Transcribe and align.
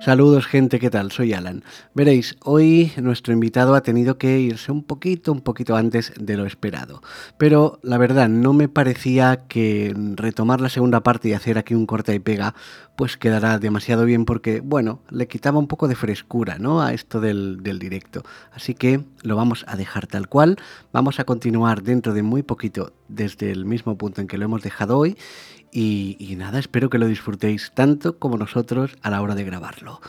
Saludos 0.00 0.46
gente, 0.46 0.78
¿qué 0.78 0.88
tal? 0.88 1.12
Soy 1.12 1.34
Alan. 1.34 1.62
Veréis, 1.92 2.34
hoy 2.42 2.90
nuestro 2.96 3.34
invitado 3.34 3.74
ha 3.74 3.82
tenido 3.82 4.16
que 4.16 4.40
irse 4.40 4.72
un 4.72 4.82
poquito, 4.82 5.30
un 5.30 5.42
poquito 5.42 5.76
antes 5.76 6.14
de 6.18 6.38
lo 6.38 6.46
esperado. 6.46 7.02
Pero 7.36 7.78
la 7.82 7.98
verdad, 7.98 8.30
no 8.30 8.54
me 8.54 8.70
parecía 8.70 9.44
que 9.46 9.94
retomar 10.14 10.62
la 10.62 10.70
segunda 10.70 11.02
parte 11.02 11.28
y 11.28 11.34
hacer 11.34 11.58
aquí 11.58 11.74
un 11.74 11.84
corta 11.84 12.14
y 12.14 12.18
pega, 12.18 12.54
pues 12.96 13.18
quedará 13.18 13.58
demasiado 13.58 14.06
bien 14.06 14.24
porque, 14.24 14.60
bueno, 14.60 15.02
le 15.10 15.28
quitaba 15.28 15.58
un 15.58 15.68
poco 15.68 15.86
de 15.86 15.96
frescura, 15.96 16.56
¿no? 16.58 16.80
A 16.80 16.94
esto 16.94 17.20
del, 17.20 17.62
del 17.62 17.78
directo. 17.78 18.22
Así 18.52 18.72
que 18.72 19.04
lo 19.22 19.36
vamos 19.36 19.66
a 19.68 19.76
dejar 19.76 20.06
tal 20.06 20.28
cual. 20.28 20.56
Vamos 20.94 21.20
a 21.20 21.24
continuar 21.24 21.82
dentro 21.82 22.14
de 22.14 22.22
muy 22.22 22.42
poquito 22.42 22.94
desde 23.10 23.50
el 23.50 23.64
mismo 23.64 23.96
punto 23.96 24.20
en 24.20 24.26
que 24.26 24.38
lo 24.38 24.44
hemos 24.44 24.62
dejado 24.62 24.98
hoy 24.98 25.16
y, 25.72 26.34
nada, 26.36 26.58
espero 26.58 26.90
que 26.90 26.98
lo 26.98 27.06
disfrutéis 27.06 27.72
tanto 27.74 28.18
como 28.18 28.36
nosotros 28.36 28.96
a 29.02 29.10
la 29.10 29.22
hora 29.22 29.34
de 29.34 29.44
grabarlo. 29.44 30.00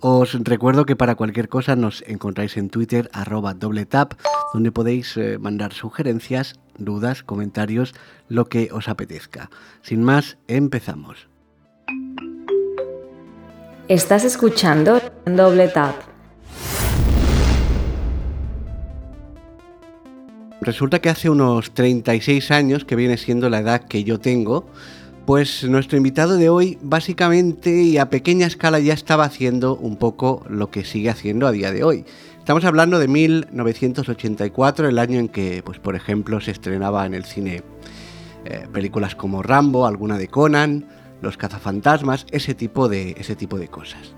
Os 0.00 0.34
recuerdo 0.44 0.84
que 0.84 0.96
para 0.96 1.14
cualquier 1.14 1.48
cosa 1.48 1.76
nos 1.76 2.02
encontráis 2.06 2.56
en 2.56 2.70
Twitter 2.70 3.08
arroba 3.12 3.54
doble 3.54 3.86
tap, 3.86 4.14
donde 4.52 4.72
podéis 4.72 5.16
eh, 5.16 5.38
mandar 5.38 5.72
sugerencias, 5.72 6.58
dudas, 6.76 7.22
comentarios, 7.22 7.94
lo 8.28 8.46
que 8.46 8.68
os 8.72 8.88
apetezca. 8.88 9.50
Sin 9.82 10.02
más, 10.02 10.38
empezamos. 10.48 11.28
Estás 13.88 14.24
escuchando 14.24 15.00
doble 15.24 15.68
tap. 15.68 16.15
Resulta 20.60 21.00
que 21.00 21.10
hace 21.10 21.28
unos 21.28 21.72
36 21.72 22.50
años, 22.50 22.84
que 22.84 22.96
viene 22.96 23.18
siendo 23.18 23.50
la 23.50 23.60
edad 23.60 23.82
que 23.82 24.04
yo 24.04 24.18
tengo, 24.18 24.66
pues 25.26 25.64
nuestro 25.64 25.98
invitado 25.98 26.36
de 26.36 26.48
hoy 26.48 26.78
básicamente 26.82 27.82
y 27.82 27.98
a 27.98 28.08
pequeña 28.08 28.46
escala 28.46 28.78
ya 28.78 28.94
estaba 28.94 29.24
haciendo 29.24 29.76
un 29.76 29.96
poco 29.96 30.44
lo 30.48 30.70
que 30.70 30.84
sigue 30.84 31.10
haciendo 31.10 31.46
a 31.46 31.52
día 31.52 31.72
de 31.72 31.84
hoy. 31.84 32.04
Estamos 32.38 32.64
hablando 32.64 32.98
de 32.98 33.08
1984, 33.08 34.88
el 34.88 34.98
año 34.98 35.18
en 35.18 35.28
que, 35.28 35.62
pues 35.64 35.78
por 35.78 35.96
ejemplo, 35.96 36.40
se 36.40 36.52
estrenaba 36.52 37.04
en 37.04 37.14
el 37.14 37.24
cine 37.24 37.62
eh, 38.44 38.66
películas 38.72 39.16
como 39.16 39.42
Rambo, 39.42 39.86
alguna 39.86 40.16
de 40.16 40.28
Conan, 40.28 40.86
Los 41.20 41.36
cazafantasmas, 41.36 42.24
ese 42.30 42.54
tipo 42.54 42.88
de, 42.88 43.16
ese 43.18 43.34
tipo 43.34 43.58
de 43.58 43.68
cosas. 43.68 44.14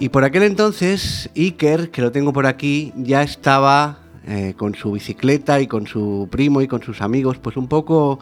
Y 0.00 0.08
por 0.08 0.24
aquel 0.24 0.42
entonces, 0.42 1.30
Iker, 1.36 1.90
que 1.90 2.02
lo 2.02 2.10
tengo 2.10 2.32
por 2.32 2.46
aquí, 2.46 2.92
ya 2.96 3.22
estaba 3.22 4.03
eh, 4.26 4.54
con 4.56 4.74
su 4.74 4.92
bicicleta 4.92 5.60
y 5.60 5.66
con 5.66 5.86
su 5.86 6.28
primo 6.30 6.62
y 6.62 6.68
con 6.68 6.82
sus 6.82 7.00
amigos, 7.02 7.38
pues 7.38 7.56
un 7.56 7.68
poco 7.68 8.18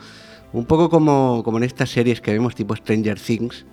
un 0.52 0.66
poco 0.66 0.90
como, 0.90 1.42
como 1.44 1.58
en 1.58 1.64
estas 1.64 1.90
series 1.90 2.20
que 2.20 2.32
vemos 2.32 2.54
tipo 2.54 2.76
Stranger 2.76 3.18
Things, 3.18 3.64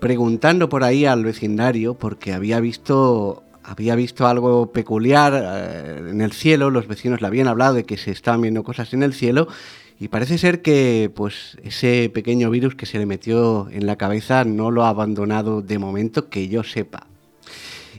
preguntando 0.00 0.68
por 0.68 0.82
ahí 0.82 1.04
al 1.04 1.24
vecindario 1.24 1.94
porque 1.94 2.32
había 2.32 2.60
visto 2.60 3.42
había 3.62 3.96
visto 3.96 4.26
algo 4.26 4.70
peculiar 4.70 5.32
eh, 5.34 6.10
en 6.10 6.20
el 6.20 6.32
cielo, 6.32 6.70
los 6.70 6.86
vecinos 6.86 7.20
le 7.20 7.26
habían 7.26 7.48
hablado 7.48 7.74
de 7.74 7.84
que 7.84 7.96
se 7.96 8.12
estaban 8.12 8.40
viendo 8.40 8.62
cosas 8.62 8.94
en 8.94 9.02
el 9.02 9.12
cielo 9.12 9.48
y 9.98 10.08
parece 10.08 10.38
ser 10.38 10.62
que 10.62 11.10
pues 11.14 11.56
ese 11.62 12.10
pequeño 12.12 12.50
virus 12.50 12.74
que 12.74 12.86
se 12.86 12.98
le 12.98 13.06
metió 13.06 13.68
en 13.70 13.86
la 13.86 13.96
cabeza 13.96 14.44
no 14.44 14.70
lo 14.70 14.84
ha 14.84 14.90
abandonado 14.90 15.62
de 15.62 15.78
momento 15.78 16.28
que 16.28 16.48
yo 16.48 16.62
sepa. 16.62 17.06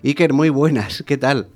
Iker, 0.04 0.32
muy 0.32 0.50
buenas, 0.50 1.04
¿qué 1.06 1.18
tal? 1.18 1.50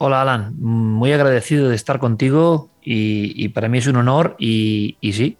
Hola 0.00 0.22
Alan, 0.22 0.54
muy 0.60 1.10
agradecido 1.10 1.68
de 1.68 1.74
estar 1.74 1.98
contigo 1.98 2.70
y, 2.80 3.48
para 3.48 3.68
mí 3.68 3.78
es 3.78 3.88
un 3.88 3.96
honor 3.96 4.36
y, 4.38 4.96
sí, 5.02 5.38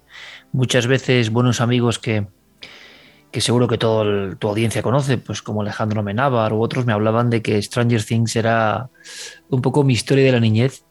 muchas 0.51 0.85
veces 0.85 1.29
buenos 1.29 1.61
amigos 1.61 1.97
que, 1.97 2.27
que 3.31 3.39
seguro 3.39 3.69
que 3.69 3.77
toda 3.77 4.35
tu 4.35 4.49
audiencia 4.49 4.81
conoce, 4.81 5.17
pues 5.17 5.41
como 5.41 5.61
Alejandro 5.61 6.03
Menábar 6.03 6.51
u 6.51 6.61
otros 6.61 6.85
me 6.85 6.91
hablaban 6.91 7.29
de 7.29 7.41
que 7.41 7.61
Stranger 7.61 8.03
Things 8.03 8.35
era 8.35 8.89
un 9.49 9.61
poco 9.61 9.85
mi 9.85 9.93
historia 9.93 10.25
de 10.25 10.33
la 10.33 10.41
niñez, 10.41 10.83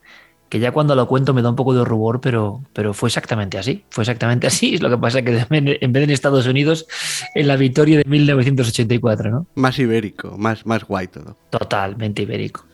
que 0.49 0.59
ya 0.59 0.71
cuando 0.71 0.95
lo 0.95 1.07
cuento 1.07 1.35
me 1.35 1.43
da 1.43 1.51
un 1.51 1.55
poco 1.55 1.75
de 1.75 1.85
rubor, 1.85 2.21
pero, 2.21 2.63
pero 2.73 2.95
fue 2.95 3.09
exactamente 3.09 3.59
así, 3.59 3.85
fue 3.91 4.01
exactamente 4.01 4.47
así, 4.47 4.73
es 4.73 4.81
lo 4.81 4.89
que 4.89 4.97
pasa 4.97 5.21
que 5.21 5.45
en 5.47 5.93
vez 5.93 6.01
de 6.01 6.03
en 6.03 6.09
Estados 6.09 6.47
Unidos, 6.47 6.87
en 7.35 7.47
la 7.47 7.55
victoria 7.55 7.99
de 7.99 8.03
1984, 8.07 9.29
¿no? 9.29 9.45
Más 9.53 9.77
ibérico, 9.77 10.39
más, 10.39 10.65
más 10.65 10.85
guay 10.85 11.05
todo. 11.07 11.37
Totalmente 11.51 12.23
ibérico 12.23 12.68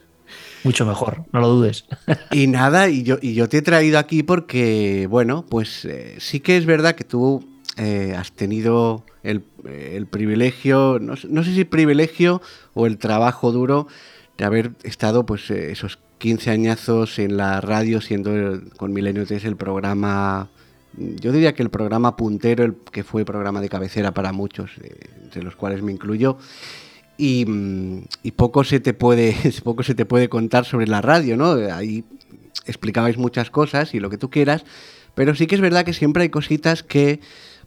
mucho 0.65 0.85
mejor, 0.85 1.23
no 1.31 1.39
lo 1.39 1.47
dudes. 1.47 1.85
Y 2.31 2.47
nada, 2.47 2.89
y 2.89 3.03
yo, 3.03 3.17
y 3.21 3.33
yo 3.33 3.47
te 3.47 3.59
he 3.59 3.61
traído 3.61 3.99
aquí 3.99 4.23
porque, 4.23 5.07
bueno, 5.09 5.45
pues 5.47 5.85
eh, 5.85 6.15
sí 6.19 6.39
que 6.39 6.57
es 6.57 6.65
verdad 6.65 6.95
que 6.95 7.03
tú 7.03 7.47
eh, 7.77 8.15
has 8.17 8.31
tenido 8.31 9.05
el, 9.23 9.41
privilegio, 10.09 10.99
no, 10.99 11.15
sé 11.15 11.55
si 11.55 11.63
privilegio 11.63 12.41
o 12.73 12.87
el 12.87 12.97
trabajo 12.97 13.51
duro 13.51 13.87
de 14.37 14.45
haber 14.45 14.71
estado 14.83 15.25
pues 15.25 15.49
eh, 15.49 15.71
esos 15.71 15.99
15 16.17 16.51
añazos 16.51 17.19
en 17.19 17.37
la 17.37 17.61
radio 17.61 18.01
siendo 18.01 18.31
con 18.77 18.93
Milenio 18.93 19.25
3 19.25 19.45
el 19.45 19.55
programa 19.55 20.49
yo 20.97 21.31
diría 21.31 21.53
que 21.53 21.63
el 21.63 21.69
programa 21.69 22.15
puntero, 22.15 22.63
el 22.63 22.75
que 22.91 23.03
fue 23.03 23.25
programa 23.25 23.61
de 23.61 23.69
cabecera 23.69 24.13
para 24.13 24.31
muchos, 24.31 24.71
entre 25.23 25.43
los 25.43 25.55
cuales 25.55 25.81
me 25.81 25.91
incluyo, 25.91 26.37
y, 27.17 28.31
poco 28.35 28.63
se 28.63 28.79
te 28.79 28.93
puede 28.93 29.35
poco 29.63 29.83
se 29.83 29.95
te 29.95 30.05
puede 30.05 30.29
contar 30.29 30.65
sobre 30.65 30.87
la 30.87 31.01
radio, 31.01 31.37
¿no? 31.37 31.53
Ahí 31.73 32.03
explicabais 32.65 33.17
muchas 33.17 33.49
cosas 33.49 33.93
y 33.93 33.99
lo 33.99 34.09
que 34.09 34.17
tú 34.17 34.29
quieras, 34.29 34.65
pero 35.13 35.35
sí 35.35 35.47
que 35.47 35.55
es 35.55 35.61
verdad 35.61 35.85
que 35.85 35.93
siempre 35.93 36.23
hay 36.23 36.29
cositas 36.29 36.83
que 36.83 37.19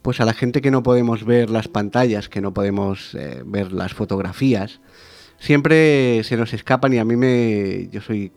pues 0.02 0.20
a 0.20 0.24
la 0.24 0.34
gente 0.34 0.60
que 0.60 0.70
no 0.70 0.82
podemos 0.82 1.24
ver 1.24 1.50
las 1.50 1.68
pantallas, 1.68 2.28
que 2.28 2.40
no 2.40 2.54
podemos 2.54 3.14
eh, 3.14 3.42
ver 3.44 3.72
las 3.72 3.94
fotografías, 3.94 4.80
siempre 5.38 6.22
se 6.24 6.36
nos 6.36 6.52
escapan 6.52 6.94
y 6.94 6.98
a 6.98 7.04
mí 7.04 7.16
me 7.16 7.88
yo 7.90 8.00
soy 8.00 8.32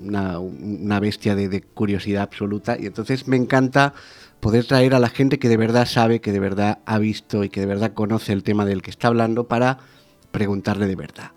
una, 0.00 1.00
bestia 1.00 1.34
de 1.34 1.62
curiosidad 1.62 2.22
absoluta 2.22 2.76
y 2.78 2.86
entonces 2.86 3.26
me 3.26 3.36
encanta 3.36 3.94
poder 4.40 4.64
traer 4.64 4.94
a 4.94 4.98
la 4.98 5.08
gente 5.08 5.38
que 5.38 5.48
de 5.48 5.56
verdad 5.56 5.86
sabe, 5.86 6.20
que 6.20 6.32
de 6.32 6.40
verdad 6.40 6.78
ha 6.84 6.98
visto 6.98 7.44
y 7.44 7.48
que 7.48 7.60
de 7.60 7.66
verdad 7.66 7.94
conoce 7.94 8.32
el 8.32 8.42
tema 8.42 8.64
del 8.64 8.82
que 8.82 8.90
está 8.90 9.08
hablando 9.08 9.46
para 9.46 9.78
preguntarle 10.32 10.86
de 10.86 10.96
verdad. 10.96 11.30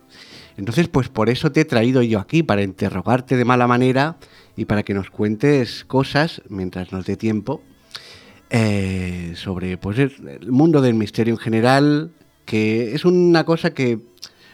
Entonces, 0.57 0.87
pues 0.87 1.09
por 1.09 1.29
eso 1.29 1.51
te 1.51 1.61
he 1.61 1.65
traído 1.65 2.01
yo 2.01 2.19
aquí, 2.19 2.41
para 2.41 2.63
interrogarte 2.63 3.35
de 3.35 3.45
mala 3.45 3.67
manera 3.67 4.17
y 4.55 4.65
para 4.65 4.83
que 4.83 4.93
nos 4.93 5.09
cuentes 5.09 5.85
cosas, 5.85 6.41
mientras 6.49 6.91
nos 6.91 7.05
dé 7.05 7.17
tiempo, 7.17 7.61
eh, 8.49 9.33
sobre 9.35 9.77
pues, 9.77 9.99
el 9.99 10.51
mundo 10.51 10.81
del 10.81 10.93
misterio 10.95 11.33
en 11.33 11.39
general, 11.39 12.11
que 12.45 12.95
es 12.95 13.05
una 13.05 13.43
cosa 13.43 13.73
que 13.73 13.99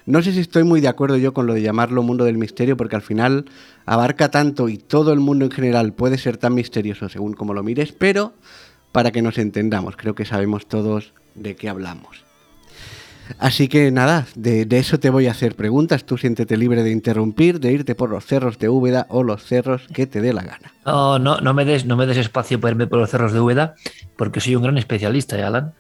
no 0.06 0.22
sé 0.24 0.31
si 0.31 0.40
estoy 0.40 0.63
muy 0.63 0.81
de 0.81 0.88
acuerdo 0.88 1.18
yo 1.18 1.34
con 1.34 1.46
lo 1.46 1.53
de 1.53 1.62
llamarlo 1.62 2.01
mundo 2.01 2.25
del 2.25 2.38
misterio, 2.38 2.75
porque 2.75 2.96
al 2.96 3.01
final 3.03 3.46
abarca 3.85 4.31
tanto 4.31 4.69
y 4.69 4.78
todo 4.78 5.13
el 5.13 5.19
mundo 5.19 5.46
en 5.46 5.51
general 5.51 5.94
puede 5.94 6.18
ser 6.18 6.38
tan 6.38 6.56
misterioso 6.56 7.09
según 7.09 7.34
como 7.34 7.53
lo 7.53 7.63
mires, 7.63 7.91
pero 7.91 8.34
para 8.91 9.12
que 9.12 9.22
nos 9.22 9.38
entendamos, 9.38 9.96
creo 9.96 10.16
que 10.16 10.25
sabemos 10.25 10.66
todos 10.68 11.13
de 11.35 11.56
qué 11.56 11.69
hablamos. 11.69 12.31
Así 13.40 13.68
que 13.68 13.92
nada, 13.92 14.28
de, 14.36 14.68
eso 14.72 15.00
te 15.00 15.09
voy 15.09 15.28
a 15.28 15.31
hacer 15.31 15.56
preguntas. 15.56 16.03
Tú 16.06 16.18
siéntete 16.18 16.58
libre 16.58 16.84
de 16.84 16.92
interrumpir, 16.92 17.59
de 17.59 17.72
irte 17.72 17.96
por 17.96 18.09
los 18.09 18.25
cerros 18.25 18.58
de 18.59 18.69
Úbeda 18.69 19.08
o 19.09 19.24
los 19.24 19.44
cerros 19.44 19.88
que 19.94 20.08
te 20.08 20.22
dé 20.22 20.34
la 20.34 20.44
gana. 20.44 20.74
No, 20.86 21.19
no, 21.19 21.40
no 21.40 21.53
me 21.53 21.66
des, 21.66 21.86
no 21.86 21.96
me 21.96 22.06
des 22.06 22.18
espacio 22.18 22.59
para 22.59 22.72
irme 22.72 22.88
por 22.88 23.00
los 23.00 23.09
cerros 23.09 23.34
de 23.34 23.40
Úbeda, 23.40 23.75
porque 24.18 24.40
soy 24.40 24.56
un 24.56 24.64
gran 24.64 24.78
especialista, 24.78 25.38
¿eh, 25.38 25.44
Alan? 25.44 25.74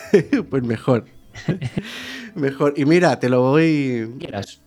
pues 0.50 0.62
mejor. 0.62 1.04
mejor. 2.34 2.74
Y 2.76 2.84
mira, 2.84 3.18
te 3.18 3.28
lo 3.28 3.42
voy. 3.42 4.16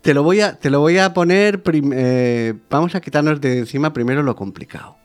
Te 0.02 0.14
lo 0.14 0.24
voy 0.24 0.42
a, 0.42 0.58
te 0.58 0.70
lo 0.70 0.80
voy 0.80 0.98
a 0.98 1.14
poner. 1.14 1.62
Eh, 1.94 2.54
vamos 2.70 2.96
a 2.96 3.02
quitarnos 3.02 3.42
de 3.42 3.60
encima 3.60 3.94
primero 3.94 4.24
lo 4.24 4.36
complicado 4.36 5.02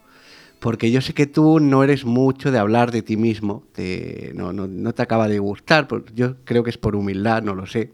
porque 0.66 0.90
yo 0.90 1.00
sé 1.00 1.14
que 1.14 1.28
tú 1.28 1.60
no 1.60 1.84
eres 1.84 2.04
mucho 2.04 2.50
de 2.50 2.58
hablar 2.58 2.90
de 2.90 3.00
ti 3.00 3.16
mismo, 3.16 3.62
no, 4.34 4.92
te 4.94 5.00
acaba 5.00 5.28
de 5.28 5.38
gustar, 5.38 5.86
yo 6.12 6.38
creo 6.42 6.64
que 6.64 6.70
es 6.70 6.76
por 6.76 6.96
humildad, 6.96 7.44
no 7.44 7.54
lo 7.54 7.66
sé. 7.66 7.92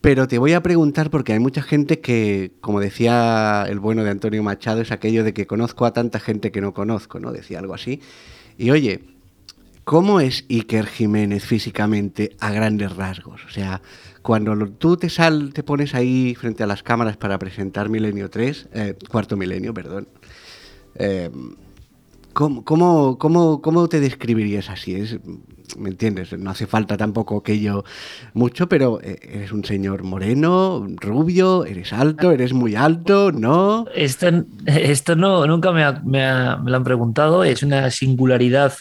Pero 0.00 0.26
te 0.26 0.38
voy 0.38 0.54
a 0.54 0.62
preguntar 0.62 1.10
porque 1.10 1.34
hay 1.34 1.38
mucha 1.38 1.60
gente 1.60 2.00
que, 2.00 2.52
como 2.62 2.80
decía 2.80 3.66
el 3.68 3.78
bueno 3.78 4.04
de 4.04 4.10
Antonio 4.10 4.42
Machado, 4.42 4.80
es 4.80 4.90
aquello 4.90 5.22
de 5.22 5.34
que 5.34 5.46
conozco 5.46 5.84
a 5.84 5.92
tanta 5.92 6.18
gente 6.18 6.50
que 6.50 6.62
no 6.62 6.72
conozco, 6.72 7.20
¿no? 7.20 7.30
Decía 7.30 7.58
algo 7.58 7.74
así. 7.74 8.00
Y 8.56 8.70
oye, 8.70 9.02
¿cómo 9.84 10.20
es 10.20 10.46
Iker 10.48 10.86
Jiménez 10.86 11.44
físicamente 11.44 12.38
a 12.40 12.52
grandes 12.52 12.96
rasgos? 12.96 13.44
O 13.44 13.50
sea, 13.50 13.82
cuando 14.22 14.56
tú 14.70 14.96
te, 14.96 15.10
sal, 15.10 15.52
te 15.52 15.62
pones 15.62 15.94
ahí 15.94 16.34
frente 16.36 16.62
a 16.62 16.66
las 16.66 16.82
cámaras 16.82 17.18
para 17.18 17.38
presentar 17.38 17.90
Milenio 17.90 18.30
3, 18.30 18.68
eh, 18.72 18.94
cuarto 19.10 19.36
milenio, 19.36 19.74
perdón, 19.74 20.08
eh, 20.94 21.28
¿Cómo, 22.36 23.16
cómo, 23.16 23.88
te 23.88 23.98
describirías 23.98 24.68
así? 24.68 24.94
Es, 24.94 25.16
¿Me 25.78 25.88
entiendes? 25.88 26.38
No 26.38 26.50
hace 26.50 26.66
falta 26.66 26.98
tampoco 26.98 27.42
que 27.42 27.60
yo 27.60 27.82
mucho, 28.34 28.68
pero 28.68 29.00
eh, 29.00 29.18
eres 29.22 29.52
un 29.52 29.64
señor 29.64 30.02
moreno, 30.02 30.86
rubio, 30.96 31.64
eres 31.64 31.94
alto, 31.94 32.32
eres 32.32 32.52
muy 32.52 32.74
alto, 32.74 33.32
¿no? 33.32 33.86
Esto, 33.94 34.26
esto 34.66 35.16
no, 35.16 35.46
nunca 35.46 35.72
me, 35.72 35.90
me, 36.04 36.70
lo 36.70 36.76
han 36.76 36.84
preguntado, 36.84 37.42
es 37.42 37.62
una 37.62 37.90
singularidad 37.90 38.74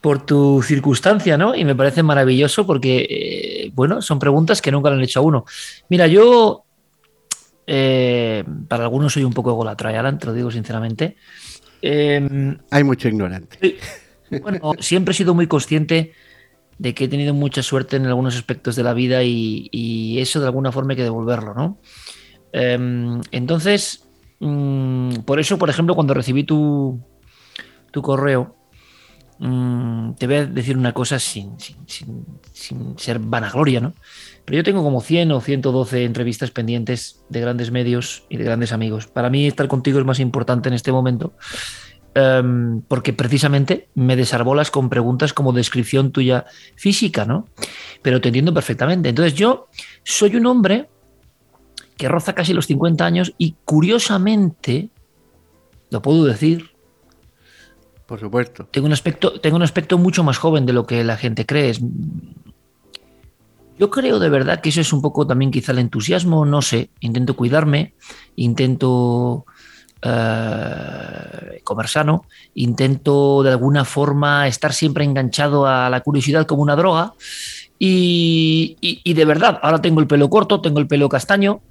por 0.00 0.26
tu 0.26 0.60
circunstancia, 0.60 1.38
¿no? 1.38 1.54
Y 1.54 1.64
me 1.64 1.76
parece 1.76 2.02
maravilloso 2.02 2.66
porque, 2.66 3.06
eh, 3.08 3.70
bueno, 3.74 4.02
son 4.02 4.18
preguntas 4.18 4.60
que 4.60 4.72
nunca 4.72 4.90
le 4.90 4.96
han 4.96 5.02
hecho 5.02 5.20
a 5.20 5.22
uno. 5.22 5.44
Mira, 5.88 6.08
yo, 6.08 6.64
eh, 7.64 8.42
para 8.66 8.82
algunos 8.82 9.12
soy 9.12 9.22
un 9.22 9.32
poco 9.32 9.50
egolatra, 9.50 9.96
Alan, 9.96 10.18
te 10.18 10.26
lo 10.26 10.32
digo 10.32 10.50
sinceramente. 10.50 11.16
Em, 11.82 12.58
Hay 12.70 12.84
mucho 12.84 13.08
ignorante. 13.08 13.76
Bueno, 14.40 14.72
siempre 14.78 15.12
he 15.12 15.16
sido 15.16 15.34
muy 15.34 15.46
consciente 15.46 16.12
de 16.78 16.94
que 16.94 17.04
he 17.04 17.08
tenido 17.08 17.34
mucha 17.34 17.62
suerte 17.62 17.96
en 17.96 18.06
algunos 18.06 18.36
aspectos 18.36 18.76
de 18.76 18.82
la 18.82 18.94
vida 18.94 19.22
y, 19.22 20.18
eso 20.18 20.40
de 20.40 20.46
alguna 20.46 20.72
forma 20.72 20.92
hay 20.92 20.96
que 20.96 21.02
devolverlo, 21.02 21.54
¿no? 21.54 21.78
Em, 22.52 23.20
entonces, 23.30 24.08
mm, 24.40 25.16
por 25.26 25.38
eso, 25.38 25.58
por 25.58 25.68
ejemplo, 25.68 25.94
cuando 25.94 26.14
recibí 26.14 26.44
tu, 26.44 27.00
tu 27.90 28.00
correo, 28.00 28.56
mm, 29.38 30.12
te 30.14 30.26
voy 30.26 30.36
a 30.36 30.46
decir 30.46 30.76
una 30.76 30.92
cosa 30.92 31.18
sin, 31.18 31.56
sin, 31.60 32.96
ser 32.96 33.18
vanagloria, 33.18 33.80
¿no? 33.80 33.92
Pero 34.44 34.56
yo 34.56 34.64
tengo 34.64 34.82
como 34.82 35.00
100 35.00 35.32
o 35.32 35.40
112 35.40 36.04
entrevistas 36.04 36.50
pendientes 36.50 37.24
de 37.28 37.40
grandes 37.40 37.70
medios 37.70 38.24
y 38.28 38.36
de 38.36 38.44
grandes 38.44 38.72
amigos. 38.72 39.06
Para 39.06 39.30
mí 39.30 39.46
estar 39.46 39.68
contigo 39.68 39.98
es 39.98 40.04
más 40.04 40.18
importante 40.18 40.68
en 40.68 40.74
este 40.74 40.90
momento 40.90 41.32
Em, 42.14 42.82
porque 42.82 43.14
precisamente 43.14 43.88
me 43.94 44.16
desarbolas 44.16 44.70
con 44.70 44.90
preguntas 44.90 45.32
como 45.32 45.54
descripción 45.54 46.12
tuya 46.12 46.44
física, 46.76 47.24
¿no? 47.24 47.48
Pero 48.02 48.20
te 48.20 48.28
entiendo 48.28 48.52
perfectamente. 48.52 49.08
Entonces 49.08 49.34
yo 49.34 49.68
soy 50.04 50.36
un 50.36 50.44
hombre 50.44 50.90
que 51.96 52.08
roza 52.08 52.34
casi 52.34 52.52
los 52.52 52.66
50 52.66 53.04
años 53.06 53.32
y 53.38 53.56
curiosamente, 53.64 54.90
lo 55.90 56.02
puedo 56.02 56.24
decir, 56.24 56.72
por 58.06 58.20
supuesto. 58.20 58.66
Tengo 58.66 58.88
un 58.88 58.92
aspecto, 58.92 59.40
tengo 59.40 59.56
un 59.56 59.62
aspecto 59.62 59.96
mucho 59.96 60.22
más 60.22 60.36
joven 60.36 60.66
de 60.66 60.74
lo 60.74 60.86
que 60.86 61.02
la 61.04 61.16
gente 61.16 61.46
cree. 61.46 61.72
Yo 63.78 63.90
creo 63.90 64.18
de 64.18 64.28
verdad 64.28 64.60
que 64.60 64.68
eso 64.68 64.80
es 64.80 64.92
un 64.92 65.02
poco 65.02 65.26
también 65.26 65.50
quizá 65.50 65.72
el 65.72 65.78
entusiasmo, 65.78 66.44
no 66.44 66.62
sé. 66.62 66.90
Intento 67.00 67.34
cuidarme, 67.34 67.94
intento 68.36 69.44
eh, 70.02 71.60
comer 71.64 71.88
sano, 71.88 72.24
intento 72.54 73.42
de 73.42 73.50
alguna 73.50 73.84
forma 73.84 74.46
estar 74.48 74.72
siempre 74.72 75.04
enganchado 75.04 75.66
a 75.66 75.88
la 75.90 76.00
curiosidad 76.00 76.46
como 76.46 76.62
una 76.62 76.76
droga 76.76 77.14
y, 77.84 79.12
de 79.12 79.24
verdad, 79.24 79.58
ahora 79.60 79.82
tengo 79.82 80.00
el 80.00 80.06
pelo 80.06 80.30
corto, 80.30 80.60
tengo 80.60 80.78
el 80.78 80.86
pelo 80.86 81.08
castaño. 81.08 81.62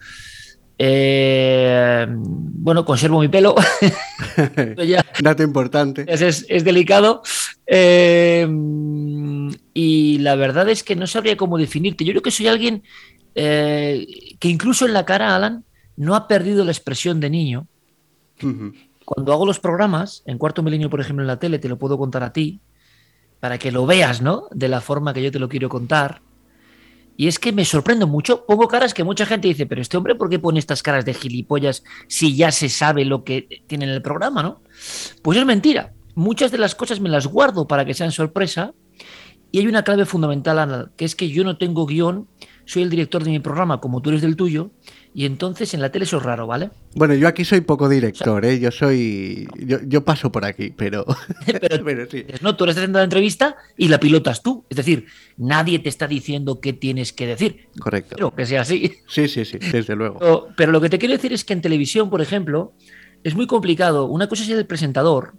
Eh, 0.77 2.06
bueno, 2.09 2.83
conservo 2.83 3.21
mi 3.21 3.30
pelo. 3.30 3.56
Dato 5.21 5.44
importante. 5.44 6.06
Es, 6.07 6.65
delicado. 6.65 7.21
Eh, 7.65 8.45
y 9.73 10.19
la 10.19 10.35
verdad 10.35 10.69
es 10.69 10.83
que 10.83 10.95
no 10.95 11.07
sabría 11.07 11.38
cómo 11.38 11.57
definirte. 11.57 12.03
Yo 12.06 12.12
creo 12.12 12.21
que 12.21 12.31
soy 12.31 12.47
alguien 12.47 12.83
que 13.33 14.38
incluso 14.41 14.85
en 14.85 14.94
la 14.94 15.06
cara, 15.06 15.35
Alan, 15.35 15.63
no 15.95 16.15
ha 16.15 16.27
perdido 16.27 16.65
la 16.65 16.71
expresión 16.71 17.19
de 17.19 17.29
niño. 17.29 17.68
Cuando 19.06 19.33
hago 19.33 19.45
los 19.45 19.59
programas, 19.59 20.23
en 20.25 20.38
Cuarto 20.38 20.63
Milenio, 20.63 20.89
por 20.89 21.01
ejemplo, 21.01 21.23
en 21.23 21.27
la 21.27 21.39
tele, 21.39 21.59
te 21.59 21.69
lo 21.69 21.77
puedo 21.77 21.97
contar 21.97 22.23
a 22.23 22.33
ti, 22.33 22.59
para 23.39 23.57
que 23.57 23.71
lo 23.71 23.85
veas, 23.85 24.21
¿no? 24.21 24.47
De 24.51 24.68
la 24.68 24.81
forma 24.81 25.13
que 25.13 25.23
yo 25.23 25.31
te 25.31 25.39
lo 25.39 25.50
quiero 25.50 25.69
contar. 25.69 26.21
Y 27.18 27.27
es 27.27 27.39
que 27.39 27.51
me 27.51 27.65
sorprendo 27.65 28.07
mucho. 28.07 28.45
Pongo 28.45 28.68
caras 28.68 28.94
que 28.94 29.03
mucha 29.03 29.25
gente 29.25 29.47
dice, 29.47 29.65
pero 29.65 29.81
este 29.81 29.97
hombre, 29.97 30.15
¿por 30.15 30.29
qué 30.29 30.39
pone 30.39 30.59
estas 30.59 30.81
caras 30.81 31.06
de 31.06 31.13
gilipollas 31.13 31.83
si 32.07 32.35
ya 32.35 32.51
se 32.51 32.69
sabe 32.69 33.06
lo 33.06 33.23
que 33.23 33.63
tiene 33.68 33.85
en 33.85 33.91
el 33.91 34.01
programa, 34.01 34.41
¿no? 34.41 34.62
Pues 35.21 35.38
es 35.38 35.45
mentira. 35.45 35.94
Muchas 36.15 36.51
de 36.51 36.57
las 36.57 36.73
cosas 36.73 37.00
me 37.00 37.09
las 37.09 37.27
guardo 37.27 37.68
para 37.68 37.85
que 37.85 37.94
sean 37.94 38.12
sorpresa. 38.12 38.73
Y 39.51 39.59
hay 39.59 39.68
una 39.68 39.83
clave 39.83 40.06
fundamental, 40.06 40.92
que 40.95 41.06
es 41.06 41.15
que 41.15 41.30
yo 41.30 41.44
no 41.44 41.57
tengo 41.57 41.86
guion, 41.86 42.27
soy 42.65 42.83
el 42.83 42.89
director 42.89 43.24
de 43.24 43.31
mi 43.31 43.39
programa, 43.39 43.81
como 43.81 44.01
tú 44.01 44.09
eres 44.09 44.21
del 44.21 44.38
tuyo, 44.38 44.71
y 45.13 45.25
entonces 45.25 45.74
en 45.74 45.81
la 45.81 45.92
tele 45.92 46.06
eso 46.06 46.18
es 46.18 46.24
raro, 46.24 46.48
¿vale? 46.48 46.69
Bueno, 46.95 47.13
yo 47.15 47.27
aquí 47.27 47.44
soy 47.44 47.59
poco 47.59 47.89
director, 47.89 48.45
¿eh? 48.45 48.59
Yo 48.62 48.71
soy. 48.71 49.45
Yo, 49.57 50.06
paso 50.06 50.31
por 50.31 50.45
aquí, 50.45 50.74
pero. 50.75 51.06
pero, 51.86 52.06
sí. 52.09 52.25
No, 52.42 52.56
tú 52.56 52.63
eres 52.63 52.77
haciendo 52.77 53.00
la 53.00 53.03
entrevista 53.03 53.57
y 53.75 53.89
la 53.89 54.00
pilotas 54.00 54.42
tú. 54.42 54.63
Es 54.69 54.77
decir, 54.77 55.07
nadie 55.36 55.80
te 55.80 55.89
está 55.89 56.07
diciendo 56.07 56.62
qué 56.62 56.71
tienes 56.71 57.12
que 57.12 57.27
decir. 57.27 57.68
Correcto. 57.77 58.15
Pero 58.15 58.33
que 58.33 58.45
sea 58.45 58.62
así. 58.62 58.94
Sí, 59.07 59.27
sí, 59.27 59.44
sí, 59.44 59.57
desde 59.57 59.95
luego. 59.95 60.47
Pero, 60.56 60.71
lo 60.71 60.80
que 60.80 60.89
te 60.89 60.97
quiero 60.97 61.13
decir 61.13 61.33
es 61.33 61.44
que 61.44 61.51
en 61.51 61.62
televisión, 61.62 62.09
por 62.09 62.21
ejemplo, 62.21 62.71
es 63.25 63.36
muy 63.36 63.47
complicado. 63.47 64.06
Una 64.06 64.30
cosa 64.30 64.44
es 64.44 64.50
el 64.50 64.65
presentador, 64.65 65.33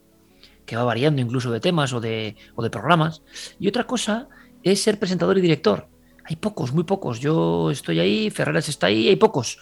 que 0.67 0.76
va 0.76 0.85
variando 0.85 1.20
incluso 1.20 1.50
de 1.50 1.61
temas 1.61 1.93
o 1.93 2.00
de, 2.00 2.37
o 2.55 2.62
de 2.62 2.70
programas, 2.70 3.23
y 3.59 3.69
otra 3.69 3.85
cosa 3.85 4.29
es 4.62 4.82
ser 4.82 4.99
presentador 4.99 5.38
y 5.38 5.41
director. 5.41 5.88
Hay 6.25 6.37
pocos, 6.37 6.73
muy 6.73 6.85
pocos. 6.85 7.20
Yo 7.20 7.70
estoy 7.70 7.99
ahí, 7.99 8.31
Ferreras 8.31 8.69
está 8.69 8.87
ahí, 8.87 9.09
hay 9.09 9.17
pocos. 9.17 9.59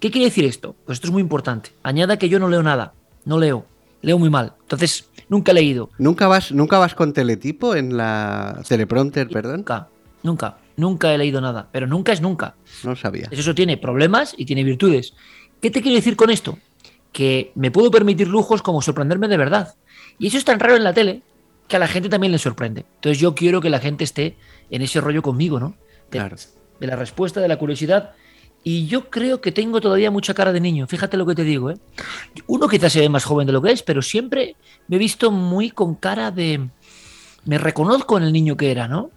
¿Qué 0.00 0.10
quiere 0.10 0.26
decir 0.26 0.44
esto? 0.44 0.74
Pues 0.84 0.96
esto 0.96 1.06
es 1.06 1.12
muy 1.12 1.22
importante. 1.22 1.70
Añada 1.82 2.18
que 2.18 2.28
yo 2.28 2.38
no 2.38 2.48
leo 2.48 2.62
nada, 2.62 2.94
no 3.24 3.38
leo, 3.38 3.64
leo 4.02 4.18
muy 4.18 4.28
mal. 4.28 4.54
Entonces, 4.62 5.08
nunca 5.28 5.52
he 5.52 5.54
leído. 5.54 5.90
¿Nunca 5.98 6.26
vas, 6.26 6.52
nunca 6.52 6.78
vas 6.78 6.94
con 6.94 7.12
teletipo 7.12 7.76
en 7.76 7.96
la 7.96 8.60
teleprompter, 8.66 9.28
perdón? 9.28 9.58
Nunca, 9.58 9.88
nunca, 10.22 10.58
nunca 10.76 11.14
he 11.14 11.18
leído 11.18 11.40
nada, 11.40 11.68
pero 11.70 11.86
nunca 11.86 12.12
es 12.12 12.20
nunca. 12.20 12.56
No 12.82 12.96
sabía. 12.96 13.28
Eso 13.30 13.54
tiene 13.54 13.76
problemas 13.76 14.34
y 14.36 14.46
tiene 14.46 14.64
virtudes. 14.64 15.14
¿Qué 15.60 15.70
te 15.70 15.80
quiero 15.80 15.96
decir 15.96 16.16
con 16.16 16.30
esto? 16.30 16.58
Que 17.12 17.52
me 17.54 17.70
puedo 17.70 17.90
permitir 17.90 18.28
lujos 18.28 18.62
como 18.62 18.82
sorprenderme 18.82 19.28
de 19.28 19.36
verdad. 19.36 19.74
Y 20.20 20.28
eso 20.28 20.38
es 20.38 20.44
tan 20.44 20.60
raro 20.60 20.76
en 20.76 20.84
la 20.84 20.94
tele 20.94 21.22
que 21.66 21.74
a 21.74 21.78
la 21.80 21.88
gente 21.88 22.08
también 22.08 22.30
le 22.30 22.38
sorprende. 22.38 22.84
Entonces 22.96 23.18
yo 23.18 23.34
quiero 23.34 23.60
que 23.60 23.70
la 23.70 23.80
gente 23.80 24.04
esté 24.04 24.36
en 24.70 24.82
ese 24.82 25.00
rollo 25.00 25.22
conmigo, 25.22 25.58
¿no? 25.58 25.74
de, 26.10 26.86
la 26.86 26.96
respuesta, 26.96 27.40
de 27.40 27.48
la 27.48 27.56
curiosidad. 27.56 28.12
Y 28.62 28.86
yo 28.86 29.08
creo 29.08 29.40
que 29.40 29.52
tengo 29.52 29.80
todavía 29.80 30.10
mucha 30.10 30.34
cara 30.34 30.52
de 30.52 30.60
niño, 30.60 30.86
fíjate 30.86 31.16
lo 31.16 31.24
que 31.24 31.34
te 31.34 31.44
digo. 31.44 31.70
¿eh? 31.70 31.78
Uno 32.46 32.68
quizás 32.68 32.92
se 32.92 33.00
ve 33.00 33.08
más 33.08 33.24
joven 33.24 33.46
de 33.46 33.52
lo 33.52 33.62
que 33.62 33.72
es, 33.72 33.82
pero 33.82 34.02
siempre 34.02 34.56
me 34.88 34.96
he 34.96 34.98
visto 34.98 35.30
muy 35.30 35.70
con 35.70 35.94
cara 35.94 36.30
de... 36.30 36.68
Me 37.46 37.56
reconozco 37.56 38.18
en 38.18 38.24
el 38.24 38.32
niño 38.32 38.56
que 38.56 38.70
era, 38.70 38.86
¿no? 38.86 39.10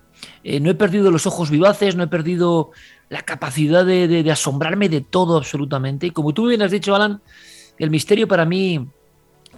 Eh, 0.45 0.61
no 0.61 0.69
he 0.69 0.75
perdido 0.75 1.11
los 1.11 1.27
ojos 1.27 1.49
vivaces, 1.49 1.97
no 1.97 2.03
he 2.03 2.07
perdido 2.07 2.71
la 3.09 3.23
capacidad 3.23 3.85
de, 3.85 4.25
asombrarme 4.31 4.87
de 4.87 5.01
todo 5.01 5.35
absolutamente. 5.37 6.07
Y 6.07 6.11
como 6.11 6.33
tú 6.33 6.47
bien 6.47 6.61
has 6.61 6.71
dicho, 6.71 6.95
Alan, 6.95 7.21
el 7.77 7.89
misterio 7.89 8.27
para 8.29 8.45
mí, 8.45 8.87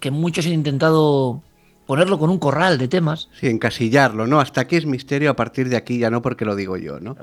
que 0.05 0.11
muchos 0.11 0.45
han 0.45 0.53
intentado 0.53 1.41
ponerlo 1.87 2.19
con 2.19 2.29
un 2.29 2.37
corral 2.37 2.77
de 2.77 2.87
temas. 2.87 3.27
Sí, 3.39 3.47
encasillarlo, 3.47 4.27
¿no? 4.27 4.39
Hasta 4.39 4.61
aquí 4.61 4.75
es 4.75 4.85
misterio, 4.85 5.31
a 5.31 5.35
partir 5.35 5.67
de 5.67 5.77
aquí 5.77 5.97
ya 5.97 6.11
no 6.11 6.21
porque 6.21 6.45
lo 6.45 6.55
digo 6.55 6.77
yo, 6.77 6.99
¿no? 6.99 7.17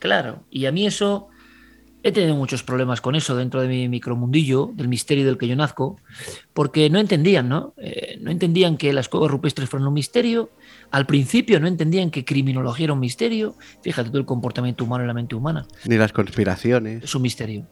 Claro, 0.00 0.40
y 0.50 0.66
a 0.66 0.72
mí 0.72 0.84
eso, 0.84 1.28
he 2.02 2.10
tenido 2.10 2.34
muchos 2.34 2.64
problemas 2.64 3.00
con 3.00 3.14
eso 3.14 3.36
dentro 3.36 3.62
de 3.62 3.68
mi 3.68 3.88
micromundillo, 3.88 4.72
del 4.74 4.88
misterio 4.88 5.24
del 5.24 5.38
que 5.38 5.46
yo 5.46 5.54
nazco, 5.54 6.00
porque 6.52 6.90
no 6.90 6.98
entendían, 6.98 7.48
¿no? 7.48 7.72
Eh, 7.76 8.18
no 8.20 8.32
entendían 8.32 8.78
que 8.78 8.92
las 8.92 9.08
cuevas 9.08 9.30
rupestres 9.30 9.68
fueron 9.68 9.86
un 9.86 9.94
misterio, 9.94 10.50
al 10.90 11.06
principio 11.06 11.60
no 11.60 11.68
entendían 11.68 12.10
que 12.10 12.24
criminología 12.24 12.86
era 12.86 12.94
un 12.94 13.00
misterio, 13.00 13.54
fíjate 13.80 14.08
todo 14.08 14.18
el 14.18 14.26
comportamiento 14.26 14.82
humano 14.82 15.04
en 15.04 15.06
la 15.06 15.14
mente 15.14 15.36
humana. 15.36 15.68
Ni 15.84 15.96
las 15.98 16.12
conspiraciones. 16.12 17.04
Es 17.04 17.14
un 17.14 17.22
misterio. 17.22 17.64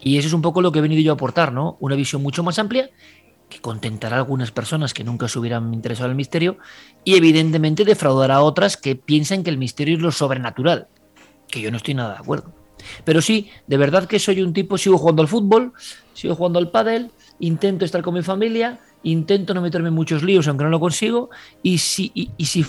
Y 0.00 0.18
eso 0.18 0.28
es 0.28 0.34
un 0.34 0.42
poco 0.42 0.60
lo 0.62 0.70
que 0.70 0.78
he 0.78 0.82
venido 0.82 1.02
yo 1.02 1.12
a 1.12 1.14
aportar, 1.14 1.52
¿no? 1.52 1.76
Una 1.80 1.96
visión 1.96 2.22
mucho 2.22 2.42
más 2.42 2.58
amplia 2.58 2.90
contentará 3.60 4.16
a 4.16 4.18
algunas 4.20 4.50
personas 4.50 4.94
que 4.94 5.04
nunca 5.04 5.28
se 5.28 5.38
hubieran 5.38 5.72
interesado 5.74 6.06
en 6.06 6.12
el 6.12 6.16
misterio 6.16 6.58
y 7.04 7.16
evidentemente 7.16 7.84
defraudará 7.84 8.36
a 8.36 8.42
otras 8.42 8.76
que 8.76 8.96
piensan 8.96 9.42
que 9.42 9.50
el 9.50 9.58
misterio 9.58 9.96
es 9.96 10.02
lo 10.02 10.12
sobrenatural, 10.12 10.88
que 11.48 11.60
yo 11.60 11.70
no 11.70 11.76
estoy 11.76 11.94
nada 11.94 12.14
de 12.14 12.20
acuerdo. 12.20 12.52
Pero 13.04 13.22
sí, 13.22 13.50
de 13.66 13.76
verdad 13.76 14.06
que 14.06 14.18
soy 14.18 14.42
un 14.42 14.52
tipo, 14.52 14.76
sigo 14.78 14.98
jugando 14.98 15.22
al 15.22 15.28
fútbol, 15.28 15.72
sigo 16.12 16.34
jugando 16.34 16.58
al 16.58 16.70
pádel, 16.70 17.10
intento 17.38 17.84
estar 17.84 18.02
con 18.02 18.14
mi 18.14 18.22
familia, 18.22 18.80
intento 19.02 19.54
no 19.54 19.60
meterme 19.60 19.88
en 19.88 19.94
muchos 19.94 20.22
líos 20.22 20.48
aunque 20.48 20.64
no 20.64 20.70
lo 20.70 20.80
consigo 20.80 21.30
y 21.62 21.78
si, 21.78 22.10
y 22.14 22.46
si 22.46 22.64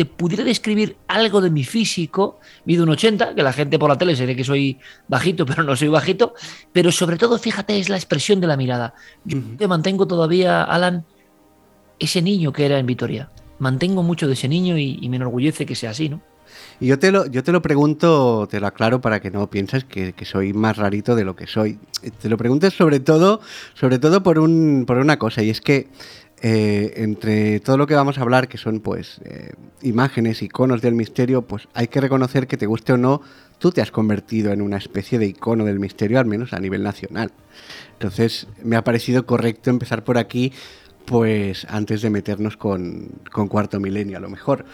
te 0.00 0.06
pudiera 0.06 0.44
describir 0.44 0.96
algo 1.08 1.42
de 1.42 1.50
mi 1.50 1.62
físico, 1.62 2.40
mido 2.64 2.84
un 2.84 2.88
80, 2.88 3.34
que 3.34 3.42
la 3.42 3.52
gente 3.52 3.78
por 3.78 3.90
la 3.90 3.98
tele 3.98 4.16
se 4.16 4.24
ve 4.24 4.34
que 4.34 4.44
soy 4.44 4.78
bajito, 5.08 5.44
pero 5.50 5.62
no 5.62 5.76
soy 5.76 5.88
bajito, 5.88 6.32
pero 6.72 6.90
sobre 6.90 7.18
todo, 7.18 7.38
fíjate, 7.38 7.78
es 7.78 7.90
la 7.90 7.96
expresión 7.96 8.40
de 8.40 8.46
la 8.46 8.56
mirada. 8.56 8.94
Yo 9.26 9.36
te 9.58 9.68
mantengo 9.68 10.06
todavía, 10.06 10.62
Alan, 10.62 11.04
ese 11.98 12.22
niño 12.22 12.50
que 12.50 12.64
era 12.64 12.78
en 12.78 12.86
Vitoria. 12.86 13.30
Mantengo 13.58 14.02
mucho 14.02 14.26
de 14.26 14.32
ese 14.32 14.48
niño 14.48 14.78
y, 14.78 15.06
me 15.10 15.16
enorgullece 15.16 15.66
que 15.66 15.74
sea 15.74 15.90
así, 15.90 16.08
¿no? 16.08 16.22
Y 16.80 16.86
yo 16.86 16.98
te 16.98 17.12
lo, 17.12 17.26
yo 17.26 17.44
te 17.44 17.52
lo 17.52 17.60
pregunto, 17.60 18.48
te 18.50 18.58
lo 18.58 18.68
aclaro 18.68 19.02
para 19.02 19.20
que 19.20 19.30
no 19.30 19.50
pienses 19.50 19.84
que, 19.84 20.14
soy 20.24 20.54
más 20.54 20.78
rarito 20.78 21.14
de 21.14 21.24
lo 21.26 21.36
que 21.36 21.46
soy. 21.46 21.78
Te 22.22 22.30
lo 22.30 22.38
pregunto 22.38 22.70
sobre 22.70 23.00
todo, 23.00 23.42
sobre 23.74 23.98
todo 23.98 24.22
por, 24.22 24.38
un, 24.38 24.84
por 24.86 24.96
una 24.96 25.18
cosa, 25.18 25.42
y 25.42 25.50
es 25.50 25.60
que 25.60 25.88
eh, 26.42 26.94
entre 26.96 27.60
todo 27.60 27.76
lo 27.76 27.86
que 27.86 27.94
vamos 27.94 28.16
a 28.18 28.22
hablar, 28.22 28.48
que 28.48 28.56
son 28.56 28.80
pues 28.80 29.20
eh, 29.24 29.52
imágenes, 29.82 30.42
iconos 30.42 30.80
del 30.80 30.94
misterio, 30.94 31.42
pues 31.42 31.68
hay 31.74 31.88
que 31.88 32.00
reconocer 32.00 32.46
que 32.46 32.56
te 32.56 32.66
guste 32.66 32.94
o 32.94 32.96
no, 32.96 33.20
tú 33.58 33.72
te 33.72 33.82
has 33.82 33.90
convertido 33.90 34.52
en 34.52 34.62
una 34.62 34.78
especie 34.78 35.18
de 35.18 35.26
icono 35.26 35.66
del 35.66 35.78
misterio, 35.78 36.18
al 36.18 36.24
menos 36.24 36.54
a 36.54 36.58
nivel 36.58 36.82
nacional. 36.82 37.30
Entonces 37.92 38.46
me 38.62 38.76
ha 38.76 38.84
parecido 38.84 39.26
correcto 39.26 39.68
empezar 39.68 40.02
por 40.02 40.16
aquí 40.16 40.52
pues 41.04 41.66
antes 41.68 42.02
de 42.02 42.10
meternos 42.10 42.56
con, 42.56 43.08
con, 43.32 43.48
cuarto 43.48 43.80
milenio 43.80 44.16
a 44.16 44.20
lo 44.20 44.30
mejor. 44.30 44.64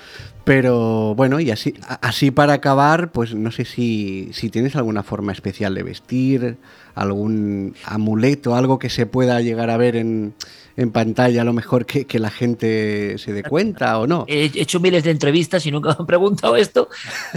Pero 0.45 1.15
bueno, 1.15 1.41
y 1.41 1.51
así, 1.51 1.75
así 2.03 2.31
para 2.31 2.53
acabar, 2.53 3.11
pues 3.11 3.35
no 3.35 3.51
sé 3.51 3.65
si, 3.65 4.29
si 4.33 4.51
tienes 4.51 4.77
alguna 4.77 5.03
forma 5.03 5.33
especial 5.33 5.75
de 5.75 5.83
vestir, 5.83 6.59
algún 6.95 7.75
amuleto, 7.85 8.55
algo 8.55 8.79
que 8.79 8.91
se 8.91 9.07
pueda 9.07 9.41
llegar 9.41 9.71
a 9.71 9.79
ver 9.79 9.97
en, 9.97 10.35
en 10.77 10.91
pantalla, 10.91 11.43
a 11.43 11.45
lo 11.45 11.53
mejor 11.53 11.87
que, 11.87 12.05
que, 12.05 12.19
la 12.19 12.31
gente 12.31 13.17
se 13.19 13.33
dé 13.33 13.43
cuenta 13.43 13.99
o 13.99 14.07
no. 14.07 14.25
He 14.29 14.51
hecho 14.55 14.79
miles 14.79 15.05
de 15.05 15.11
entrevistas 15.11 15.65
y 15.67 15.71
nunca 15.71 15.91
me 15.91 15.97
han 16.01 16.07
preguntado 16.07 16.57
esto. 16.57 16.89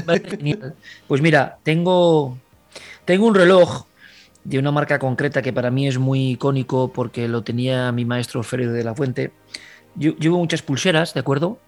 pues 1.08 1.22
mira, 1.22 1.58
tengo, 1.64 2.38
tengo 3.06 3.28
un 3.28 3.36
reloj 3.36 3.86
de 4.44 4.60
una 4.60 4.72
marca 4.72 5.00
concreta 5.00 5.42
que 5.42 5.54
para 5.54 5.72
mí 5.72 5.88
es 5.88 5.98
muy 5.98 6.32
icónico 6.32 6.92
porque 6.92 7.28
lo 7.28 7.44
tenía 7.44 7.92
mi 7.92 8.04
maestro 8.04 8.44
Ferio 8.44 8.74
de 8.74 8.84
la 8.84 8.96
Fuente. 8.96 9.32
Yo 9.96 10.16
llevo 10.18 10.38
muchas 10.38 10.62
pulseras, 10.62 11.14
¿de 11.14 11.20
acuerdo? 11.20 11.60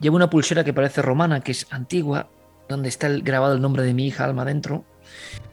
Llevo 0.00 0.16
una 0.16 0.30
pulsera 0.30 0.64
que 0.64 0.72
parece 0.72 1.02
romana, 1.02 1.40
que 1.40 1.52
es 1.52 1.66
antigua, 1.70 2.28
donde 2.68 2.88
está 2.88 3.06
el, 3.06 3.22
grabado 3.22 3.54
el 3.54 3.60
nombre 3.60 3.82
de 3.82 3.94
mi 3.94 4.06
hija 4.06 4.24
Alma 4.24 4.44
dentro. 4.44 4.84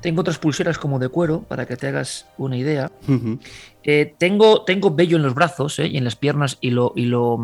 Tengo 0.01 0.21
otras 0.21 0.37
pulseras 0.37 0.77
como 0.77 0.99
de 0.99 1.09
cuero, 1.09 1.41
para 1.43 1.65
que 1.65 1.77
te 1.77 1.87
hagas 1.87 2.27
una 2.37 2.57
idea. 2.57 2.91
Uh 3.07 3.11
-huh. 3.11 3.39
eh, 3.83 4.13
tengo, 4.17 4.63
tengo 4.63 4.91
vello 4.91 5.17
en 5.17 5.23
los 5.23 5.33
brazos 5.33 5.79
¿eh? 5.79 5.87
y 5.87 5.97
en 5.97 6.03
las 6.03 6.15
piernas 6.15 6.57
y 6.61 6.71
lo, 6.71 6.93
y, 6.95 7.05
lo, 7.05 7.39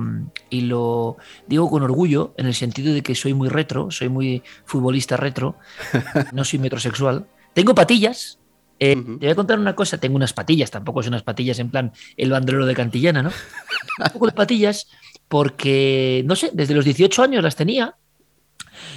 y 0.49 0.61
lo 0.61 1.17
digo 1.47 1.69
con 1.69 1.83
orgullo, 1.83 2.33
en 2.37 2.45
el 2.45 2.53
sentido 2.53 2.93
de 2.93 3.01
que 3.01 3.15
soy 3.15 3.33
muy 3.33 3.49
retro, 3.49 3.91
soy 3.91 4.09
muy 4.09 4.43
futbolista 4.65 5.17
retro, 5.17 5.55
no 6.33 6.43
soy 6.43 6.59
metrosexual. 6.59 7.25
Tengo 7.53 7.75
patillas, 7.75 8.39
eh, 8.79 8.95
uh 8.97 8.99
-huh. 8.99 9.19
Te 9.19 9.25
voy 9.25 9.31
a 9.31 9.35
contar 9.35 9.59
una 9.59 9.75
cosa, 9.75 9.97
tengo 9.97 10.15
unas 10.15 10.33
patillas, 10.33 10.71
tampoco 10.71 11.03
son 11.03 11.13
unas 11.13 11.23
patillas 11.23 11.59
en 11.59 11.69
plan 11.69 11.91
el 12.17 12.31
bandolero 12.31 12.65
de 12.65 12.75
Cantillana, 12.75 13.21
¿no? 13.23 13.29
Un 14.05 14.11
poco 14.13 14.25
de 14.25 14.33
patillas 14.33 14.87
porque, 15.27 16.21
no 16.25 16.35
sé, 16.35 16.51
desde 16.53 16.75
los 16.75 16.85
18 16.85 17.23
años 17.23 17.43
las 17.43 17.55
tenía. 17.55 17.95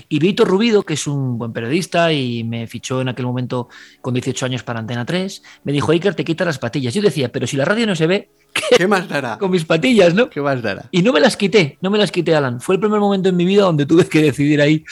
Y 0.08 0.18
Víctor 0.18 0.48
Rubido, 0.48 0.82
que 0.82 0.94
es 0.94 1.06
un 1.06 1.38
buen 1.38 1.52
periodista 1.52 2.12
y 2.12 2.44
me 2.44 2.66
fichó 2.66 3.00
en 3.00 3.08
aquel 3.08 3.26
momento 3.26 3.68
con 4.00 4.14
18 4.14 4.46
años 4.46 4.62
para 4.62 4.80
Antena 4.80 5.04
3, 5.04 5.42
me 5.64 5.72
dijo, 5.72 5.92
Iker, 5.92 6.14
te 6.14 6.25
quita 6.25 6.44
las 6.44 6.58
patillas. 6.58 6.94
Yo 6.94 7.02
decía, 7.02 7.30
pero 7.30 7.46
si 7.46 7.56
la 7.56 7.64
radio 7.64 7.86
no 7.86 7.96
se 7.96 8.06
ve, 8.06 8.30
¿qué, 8.52 8.76
¿Qué 8.76 8.86
más 8.88 9.08
dará? 9.08 9.38
Con 9.40 9.50
mis 9.50 9.64
patillas, 9.64 10.14
¿no? 10.14 10.30
¿Qué 10.30 10.40
más 10.40 10.62
dará? 10.62 10.88
Y 10.90 11.02
no 11.02 11.12
me 11.12 11.20
las 11.20 11.36
quité, 11.36 11.78
no 11.80 11.90
me 11.90 11.98
las 11.98 12.12
quité, 12.12 12.34
Alan. 12.34 12.60
Fue 12.60 12.76
el 12.76 12.80
primer 12.80 13.00
momento 13.00 13.28
en 13.28 13.36
mi 13.36 13.44
vida 13.44 13.62
donde 13.62 13.86
tuve 13.86 14.06
que 14.06 14.22
decidir 14.22 14.60
ahí. 14.60 14.84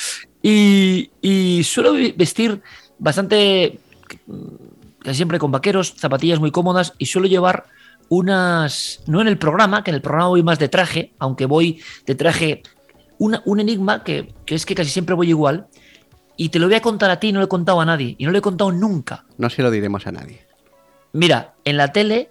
Y, 0.42 1.10
y 1.22 1.62
suelo 1.64 1.94
vestir 2.16 2.60
bastante 2.98 3.78
casi 5.04 5.16
siempre 5.16 5.38
con 5.38 5.52
vaqueros, 5.52 5.94
zapatillas 5.96 6.40
muy 6.40 6.50
cómodas 6.50 6.94
y 6.98 7.06
suelo 7.06 7.28
llevar 7.28 7.66
unas, 8.08 9.02
no 9.06 9.20
en 9.20 9.28
el 9.28 9.38
programa, 9.38 9.84
que 9.84 9.90
en 9.90 9.96
el 9.96 10.02
programa 10.02 10.28
voy 10.28 10.42
más 10.42 10.58
de 10.58 10.68
traje, 10.68 11.12
aunque 11.18 11.46
voy 11.46 11.80
de 12.06 12.14
traje, 12.14 12.62
una, 13.24 13.42
un 13.44 13.60
enigma 13.60 14.04
que, 14.04 14.34
que, 14.46 14.54
es 14.54 14.64
que 14.66 14.74
casi 14.74 14.90
siempre 14.90 15.14
voy 15.14 15.28
igual 15.28 15.66
y 16.36 16.48
te 16.48 16.58
lo 16.58 16.66
voy 16.66 16.76
a 16.76 16.80
contar 16.80 17.10
a 17.10 17.18
ti, 17.20 17.32
no 17.32 17.38
lo 17.38 17.46
he 17.46 17.48
contado 17.48 17.80
a 17.80 17.84
nadie 17.84 18.16
y 18.18 18.24
no 18.24 18.30
lo 18.32 18.38
he 18.38 18.42
contado 18.42 18.70
nunca. 18.72 19.24
No 19.38 19.48
se 19.48 19.62
lo 19.62 19.70
diremos 19.70 20.06
a 20.06 20.12
nadie. 20.12 20.44
Mira, 21.12 21.54
en 21.64 21.76
la 21.76 21.92
tele 21.92 22.30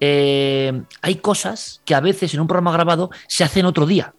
eh, 0.00 0.82
hay 1.00 1.14
cosas 1.16 1.82
que 1.84 1.94
a 1.94 2.00
veces 2.00 2.34
en 2.34 2.40
un 2.40 2.46
programa 2.46 2.72
grabado 2.72 3.10
se 3.26 3.44
hacen 3.44 3.66
otro 3.66 3.86
día. 3.86 4.14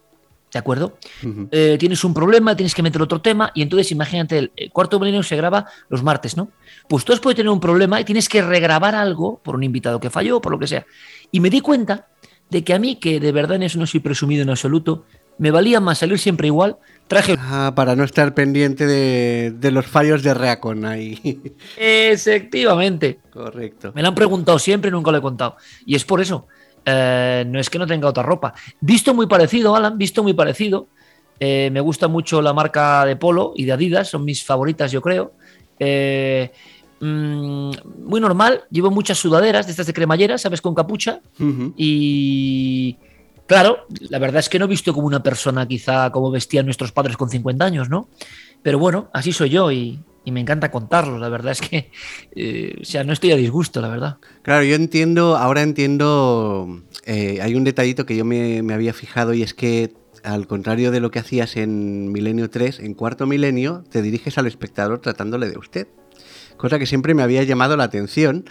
¿De 0.51 0.59
acuerdo? 0.59 0.99
Uh 1.23 1.27
-huh. 1.27 1.47
eh, 1.49 1.77
tienes 1.79 2.03
un 2.03 2.13
problema, 2.13 2.55
tienes 2.55 2.75
que 2.75 2.83
meter 2.83 3.01
otro 3.01 3.19
tema, 3.19 3.51
y 3.55 3.63
entonces 3.63 3.91
imagínate, 3.91 4.37
el, 4.37 4.51
el 4.55 4.69
cuarto 4.69 4.99
milenio 4.99 5.23
se 5.23 5.35
graba 5.35 5.65
los 5.89 6.03
martes, 6.03 6.37
¿no? 6.37 6.49
Pues 6.87 7.03
tú 7.03 7.13
puedes 7.23 7.37
tener 7.37 7.49
un 7.49 7.59
problema 7.59 7.99
y 7.99 8.03
tienes 8.03 8.29
que 8.29 8.39
regrabar 8.43 8.93
algo 8.93 9.39
por 9.43 9.55
un 9.55 9.63
invitado 9.63 9.99
que 9.99 10.11
falló, 10.11 10.39
por 10.41 10.51
lo 10.51 10.59
que 10.59 10.67
sea. 10.67 10.85
Y 11.31 11.39
me 11.39 11.49
di 11.49 11.59
cuenta 11.59 12.05
de 12.51 12.63
que 12.63 12.73
a 12.75 12.77
mí, 12.77 12.97
que 12.97 13.19
de 13.19 13.31
verdad 13.31 13.55
en 13.55 13.63
eso 13.63 13.79
no 13.79 13.87
soy 13.87 13.99
presumido 13.99 14.43
en 14.43 14.49
absoluto, 14.51 15.05
me 15.37 15.51
valía 15.51 15.79
más 15.79 15.99
salir 15.99 16.19
siempre 16.19 16.47
igual, 16.47 16.77
traje... 17.07 17.35
Ah, 17.39 17.73
para 17.75 17.95
no 17.95 18.03
estar 18.03 18.33
pendiente 18.33 18.85
de, 18.85 19.53
de 19.57 19.71
los 19.71 19.85
fallos 19.85 20.23
de 20.23 20.33
Reacon 20.33 20.85
ahí. 20.85 21.41
Efectivamente. 21.77 23.19
Correcto. 23.31 23.91
Me 23.95 24.01
lo 24.01 24.09
han 24.09 24.15
preguntado 24.15 24.59
siempre 24.59 24.89
y 24.89 24.91
nunca 24.91 25.11
lo 25.11 25.17
he 25.17 25.21
contado. 25.21 25.57
Y 25.85 25.95
es 25.95 26.05
por 26.05 26.21
eso. 26.21 26.47
Eh, 26.85 27.45
no 27.47 27.59
es 27.59 27.69
que 27.69 27.79
no 27.79 27.87
tenga 27.87 28.07
otra 28.09 28.23
ropa. 28.23 28.53
Visto 28.81 29.13
muy 29.13 29.27
parecido, 29.27 29.75
Alan, 29.75 29.97
visto 29.97 30.23
muy 30.23 30.33
parecido. 30.33 30.87
Eh, 31.39 31.69
me 31.71 31.81
gusta 31.81 32.07
mucho 32.07 32.41
la 32.41 32.53
marca 32.53 33.05
de 33.05 33.15
Polo 33.15 33.53
y 33.55 33.65
de 33.65 33.71
Adidas, 33.73 34.09
son 34.09 34.23
mis 34.23 34.43
favoritas, 34.43 34.91
yo 34.91 35.01
creo. 35.01 35.33
Eh, 35.79 36.51
mmm, 36.99 37.71
muy 38.05 38.21
normal, 38.21 38.63
llevo 38.69 38.91
muchas 38.91 39.17
sudaderas 39.17 39.65
de 39.65 39.71
estas 39.71 39.87
de 39.87 39.93
cremallera, 39.93 40.37
¿sabes? 40.37 40.61
Con 40.61 40.75
capucha. 40.75 41.21
Uh 41.39 41.43
-huh. 41.43 41.73
Y 41.75 42.97
claro, 43.47 43.85
la 44.09 44.19
verdad 44.19 44.39
es 44.39 44.49
que 44.49 44.59
no 44.59 44.65
he 44.65 44.67
visto 44.67 44.93
como 44.93 45.07
una 45.07 45.23
persona, 45.23 45.67
quizá 45.67 46.11
como 46.11 46.31
vestían 46.31 46.65
nuestros 46.65 46.91
padres 46.91 47.17
con 47.17 47.29
50 47.29 47.63
años, 47.63 47.89
¿no? 47.89 48.09
Pero 48.61 48.79
bueno, 48.79 49.09
así 49.13 49.33
soy 49.33 49.49
yo 49.49 49.71
y, 49.71 49.99
me 50.25 50.39
encanta 50.39 50.71
contarlo. 50.71 51.19
La 51.19 51.27
verdad 51.27 51.51
es 51.51 51.61
que, 51.61 51.91
eh, 52.35 52.77
o 52.81 52.85
sea, 52.85 53.03
no 53.03 53.11
estoy 53.11 53.31
a 53.31 53.35
disgusto, 53.35 53.81
la 53.81 53.89
verdad. 53.89 54.17
Claro, 54.41 54.63
yo 54.63 54.75
entiendo, 54.75 55.35
ahora 55.35 55.61
entiendo, 55.61 56.81
eh, 57.05 57.39
hay 57.41 57.55
un 57.55 57.65
detallito 57.65 58.05
que 58.05 58.15
yo 58.15 58.23
me, 58.23 58.63
me, 58.63 58.73
había 58.73 58.93
fijado 58.93 59.33
y 59.33 59.43
es 59.43 59.53
que 59.53 59.93
al 60.23 60.47
contrario 60.47 60.91
de 60.91 61.01
lo 61.01 61.11
que 61.11 61.19
hacías 61.19 61.57
en 61.57 62.11
Milenio 62.11 62.49
3, 62.49 62.79
en 62.79 62.93
Cuarto 62.93 63.27
Milenio 63.27 63.83
te 63.89 64.01
diriges 64.01 64.37
al 64.37 64.47
espectador 64.47 64.99
tratándole 64.99 65.49
de 65.49 65.57
usted. 65.57 65.87
Cosa 66.55 66.79
que 66.79 66.85
siempre 66.85 67.13
me 67.13 67.23
había 67.23 67.43
llamado 67.43 67.75
la 67.75 67.83
atención, 67.83 68.45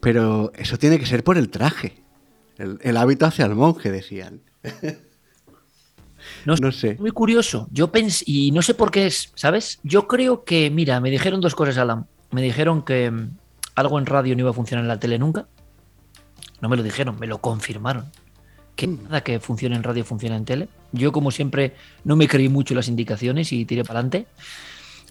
pero 0.00 0.52
eso 0.54 0.78
tiene 0.78 0.98
que 0.98 1.06
ser 1.06 1.24
por 1.24 1.36
el 1.36 1.50
traje. 1.50 2.02
El, 2.58 2.78
el 2.82 2.96
hábito 2.96 3.26
hacia 3.26 3.46
el 3.46 3.54
monje, 3.54 3.90
decían. 3.90 4.42
No, 6.44 6.54
no, 6.56 6.72
sé. 6.72 6.96
Muy 6.98 7.10
curioso. 7.10 7.68
Yo 7.70 7.90
pensé, 7.90 8.24
y 8.26 8.50
no 8.50 8.62
sé 8.62 8.74
por 8.74 8.90
qué 8.90 9.06
es, 9.06 9.32
¿sabes? 9.34 9.78
Yo 9.82 10.06
creo 10.08 10.44
que, 10.44 10.70
mira, 10.70 11.00
me 11.00 11.10
dijeron 11.10 11.40
dos 11.40 11.54
cosas, 11.54 11.78
Alan. 11.78 12.06
Me 12.30 12.42
dijeron 12.42 12.82
que 12.82 13.10
mm, 13.10 13.36
algo 13.74 13.98
en 13.98 14.06
radio 14.06 14.34
no 14.34 14.40
iba 14.40 14.50
a 14.50 14.54
funcionar 14.54 14.84
en 14.84 14.88
la 14.88 14.98
tele 14.98 15.18
nunca. 15.18 15.46
No 16.60 16.68
me 16.68 16.76
lo 16.76 16.82
dijeron, 16.82 17.18
me 17.18 17.26
lo 17.26 17.38
confirmaron. 17.38 18.06
Que 18.76 18.86
mm. 18.86 19.04
nada 19.04 19.20
que 19.22 19.40
funcione 19.40 19.76
en 19.76 19.82
radio 19.82 20.04
funciona 20.04 20.36
en 20.36 20.44
tele. 20.44 20.68
Yo, 20.92 21.12
como 21.12 21.30
siempre, 21.30 21.74
no 22.04 22.16
me 22.16 22.28
creí 22.28 22.48
mucho 22.48 22.74
las 22.74 22.88
indicaciones 22.88 23.52
y 23.52 23.64
tiré 23.64 23.84
para 23.84 24.00
adelante. 24.00 24.26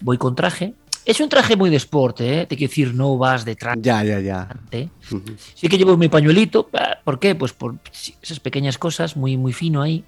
Voy 0.01 0.17
con 0.17 0.35
traje. 0.35 0.73
Es 1.07 1.21
un 1.21 1.29
traje 1.29 1.55
muy 1.55 1.69
de 1.69 1.77
sport, 1.77 2.19
¿eh? 2.19 2.45
Te 2.49 2.57
quiero 2.57 2.69
decir, 2.69 2.93
no 2.93 3.17
vas 3.17 3.45
de 3.45 3.55
traje. 3.55 3.79
Ya, 3.81 4.03
ya, 4.03 4.19
ya. 4.19 4.49
Uh 4.73 5.15
-huh. 5.15 5.37
Sí 5.55 5.69
que 5.69 5.77
llevo 5.77 5.95
mi 5.95 6.09
pañuelito. 6.09 6.69
¿Por 7.05 7.17
qué? 7.17 7.33
Pues 7.33 7.53
por 7.53 7.75
esas 8.21 8.41
pequeñas 8.41 8.77
cosas, 8.77 9.15
muy, 9.15 9.37
muy 9.37 9.53
fino 9.53 9.81
ahí. 9.81 10.03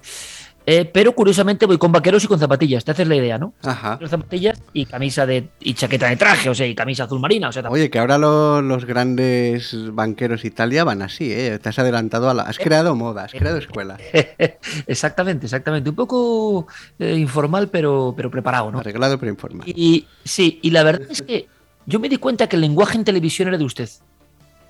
Eh, 0.66 0.84
pero 0.84 1.14
curiosamente 1.14 1.66
voy 1.66 1.78
con 1.78 1.90
vaqueros 1.90 2.22
y 2.24 2.26
con 2.26 2.38
zapatillas, 2.38 2.84
te 2.84 2.90
haces 2.90 3.08
la 3.08 3.16
idea, 3.16 3.38
¿no? 3.38 3.54
Ajá. 3.62 3.98
Zapatillas 4.06 4.60
y 4.72 4.84
camisa 4.84 5.26
de 5.26 5.48
y 5.60 5.74
chaqueta 5.74 6.08
de 6.08 6.16
traje, 6.16 6.48
o 6.50 6.54
sea, 6.54 6.66
y 6.66 6.74
camisa 6.74 7.04
azul 7.04 7.20
marina, 7.20 7.48
o 7.48 7.52
sea. 7.52 7.68
Oye, 7.68 7.90
que 7.90 7.98
ahora 7.98 8.18
lo, 8.18 8.60
los 8.62 8.84
grandes 8.84 9.74
banqueros 9.92 10.44
y 10.44 10.50
tal 10.50 10.70
ya 10.70 10.84
van 10.84 11.02
así, 11.02 11.32
¿eh? 11.32 11.58
Te 11.58 11.70
has 11.70 11.78
adelantado 11.78 12.28
a 12.28 12.34
la, 12.34 12.42
has 12.42 12.58
creado 12.58 12.94
moda, 12.94 13.24
has 13.24 13.32
creado 13.32 13.56
escuela. 13.56 13.98
exactamente, 14.86 15.46
exactamente, 15.46 15.90
un 15.90 15.96
poco 15.96 16.66
eh, 16.98 17.16
informal 17.16 17.68
pero 17.68 18.14
pero 18.16 18.30
preparado, 18.30 18.70
¿no? 18.70 18.80
Arreglado 18.80 19.18
pero 19.18 19.32
informal. 19.32 19.66
Y 19.68 20.06
sí, 20.24 20.58
y 20.62 20.70
la 20.70 20.82
verdad 20.82 21.08
es 21.10 21.22
que 21.22 21.48
yo 21.86 21.98
me 21.98 22.08
di 22.08 22.18
cuenta 22.18 22.48
que 22.48 22.56
el 22.56 22.62
lenguaje 22.62 22.98
en 22.98 23.04
televisión 23.04 23.48
era 23.48 23.58
de 23.58 23.64
usted. 23.64 23.88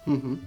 Uh 0.06 0.12
-huh. 0.12 0.38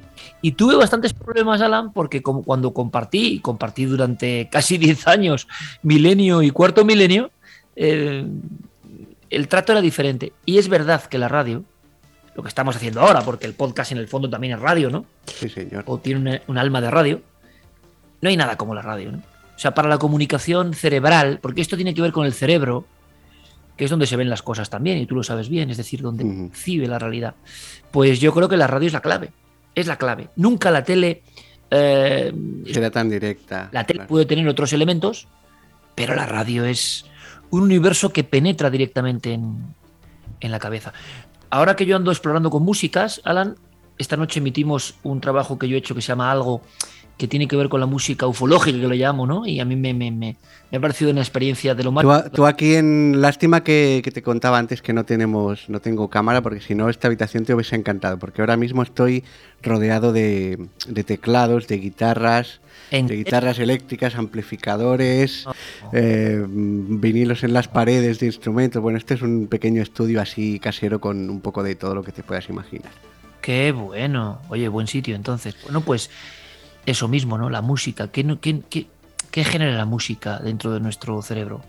Y 0.42 0.54
tuve 0.54 0.76
bastantes 0.76 1.14
problemas, 1.14 1.62
Alan, 1.62 1.94
porque 1.94 2.22
como 2.22 2.44
cuando 2.44 2.74
compartí, 2.74 3.36
y 3.36 3.40
compartí 3.40 3.86
durante 3.86 4.50
casi 4.52 4.78
10 4.80 5.08
años, 5.08 5.48
milenio 5.84 6.42
y 6.42 6.52
cuarto 6.52 6.86
milenio, 6.86 7.32
eh, 7.76 8.26
el 9.30 9.48
trato 9.48 9.72
era 9.72 9.82
diferente. 9.82 10.34
Y 10.46 10.58
es 10.58 10.68
verdad 10.70 11.04
que 11.04 11.18
la 11.18 11.28
radio, 11.28 11.64
lo 12.36 12.44
que 12.44 12.50
estamos 12.50 12.76
haciendo 12.76 13.02
ahora, 13.02 13.22
porque 13.22 13.46
el 13.46 13.54
podcast 13.54 13.92
en 13.92 13.98
el 14.00 14.08
fondo 14.08 14.30
también 14.30 14.54
es 14.54 14.60
radio, 14.60 14.90
¿no? 14.90 15.06
Sí, 15.26 15.50
señor. 15.50 15.84
O 15.88 15.98
tiene 16.00 16.20
un, 16.20 16.40
un 16.48 16.58
alma 16.58 16.82
de 16.82 16.92
radio. 16.92 17.22
No 18.22 18.30
hay 18.30 18.38
nada 18.38 18.58
como 18.58 18.74
la 18.74 18.82
radio, 18.82 19.12
¿no? 19.12 19.18
O 19.56 19.60
sea, 19.60 19.74
para 19.74 19.88
la 19.88 19.98
comunicación 19.98 20.74
cerebral, 20.74 21.40
porque 21.42 21.62
esto 21.62 21.76
tiene 21.76 21.94
que 21.94 22.02
ver 22.02 22.12
con 22.12 22.26
el 22.26 22.34
cerebro, 22.34 22.86
que 23.78 23.86
es 23.86 23.90
donde 23.90 24.08
se 24.08 24.16
ven 24.16 24.30
las 24.30 24.42
cosas 24.42 24.70
también, 24.70 24.98
y 24.98 25.06
tú 25.06 25.16
lo 25.16 25.24
sabes 25.24 25.48
bien, 25.48 25.70
es 25.70 25.78
decir, 25.78 26.02
donde 26.02 26.24
uh 26.24 26.50
-huh. 26.52 26.88
la 26.88 27.00
realidad. 27.00 27.36
Pues 27.92 28.20
yo 28.20 28.34
creo 28.34 28.50
que 28.50 28.58
la 28.58 28.68
radio 28.68 28.88
es 28.88 28.94
la 28.94 29.02
clave 29.02 29.32
es 29.76 29.88
la 29.88 29.98
clave. 29.98 30.30
Nunca 30.36 30.72
la 30.72 30.84
tele. 30.84 31.24
Eh, 31.70 32.34
Será 32.72 32.92
tan 32.92 33.10
directa. 33.10 33.70
La 33.72 33.86
tele 33.86 34.00
claro. 34.00 34.10
puede 34.10 34.26
tener 34.26 34.48
otros 34.48 34.74
elementos, 34.74 35.28
pero 35.96 36.16
la 36.16 36.26
radio 36.26 36.66
es 36.66 37.06
un 37.50 37.64
universo 37.64 38.12
que 38.12 38.24
penetra 38.24 38.70
directamente 38.70 39.34
en, 39.34 39.76
en, 40.40 40.52
la 40.52 40.60
cabeza. 40.60 40.94
Ahora 41.50 41.76
que 41.76 41.86
yo 41.86 41.96
ando 41.96 42.12
explorando 42.12 42.50
con 42.50 42.64
músicas, 42.64 43.22
Alan, 43.26 43.56
esta 43.98 44.18
noche 44.18 44.40
emitimos 44.40 44.96
un 45.04 45.22
trabajo 45.22 45.60
que 45.60 45.68
yo 45.68 45.76
he 45.76 45.80
hecho 45.80 45.96
que 45.96 46.02
se 46.02 46.08
llama 46.08 46.32
Algo, 46.32 46.62
que 47.18 47.28
tiene 47.28 47.48
que 47.48 47.56
ver 47.56 47.70
con 47.70 47.80
la 47.80 47.86
música 47.86 48.26
ufológica, 48.26 48.80
que 48.80 48.88
lo 48.88 48.96
llamo, 48.96 49.28
¿no? 49.28 49.46
Y 49.46 49.60
a 49.60 49.66
mí 49.66 49.76
me, 49.76 49.94
me, 49.94 50.12
me, 50.12 50.36
ha 50.76 50.80
parecido 50.80 51.12
una 51.12 51.22
experiencia 51.22 51.76
de 51.76 51.84
lo 51.84 51.92
más... 51.92 52.32
Tú, 52.32 52.46
aquí 52.46 52.76
en... 52.76 53.22
Lástima 53.22 53.64
que, 53.64 54.02
que, 54.04 54.12
te 54.12 54.24
contaba 54.24 54.58
antes 54.58 54.82
que 54.82 54.94
no 54.94 55.06
tenemos, 55.06 55.70
no 55.70 55.80
tengo 55.80 56.10
cámara, 56.10 56.42
porque 56.42 56.60
si 56.60 56.74
no 56.74 56.90
esta 56.90 57.08
habitación 57.08 57.46
te 57.46 57.54
hubiese 57.54 57.76
encantado, 57.76 58.18
porque 58.18 58.42
ahora 58.42 58.58
mismo 58.58 58.82
estoy 58.82 59.24
rodeado 59.62 60.12
de, 60.12 60.68
de 60.88 61.04
teclados, 61.04 61.68
de 61.68 61.78
guitarras, 61.78 62.62
de 62.92 63.16
guitarras 63.16 63.60
eléctricas, 63.60 64.16
amplificadores, 64.16 65.46
eh, 65.94 66.44
vinilos 66.48 67.44
en 67.44 67.54
las 67.54 67.68
paredes 67.68 68.20
de 68.20 68.28
instrumentos. 68.28 68.82
Bueno, 68.82 68.98
este 68.98 69.16
es 69.16 69.22
un 69.22 69.48
pequeño 69.48 69.82
estudio 69.82 70.22
así 70.22 70.60
casero 70.60 71.00
con 71.00 71.30
un 71.30 71.42
poco 71.42 71.64
de 71.64 71.76
todo 71.76 71.96
lo 71.96 72.04
que 72.04 72.12
te 72.12 72.24
puedas 72.24 72.50
imaginar. 72.50 72.92
Qué 73.42 73.72
bueno. 73.72 74.40
Oye, 74.50 74.68
buen 74.68 74.88
sitio 74.88 75.16
entonces. 75.16 75.56
Bueno, 75.64 75.82
pues 75.82 76.10
eso 76.86 77.08
mismo, 77.08 77.38
¿no? 77.38 77.50
La 77.50 77.62
música. 77.62 78.10
¿Qué, 78.10 78.38
qué, 78.42 78.88
qué, 79.32 79.44
genera 79.44 79.74
la 79.74 79.86
música 79.86 80.40
dentro 80.40 80.72
de 80.72 80.80
nuestro 80.80 81.22
cerebro? 81.22 81.62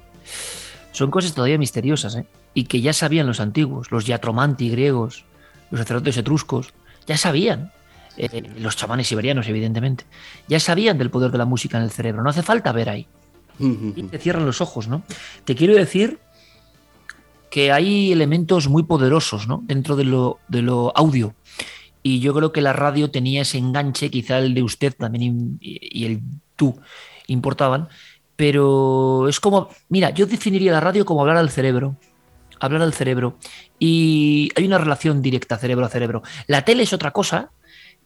Son 0.92 1.10
cosas 1.10 1.34
todavía 1.34 1.58
misteriosas, 1.58 2.16
¿eh? 2.16 2.26
Y 2.54 2.64
que 2.64 2.80
ya 2.80 2.92
sabían 2.92 3.26
los 3.26 3.40
antiguos, 3.40 3.90
los 3.90 4.06
yatromanti 4.06 4.70
griegos, 4.70 5.24
los 5.70 5.80
sacerdotes 5.80 6.16
etruscos, 6.16 6.72
ya 7.06 7.16
sabían. 7.16 7.72
Eh, 8.16 8.48
los 8.58 8.76
chamanes 8.76 9.08
siberianos, 9.08 9.48
evidentemente, 9.48 10.04
ya 10.46 10.60
sabían 10.60 10.98
del 10.98 11.10
poder 11.10 11.32
de 11.32 11.38
la 11.38 11.44
música 11.44 11.78
en 11.78 11.84
el 11.84 11.90
cerebro. 11.90 12.22
No 12.22 12.30
hace 12.30 12.42
falta 12.42 12.70
ver 12.72 12.88
ahí. 12.88 13.08
Y 13.58 14.02
te 14.04 14.18
cierran 14.18 14.46
los 14.46 14.60
ojos, 14.60 14.88
¿no? 14.88 15.02
Te 15.44 15.54
quiero 15.54 15.74
decir 15.74 16.18
que 17.50 17.70
hay 17.70 18.10
elementos 18.10 18.68
muy 18.68 18.82
poderosos, 18.82 19.46
¿no? 19.46 19.62
Dentro 19.64 19.94
de 19.94 20.04
lo, 20.04 20.38
de 20.48 20.62
lo 20.62 20.92
audio. 20.96 21.34
Y 22.04 22.20
yo 22.20 22.34
creo 22.34 22.52
que 22.52 22.60
la 22.60 22.74
radio 22.74 23.10
tenía 23.10 23.42
ese 23.42 23.58
enganche, 23.58 24.10
quizá 24.10 24.38
el 24.38 24.54
de 24.54 24.62
usted 24.62 24.94
también 24.94 25.58
y 25.60 26.04
el 26.04 26.20
tú 26.54 26.78
importaban, 27.26 27.88
pero 28.36 29.26
es 29.28 29.40
como, 29.40 29.70
mira, 29.88 30.10
yo 30.10 30.26
definiría 30.26 30.72
la 30.72 30.80
radio 30.80 31.04
como 31.04 31.22
hablar 31.22 31.38
al 31.38 31.50
cerebro, 31.50 31.96
hablar 32.60 32.82
al 32.82 32.92
cerebro, 32.92 33.38
y 33.78 34.50
hay 34.54 34.66
una 34.66 34.78
relación 34.78 35.22
directa 35.22 35.56
cerebro 35.56 35.86
a 35.86 35.88
cerebro. 35.88 36.22
La 36.46 36.62
tele 36.62 36.82
es 36.82 36.92
otra 36.92 37.12
cosa, 37.12 37.50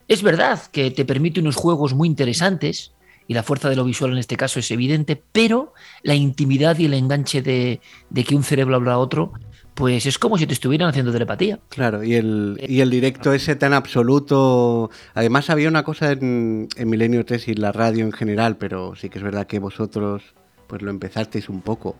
es 0.07 0.23
verdad 0.23 0.61
que 0.71 0.91
te 0.93 1.05
permite 1.05 1.41
unos 1.41 1.57
juegos 1.57 1.93
muy 1.93 2.09
interesantes, 2.09 2.93
y 3.27 3.35
la 3.35 3.43
fuerza 3.43 3.69
de 3.69 3.77
lo 3.77 3.85
visual 3.85 4.13
en 4.13 4.19
este 4.19 4.39
caso 4.39 4.59
es 4.59 4.71
evidente, 4.71 5.23
pero 5.33 5.75
la 6.03 6.15
intimidad 6.15 6.79
y 6.79 6.87
el 6.87 6.95
enganche 6.95 7.43
de, 7.43 7.81
que 8.25 8.35
un 8.35 8.43
cerebro 8.43 8.77
habla 8.77 8.95
a 8.95 8.99
otro, 8.99 9.33
pues 9.79 10.07
es 10.07 10.19
como 10.19 10.37
si 10.37 10.45
te 10.45 10.55
estuvieran 10.55 10.89
haciendo 10.89 11.13
telepatía. 11.13 11.61
Claro, 11.69 12.03
y 12.03 12.17
el, 12.17 12.61
y 12.67 12.81
el 12.81 12.91
directo 12.91 13.33
ese 13.33 13.55
tan 13.55 13.73
absoluto. 13.73 14.91
Además, 15.15 15.51
había 15.51 15.69
una 15.69 15.85
cosa 15.85 16.11
en, 16.11 16.67
Milenio 16.85 17.25
3 17.25 17.47
y 17.47 17.55
la 17.55 17.71
radio 17.71 18.05
en 18.05 18.11
general, 18.11 18.57
pero 18.57 18.97
sí 18.97 19.09
que 19.09 19.19
es 19.19 19.25
verdad 19.25 19.47
que 19.47 19.61
vosotros 19.61 20.35
pues 20.67 20.83
lo 20.83 20.91
empezasteis 20.91 21.49
un 21.49 21.63
poco. 21.63 21.95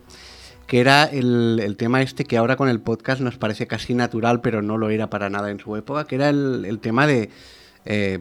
Que 0.67 0.81
era 0.81 1.05
el, 1.05 1.77
tema 1.79 2.03
este 2.03 2.25
que 2.25 2.37
ahora 2.37 2.57
con 2.57 2.69
el 2.69 2.81
podcast 2.81 3.21
nos 3.21 3.39
parece 3.39 3.69
casi 3.69 3.95
natural, 3.95 4.41
pero 4.41 4.61
no 4.61 4.77
lo 4.77 4.91
era 4.91 5.09
para 5.09 5.31
nada 5.31 5.49
en 5.53 5.61
su 5.61 5.77
época, 5.77 6.05
que 6.05 6.17
era 6.17 6.31
el 6.31 6.81
tema 6.83 7.07
de 7.07 7.31
eh, 7.85 8.19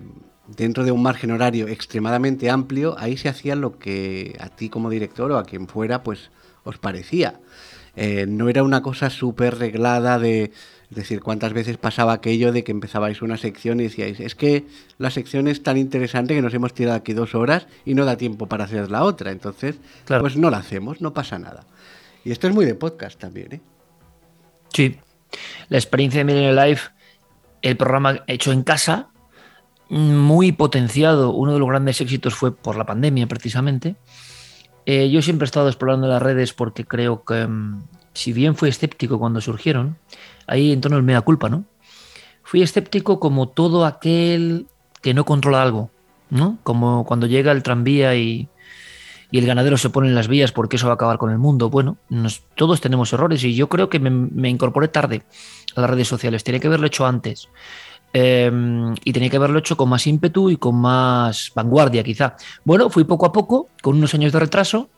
dentro 0.56 0.84
de 0.84 0.92
un 0.92 1.02
margen 1.02 1.32
horario 1.32 1.68
extremadamente 1.68 2.52
amplio, 2.52 2.96
ahí 3.00 3.18
se 3.18 3.28
hacía 3.28 3.56
lo 3.56 3.80
que 3.80 4.38
a 4.40 4.50
ti 4.50 4.70
como 4.70 4.92
director 4.92 5.32
o 5.32 5.40
a 5.40 5.46
quien 5.46 5.68
fuera, 5.68 6.04
pues 6.04 6.30
os 6.64 6.78
parecía. 6.78 7.40
Eh, 8.00 8.27
no 8.27 8.48
era 8.48 8.62
una 8.62 8.84
cosa 8.84 9.10
súper 9.10 9.58
reglada 9.58 10.20
de, 10.20 10.51
es 10.89 10.96
decir, 10.96 11.20
cuántas 11.20 11.51
veces 11.51 11.77
pasaba 11.77 12.13
aquello 12.13 12.51
de 12.51 12.63
que 12.63 12.72
empezabais 12.72 13.24
una 13.24 13.38
sección 13.38 13.80
y 13.80 13.84
decíais, 13.84 14.20
es 14.20 14.36
que 14.36 14.68
la 15.00 15.10
sección 15.10 15.48
es 15.48 15.63
tan 15.63 15.77
interesante 15.77 16.36
que 16.36 16.44
nos 16.44 16.54
hemos 16.54 16.75
tirado 16.75 16.96
aquí 16.96 17.13
dos 17.13 17.34
horas 17.34 17.66
y 17.86 17.96
no 17.96 18.06
da 18.06 18.16
tiempo 18.16 18.46
para 18.46 18.66
hacer 18.66 18.92
la 18.92 19.04
otra. 19.04 19.32
Entonces, 19.32 19.77
pues 20.06 20.38
no 20.38 20.51
la 20.51 20.58
hacemos, 20.58 21.01
no 21.01 21.16
pasa 21.16 21.39
nada. 21.39 21.66
Y 22.24 22.32
esto 22.32 22.48
es 22.48 22.54
muy 22.54 22.66
de 22.66 22.75
podcast 22.75 23.20
también, 23.20 23.54
¿eh? 23.54 23.62
Sí. 24.72 24.98
La 25.70 25.77
experiencia 25.77 26.20
de 26.20 26.25
Millennial 26.25 26.70
Life, 26.70 26.92
el 27.63 27.77
programa 27.77 28.24
hecho 28.27 28.51
en 28.51 28.62
casa, 28.62 29.10
muy 29.89 30.51
potenciado. 30.51 31.32
Uno 31.32 31.54
de 31.54 31.60
los 31.60 31.68
grandes 31.68 32.00
éxitos 32.00 32.36
fue 32.36 32.56
por 32.56 32.75
la 32.75 32.86
pandemia, 32.86 33.25
precisamente. 33.25 33.96
Eh, 34.89 35.10
yo 35.10 35.22
siempre 35.22 35.44
he 35.44 35.48
estado 35.48 35.67
explorando 35.67 36.08
las 36.08 36.22
redes 36.22 36.53
porque 36.53 36.86
creo 36.86 37.25
que, 37.25 37.46
mm, 37.46 37.84
si 38.13 38.32
bien 38.32 38.56
fui 38.56 38.70
escéptico 38.70 39.20
cuando 39.20 39.41
surgieron, 39.41 39.98
ahí 40.48 40.72
en 40.72 40.79
torno 40.79 40.96
al 40.96 41.03
mea 41.03 41.20
culpa, 41.20 41.50
¿no? 41.50 41.65
Fui 42.41 42.62
escéptico 42.62 43.20
como 43.20 43.50
todo 43.50 43.86
aquel 43.86 44.65
que 45.02 45.13
no 45.13 45.26
controla 45.26 45.62
algo, 45.62 45.91
¿no? 46.30 46.58
Como 46.63 47.06
cuando 47.06 47.28
llega 47.28 47.52
el 47.52 47.63
tranvía 47.63 48.15
y, 48.15 48.47
el 49.34 49.45
ganadero 49.45 49.76
se 49.78 49.89
pone 49.89 50.08
en 50.08 50.15
las 50.15 50.30
vías 50.30 50.54
porque 50.54 50.78
eso 50.78 50.88
va 50.88 50.93
a 50.93 50.95
acabar 50.95 51.17
con 51.17 51.32
el 51.32 51.38
mundo. 51.38 51.69
Bueno, 51.69 51.97
todos 52.56 52.80
tenemos 52.80 53.12
errores 53.12 53.43
y 53.43 53.56
yo 53.56 53.67
creo 53.67 53.89
que 53.89 54.00
me, 54.00 54.10
me 54.10 54.47
incorporé 54.50 54.88
tarde 54.88 55.23
a 55.76 55.82
las 55.82 55.89
redes 55.89 56.08
sociales. 56.08 56.45
Tenía 56.45 56.62
que 56.62 56.67
haberlo 56.67 56.88
hecho 56.88 57.06
antes. 57.06 57.50
Em, 58.19 58.95
y 59.03 59.13
tenía 59.13 59.30
que 59.30 59.38
haberlo 59.38 59.60
hecho 59.60 59.77
con 59.77 59.89
más 59.89 60.08
ímpetu 60.08 60.49
y 60.49 60.58
con 60.58 60.75
más 60.75 61.51
vanguardia, 61.53 62.03
quizá. 62.03 62.36
Bueno, 62.65 62.89
fui 62.89 63.03
poco 63.03 63.27
a 63.27 63.32
poco, 63.32 63.69
con 63.84 63.95
unos 63.95 64.15
años 64.15 64.34
de 64.34 64.39
retraso, 64.39 64.89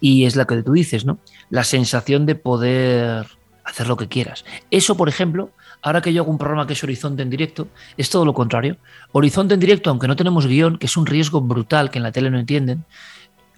y 0.00 0.26
es 0.26 0.36
la 0.36 0.44
que 0.44 0.62
tú 0.62 0.74
dices, 0.74 1.06
¿no? 1.06 1.18
La 1.48 1.64
sensación 1.64 2.26
de 2.26 2.34
poder 2.34 3.24
hacer 3.64 3.88
lo 3.88 3.96
que 3.96 4.08
quieras. 4.08 4.44
Eso, 4.70 4.98
por 4.98 5.08
ejemplo, 5.08 5.48
ahora 5.80 6.02
que 6.02 6.12
yo 6.12 6.20
hago 6.20 6.30
un 6.30 6.36
programa 6.36 6.66
que 6.66 6.74
es 6.74 6.84
Horizonte 6.84 7.22
en 7.22 7.30
directo, 7.30 7.68
es 7.96 8.10
todo 8.10 8.26
lo 8.26 8.34
contrario. 8.34 8.76
Horizonte 9.12 9.54
en 9.54 9.60
directo, 9.60 9.88
aunque 9.88 10.06
no 10.06 10.14
tenemos 10.14 10.46
guion, 10.46 10.76
que 10.76 10.84
es 10.84 10.98
un 10.98 11.06
riesgo 11.06 11.40
brutal 11.40 11.90
que 11.90 12.00
en 12.00 12.02
la 12.02 12.12
tele 12.12 12.30
no 12.30 12.38
entienden, 12.38 12.84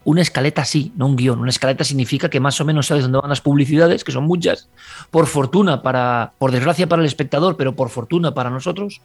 una 0.06 0.22
escaleta 0.22 0.64
sí, 0.64 0.92
no 0.94 1.06
un 1.06 1.16
guion. 1.16 1.40
Una 1.40 1.50
escaleta 1.50 1.82
significa 1.82 2.30
que 2.30 2.38
más 2.38 2.60
o 2.60 2.64
menos 2.64 2.86
sabes 2.86 3.02
dónde 3.02 3.18
van 3.18 3.28
las 3.28 3.40
publicidades, 3.40 4.04
que 4.04 4.12
son 4.12 4.22
muchas, 4.22 4.68
por 5.10 5.26
fortuna 5.26 5.82
para, 5.82 6.32
por 6.38 6.52
desgracia 6.52 6.88
para 6.88 7.02
el 7.02 7.06
espectador, 7.06 7.56
pero 7.56 7.74
por 7.74 7.90
fortuna 7.90 8.32
para 8.32 8.48
nosotros, 8.48 9.00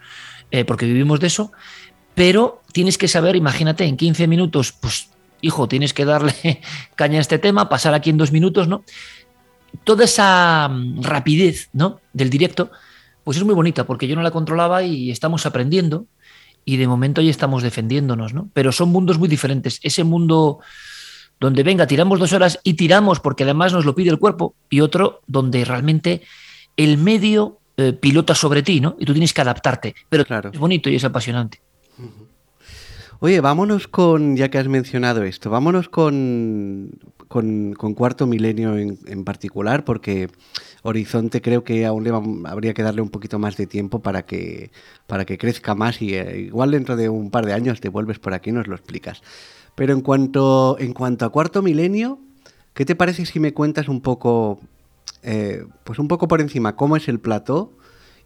eh, 0.51 0.63
porque 0.63 0.85
vivimos 0.85 1.19
de 1.19 1.25
eso. 1.25 1.51
Pero 2.13 2.61
tienes 2.71 2.99
que 2.99 3.07
saber, 3.07 3.35
imagínate, 3.35 3.83
en 3.85 3.97
15 3.97 4.27
minutos, 4.27 4.73
pues, 4.73 5.09
hijo, 5.41 5.67
tienes 5.67 5.95
que 5.95 6.05
darle 6.05 6.61
caña 6.95 7.17
a 7.17 7.21
este 7.21 7.39
tema, 7.39 7.67
pasar 7.67 7.95
aquí 7.95 8.11
en 8.11 8.17
dos 8.17 8.31
minutos, 8.31 8.67
¿no? 8.67 8.83
Toda 9.83 10.05
esa 10.05 10.69
mm, 10.69 11.01
rapidez, 11.01 11.71
¿no? 11.73 11.99
Del 12.13 12.29
directo, 12.29 12.69
pues 13.23 13.37
es 13.37 13.43
muy 13.43 13.55
bonita, 13.55 13.87
porque 13.87 14.07
yo 14.07 14.15
no 14.15 14.21
la 14.21 14.29
controlaba 14.29 14.83
y 14.83 15.09
estamos 15.09 15.47
aprendiendo 15.47 16.05
y 16.65 16.77
de 16.77 16.87
momento 16.87 17.21
ahí 17.21 17.29
estamos 17.29 17.63
defendiéndonos, 17.63 18.33
¿no? 18.33 18.49
Pero 18.53 18.71
son 18.71 18.89
mundos 18.89 19.17
muy 19.17 19.27
diferentes. 19.27 19.79
Ese 19.83 20.03
mundo 20.03 20.59
donde 21.39 21.63
venga, 21.63 21.87
tiramos 21.87 22.19
dos 22.19 22.33
horas 22.33 22.59
y 22.63 22.75
tiramos 22.75 23.19
porque 23.19 23.43
además 23.43 23.73
nos 23.73 23.85
lo 23.85 23.95
pide 23.95 24.11
el 24.11 24.19
cuerpo, 24.19 24.53
y 24.69 24.81
otro 24.81 25.21
donde 25.25 25.65
realmente 25.65 26.21
el 26.77 26.97
medio 26.97 27.59
eh, 27.77 27.93
pilota 27.93 28.35
sobre 28.35 28.61
ti, 28.61 28.79
¿no? 28.79 28.95
Y 28.99 29.05
tú 29.05 29.13
tienes 29.13 29.33
que 29.33 29.41
adaptarte. 29.41 29.95
Pero 30.07 30.23
claro. 30.23 30.51
es 30.53 30.59
bonito 30.59 30.89
y 30.89 30.95
es 30.95 31.03
apasionante. 31.03 31.59
Oye, 33.23 33.39
vámonos 33.39 33.87
con, 33.87 34.35
ya 34.35 34.49
que 34.49 34.57
has 34.57 34.67
mencionado 34.67 35.21
esto, 35.21 35.51
vámonos 35.51 35.89
con, 35.89 36.89
con, 37.27 37.75
Cuarto 37.75 38.25
Milenio 38.25 38.75
en, 38.75 39.23
particular, 39.23 39.85
porque 39.85 40.27
Horizonte 40.81 41.39
creo 41.39 41.63
que 41.63 41.85
aún 41.85 42.03
le 42.03 42.09
habría 42.49 42.73
que 42.73 42.81
darle 42.81 43.03
un 43.03 43.11
poquito 43.11 43.37
más 43.37 43.57
de 43.57 43.67
tiempo 43.67 43.99
para 43.99 44.25
que, 44.25 44.71
para 45.05 45.25
que 45.25 45.37
crezca 45.37 45.75
más 45.75 46.01
y 46.01 46.15
eh, 46.15 46.39
igual 46.47 46.71
dentro 46.71 46.95
de 46.95 47.09
un 47.09 47.29
par 47.29 47.45
de 47.45 47.53
años 47.53 47.79
te 47.79 47.89
vuelves 47.89 48.17
por 48.17 48.33
aquí 48.33 48.49
y 48.49 48.53
nos 48.53 48.65
lo 48.65 48.73
explicas. 48.73 49.21
Pero 49.75 49.93
en 49.93 50.01
cuanto, 50.01 50.77
en 50.79 50.93
cuanto 50.93 51.23
a 51.23 51.29
cuarto 51.29 51.61
milenio, 51.61 52.17
¿qué 52.73 52.85
te 52.85 52.95
parece 52.95 53.27
si 53.27 53.39
me 53.39 53.53
cuentas 53.53 53.87
un 53.87 54.01
poco, 54.01 54.59
eh, 55.21 55.63
pues 55.83 55.99
un 55.99 56.07
poco 56.07 56.27
por 56.27 56.41
encima, 56.41 56.75
cómo 56.75 56.97
es 56.97 57.07
el 57.07 57.19
plató? 57.19 57.71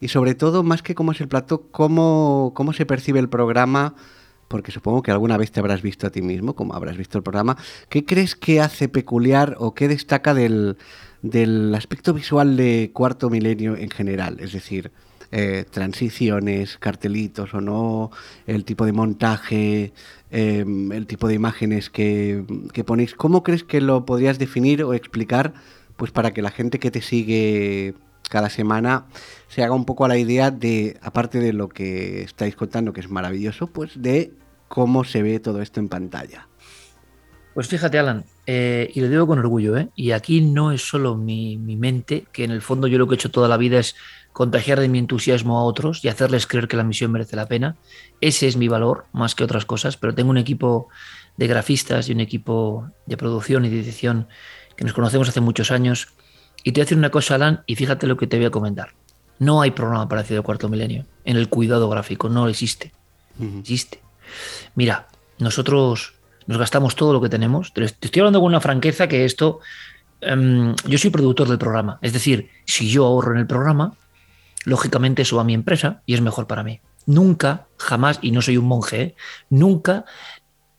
Y 0.00 0.08
sobre 0.08 0.34
todo, 0.34 0.62
más 0.62 0.82
que 0.82 0.94
cómo 0.94 1.12
es 1.12 1.20
el 1.20 1.28
plató, 1.28 1.68
cómo, 1.70 2.52
cómo 2.54 2.72
se 2.72 2.86
percibe 2.86 3.20
el 3.20 3.28
programa, 3.28 3.94
porque 4.48 4.72
supongo 4.72 5.02
que 5.02 5.10
alguna 5.10 5.36
vez 5.36 5.50
te 5.50 5.60
habrás 5.60 5.82
visto 5.82 6.06
a 6.06 6.10
ti 6.10 6.22
mismo, 6.22 6.54
como 6.54 6.74
habrás 6.74 6.96
visto 6.96 7.18
el 7.18 7.24
programa. 7.24 7.56
¿Qué 7.88 8.04
crees 8.04 8.36
que 8.36 8.60
hace 8.60 8.88
peculiar 8.88 9.56
o 9.58 9.74
qué 9.74 9.88
destaca 9.88 10.34
del, 10.34 10.76
del 11.22 11.74
aspecto 11.74 12.14
visual 12.14 12.56
de 12.56 12.90
Cuarto 12.92 13.30
Milenio 13.30 13.76
en 13.76 13.90
general? 13.90 14.38
Es 14.40 14.52
decir, 14.52 14.92
eh, 15.32 15.64
transiciones, 15.68 16.78
cartelitos 16.78 17.52
o 17.52 17.60
no, 17.60 18.12
el 18.46 18.64
tipo 18.64 18.86
de 18.86 18.92
montaje, 18.92 19.92
em, 20.30 20.92
el 20.92 21.06
tipo 21.08 21.26
de 21.26 21.34
imágenes 21.34 21.90
que, 21.90 22.44
ponéis. 22.86 23.14
¿Cómo 23.14 23.42
crees 23.42 23.64
que 23.64 23.80
lo 23.80 24.06
podrías 24.06 24.38
definir 24.38 24.84
o 24.84 24.94
explicar 24.94 25.54
pues 25.96 26.12
para 26.12 26.32
que 26.32 26.42
la 26.42 26.50
gente 26.50 26.78
que 26.78 26.90
te 26.90 27.00
sigue 27.02 27.94
cada 28.28 28.50
semana 28.50 29.06
se 29.48 29.62
haga 29.62 29.74
un 29.74 29.84
poco 29.84 30.04
a 30.04 30.08
la 30.08 30.18
idea 30.18 30.50
de, 30.50 30.98
aparte 31.02 31.38
de 31.38 31.52
lo 31.52 31.68
que 31.68 32.22
estáis 32.22 32.56
contando, 32.56 32.92
que 32.92 33.00
es 33.00 33.10
maravilloso, 33.10 33.66
pues 33.68 33.92
de 33.96 34.32
cómo 34.68 35.04
se 35.04 35.22
ve 35.22 35.40
todo 35.40 35.62
esto 35.62 35.80
en 35.80 35.88
pantalla? 35.88 36.48
Pues 37.54 37.68
fíjate, 37.68 37.98
Alan, 37.98 38.26
eh, 38.46 38.90
y 38.92 39.00
lo 39.00 39.08
digo 39.08 39.26
con 39.26 39.38
orgullo, 39.38 39.78
¿eh? 39.78 39.88
y 39.96 40.10
aquí 40.10 40.42
no 40.42 40.72
es 40.72 40.86
solo 40.86 41.16
mi, 41.16 41.56
mi, 41.56 41.76
mente, 41.76 42.26
que 42.30 42.44
en 42.44 42.50
el 42.50 42.60
fondo 42.60 42.86
yo 42.86 42.98
lo 42.98 43.08
que 43.08 43.14
he 43.14 43.16
hecho 43.16 43.30
toda 43.30 43.48
la 43.48 43.56
vida 43.56 43.78
es 43.78 43.96
contagiar 44.34 44.78
de 44.78 44.90
mi 44.90 44.98
entusiasmo 44.98 45.58
a 45.58 45.64
otros 45.64 46.04
y 46.04 46.08
hacerles 46.08 46.46
creer 46.46 46.68
que 46.68 46.76
la 46.76 46.84
misión 46.84 47.12
merece 47.12 47.36
la 47.36 47.46
pena. 47.46 47.76
Ese 48.20 48.46
es 48.46 48.58
mi 48.58 48.68
valor, 48.68 49.06
más 49.14 49.34
que 49.34 49.42
otras 49.42 49.64
cosas, 49.64 49.96
pero 49.96 50.14
tengo 50.14 50.28
un 50.28 50.36
equipo 50.36 50.88
de 51.38 51.46
grafistas 51.46 52.10
y 52.10 52.12
un 52.12 52.20
equipo 52.20 52.90
de 53.06 53.16
producción 53.16 53.64
y 53.64 53.70
de 53.70 53.80
edición 53.80 54.28
que 54.76 54.84
nos 54.84 54.92
conocemos 54.92 55.30
hace 55.30 55.40
muchos 55.40 55.70
años. 55.70 56.08
Y 56.66 56.72
te 56.72 56.80
voy 56.80 56.82
a 56.82 56.86
decir 56.86 56.98
una 56.98 57.10
cosa, 57.10 57.36
Alan, 57.36 57.62
y 57.66 57.76
fíjate 57.76 58.08
lo 58.08 58.16
que 58.16 58.26
te 58.26 58.38
voy 58.38 58.46
a 58.46 58.50
comentar. 58.50 58.92
No 59.38 59.62
hay 59.62 59.70
programa 59.70 60.08
parecido 60.08 60.40
al 60.40 60.44
cuarto 60.44 60.68
milenio 60.68 61.06
en 61.24 61.36
el 61.36 61.48
cuidado 61.48 61.88
gráfico, 61.88 62.28
no 62.28 62.48
existe. 62.48 62.92
Existe. 63.60 64.00
Mira, 64.74 65.06
nosotros 65.38 66.14
nos 66.48 66.58
gastamos 66.58 66.96
todo 66.96 67.12
lo 67.12 67.20
que 67.20 67.28
tenemos. 67.28 67.72
Te 67.72 67.84
estoy 67.84 68.18
hablando 68.18 68.40
con 68.40 68.48
una 68.48 68.60
franqueza 68.60 69.06
que 69.06 69.24
esto. 69.24 69.60
Um, 70.20 70.74
yo 70.88 70.98
soy 70.98 71.10
productor 71.10 71.46
del 71.46 71.58
programa. 71.58 72.00
Es 72.02 72.12
decir, 72.12 72.50
si 72.64 72.90
yo 72.90 73.06
ahorro 73.06 73.34
en 73.34 73.38
el 73.38 73.46
programa, 73.46 73.94
lógicamente 74.64 75.22
eso 75.22 75.36
va 75.36 75.42
a 75.42 75.44
mi 75.44 75.54
empresa 75.54 76.02
y 76.04 76.14
es 76.14 76.20
mejor 76.20 76.48
para 76.48 76.64
mí. 76.64 76.80
Nunca, 77.06 77.68
jamás, 77.76 78.18
y 78.22 78.32
no 78.32 78.42
soy 78.42 78.56
un 78.56 78.64
monje, 78.64 79.00
¿eh? 79.00 79.14
nunca 79.50 80.04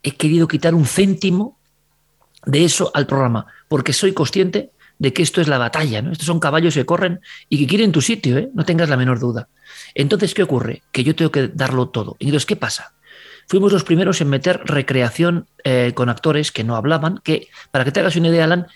he 0.04 0.12
querido 0.12 0.50
quitar 0.50 0.76
un 0.76 0.86
céntimo 0.86 1.58
de 2.45 2.65
eso 2.65 2.91
al 2.93 3.08
programa, 3.08 3.45
porque 3.69 3.93
soy 3.93 4.12
consciente 4.12 4.71
de 5.00 5.14
que 5.14 5.24
esto 5.24 5.42
es 5.42 5.48
la 5.48 5.58
batalla, 5.58 6.02
¿no? 6.02 6.12
Estos 6.12 6.26
son 6.26 6.40
caballos 6.40 6.74
que 6.74 6.86
corren 6.86 7.20
y 7.50 7.60
que 7.60 7.68
quieren 7.68 7.92
tu 7.92 8.02
sitio, 8.02 8.38
¿eh? 8.38 8.50
no 8.54 8.66
tengas 8.66 8.90
la 8.90 8.98
menor 8.98 9.20
duda. 9.20 9.48
Entonces, 9.96 10.34
¿qué 10.34 10.44
ocurre? 10.44 10.84
Que 10.92 11.04
yo 11.04 11.16
tengo 11.16 11.32
que 11.32 11.48
darlo 11.48 11.90
todo. 11.90 12.16
Y 12.20 12.26
entonces, 12.26 12.46
¿qué 12.46 12.56
pasa? 12.56 12.94
Fuimos 13.48 13.72
los 13.72 13.84
primeros 13.84 14.20
en 14.22 14.30
meter 14.30 14.62
recreación 14.66 15.48
eh, 15.64 15.94
con 15.96 16.10
actores 16.10 16.52
que 16.52 16.64
no 16.64 16.76
hablaban, 16.76 17.20
que, 17.24 17.48
para 17.72 17.86
que 17.86 17.92
te 17.92 18.02
hagas 18.02 18.16
una 18.16 18.28
idea, 18.28 18.44
Alan, 18.44 18.68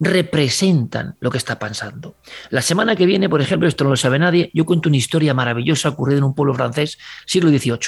representan 0.00 1.16
lo 1.20 1.30
que 1.30 1.38
está 1.38 1.58
pasando. 1.58 2.16
La 2.50 2.62
semana 2.62 2.96
que 2.96 3.06
viene, 3.06 3.28
por 3.28 3.40
ejemplo, 3.40 3.68
esto 3.68 3.84
no 3.84 3.90
lo 3.90 3.96
sabe 3.96 4.18
nadie, 4.18 4.50
yo 4.52 4.64
cuento 4.64 4.88
una 4.88 4.98
historia 4.98 5.32
maravillosa 5.32 5.90
ocurrida 5.90 6.18
en 6.18 6.24
un 6.24 6.34
pueblo 6.34 6.54
francés, 6.54 6.98
siglo 7.24 7.50
XVIII, 7.50 7.78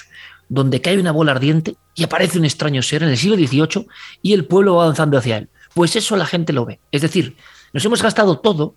donde 0.49 0.81
cae 0.81 0.99
una 0.99 1.13
bola 1.13 1.33
ardiente 1.33 1.77
y 1.95 2.05
aparece 2.05 2.39
un 2.39 2.45
extraño 2.45 2.83
ser 2.83 3.03
en 3.03 3.11
el 3.11 3.19
siglo 3.19 3.37
XVIII 3.37 3.87
y 4.23 4.33
el 4.33 4.47
pueblo 4.47 4.77
va 4.77 4.85
avanzando 4.85 5.19
hacia 5.19 5.39
él. 5.39 5.49
Pues 5.75 5.97
eso 5.97 6.17
la 6.17 6.27
gente 6.27 6.53
lo 6.53 6.65
ve. 6.65 6.81
Es 6.91 7.03
decir, 7.03 7.37
nos 7.73 7.85
hemos 7.85 8.03
gastado 8.03 8.39
todo 8.39 8.75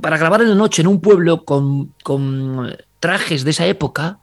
para 0.00 0.18
grabar 0.18 0.42
en 0.42 0.50
la 0.50 0.54
noche 0.54 0.82
en 0.82 0.88
un 0.88 1.00
pueblo 1.00 1.44
con, 1.44 1.94
con 2.02 2.76
trajes 3.00 3.44
de 3.44 3.50
esa 3.50 3.66
época, 3.66 4.18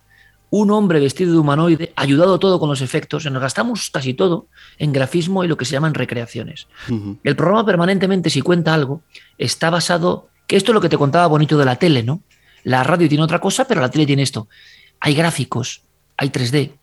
un 0.50 0.72
hombre 0.72 1.00
vestido 1.00 1.32
de 1.32 1.40
humanoide, 1.40 1.94
ayudado 1.96 2.40
todo 2.40 2.60
con 2.60 2.70
los 2.70 2.82
efectos, 2.82 3.26
nos 3.26 3.42
gastamos 3.42 3.90
casi 3.90 4.14
todo 4.14 4.48
en 4.78 4.94
grafismo 4.94 5.44
y 5.44 5.48
lo 5.48 5.58
que 5.58 5.66
se 5.66 5.72
llaman 5.72 5.94
recreaciones. 5.94 6.68
El 7.24 7.36
programa 7.36 7.66
permanentemente, 7.66 8.30
si 8.30 8.42
cuenta 8.42 8.74
algo, 8.74 9.02
está 9.38 9.70
basado, 9.70 10.30
que 10.46 10.56
esto 10.56 10.72
es 10.72 10.76
lo 10.76 10.82
que 10.82 10.90
te 10.90 10.98
contaba 10.98 11.28
bonito 11.28 11.58
de 11.58 11.66
la 11.66 11.78
tele, 11.78 12.04
¿no? 12.04 12.22
La 12.64 12.84
radio 12.84 13.10
tiene 13.10 13.24
otra 13.24 13.40
cosa, 13.40 13.66
pero 13.66 13.82
la 13.82 13.90
tele 13.90 14.06
tiene 14.06 14.22
esto. 14.22 14.48
Hay 15.00 15.16
gráficos, 15.16 15.82
hay 16.18 16.30
3D, 16.30 16.74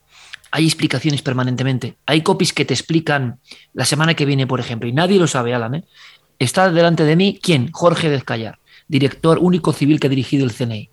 hay 0.52 0.64
explicaciones 0.64 1.22
permanentemente, 1.22 1.96
hay 2.06 2.22
copies 2.22 2.52
que 2.52 2.64
te 2.64 2.74
explican 2.74 3.40
la 3.72 3.84
semana 3.84 4.14
que 4.14 4.26
viene, 4.26 4.46
por 4.46 4.60
ejemplo, 4.60 4.88
y 4.88 4.92
nadie 4.92 5.18
lo 5.18 5.26
sabe, 5.26 5.54
Alan, 5.54 5.76
¿eh? 5.76 5.84
Está 6.38 6.70
delante 6.70 7.04
de 7.04 7.16
mí, 7.16 7.38
¿quién? 7.40 7.70
Jorge 7.70 8.08
Dezcayar, 8.08 8.58
director 8.88 9.38
único 9.40 9.72
civil 9.72 10.00
que 10.00 10.06
ha 10.06 10.10
dirigido 10.10 10.44
el 10.44 10.52
CNI. 10.52 10.90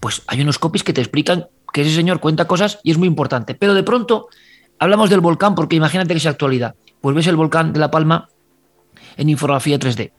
Pues 0.00 0.22
hay 0.26 0.40
unos 0.40 0.58
copies 0.58 0.82
que 0.82 0.92
te 0.94 1.02
explican 1.02 1.46
que 1.72 1.82
ese 1.82 1.94
señor 1.94 2.20
cuenta 2.20 2.46
cosas 2.46 2.80
y 2.82 2.90
es 2.90 2.98
muy 2.98 3.06
importante. 3.06 3.54
Pero 3.54 3.74
de 3.74 3.82
pronto 3.82 4.28
hablamos 4.78 5.10
del 5.10 5.20
volcán 5.20 5.54
porque 5.54 5.76
imagínate 5.76 6.14
que 6.14 6.18
es 6.18 6.26
actualidad. 6.26 6.74
Pues 7.00 7.14
ves 7.14 7.26
el 7.26 7.36
volcán 7.36 7.72
de 7.74 7.80
La 7.80 7.90
Palma 7.90 8.28
en 9.18 9.28
infografía 9.28 9.78
3D. 9.78 10.12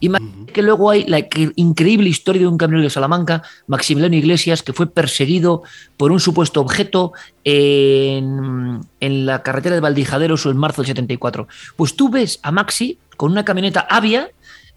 Imagínate 0.00 0.52
que 0.52 0.62
luego 0.62 0.90
hay 0.90 1.04
la 1.04 1.26
increíble 1.56 2.08
historia 2.08 2.42
de 2.42 2.48
un 2.48 2.56
camionero 2.56 2.84
de 2.84 2.90
Salamanca, 2.90 3.42
Maximiliano 3.66 4.16
Iglesias, 4.16 4.62
que 4.62 4.72
fue 4.72 4.86
perseguido 4.86 5.62
por 5.96 6.12
un 6.12 6.20
supuesto 6.20 6.60
objeto 6.60 7.12
en, 7.42 8.80
en 9.00 9.26
la 9.26 9.42
carretera 9.42 9.74
de 9.74 9.80
Valdijaderos 9.80 10.46
o 10.46 10.50
en 10.50 10.56
marzo 10.56 10.82
del 10.82 10.88
74. 10.88 11.48
Pues 11.76 11.96
tú 11.96 12.08
ves 12.08 12.40
a 12.42 12.52
Maxi 12.52 12.98
con 13.16 13.32
una 13.32 13.44
camioneta 13.44 13.80
avia 13.80 14.30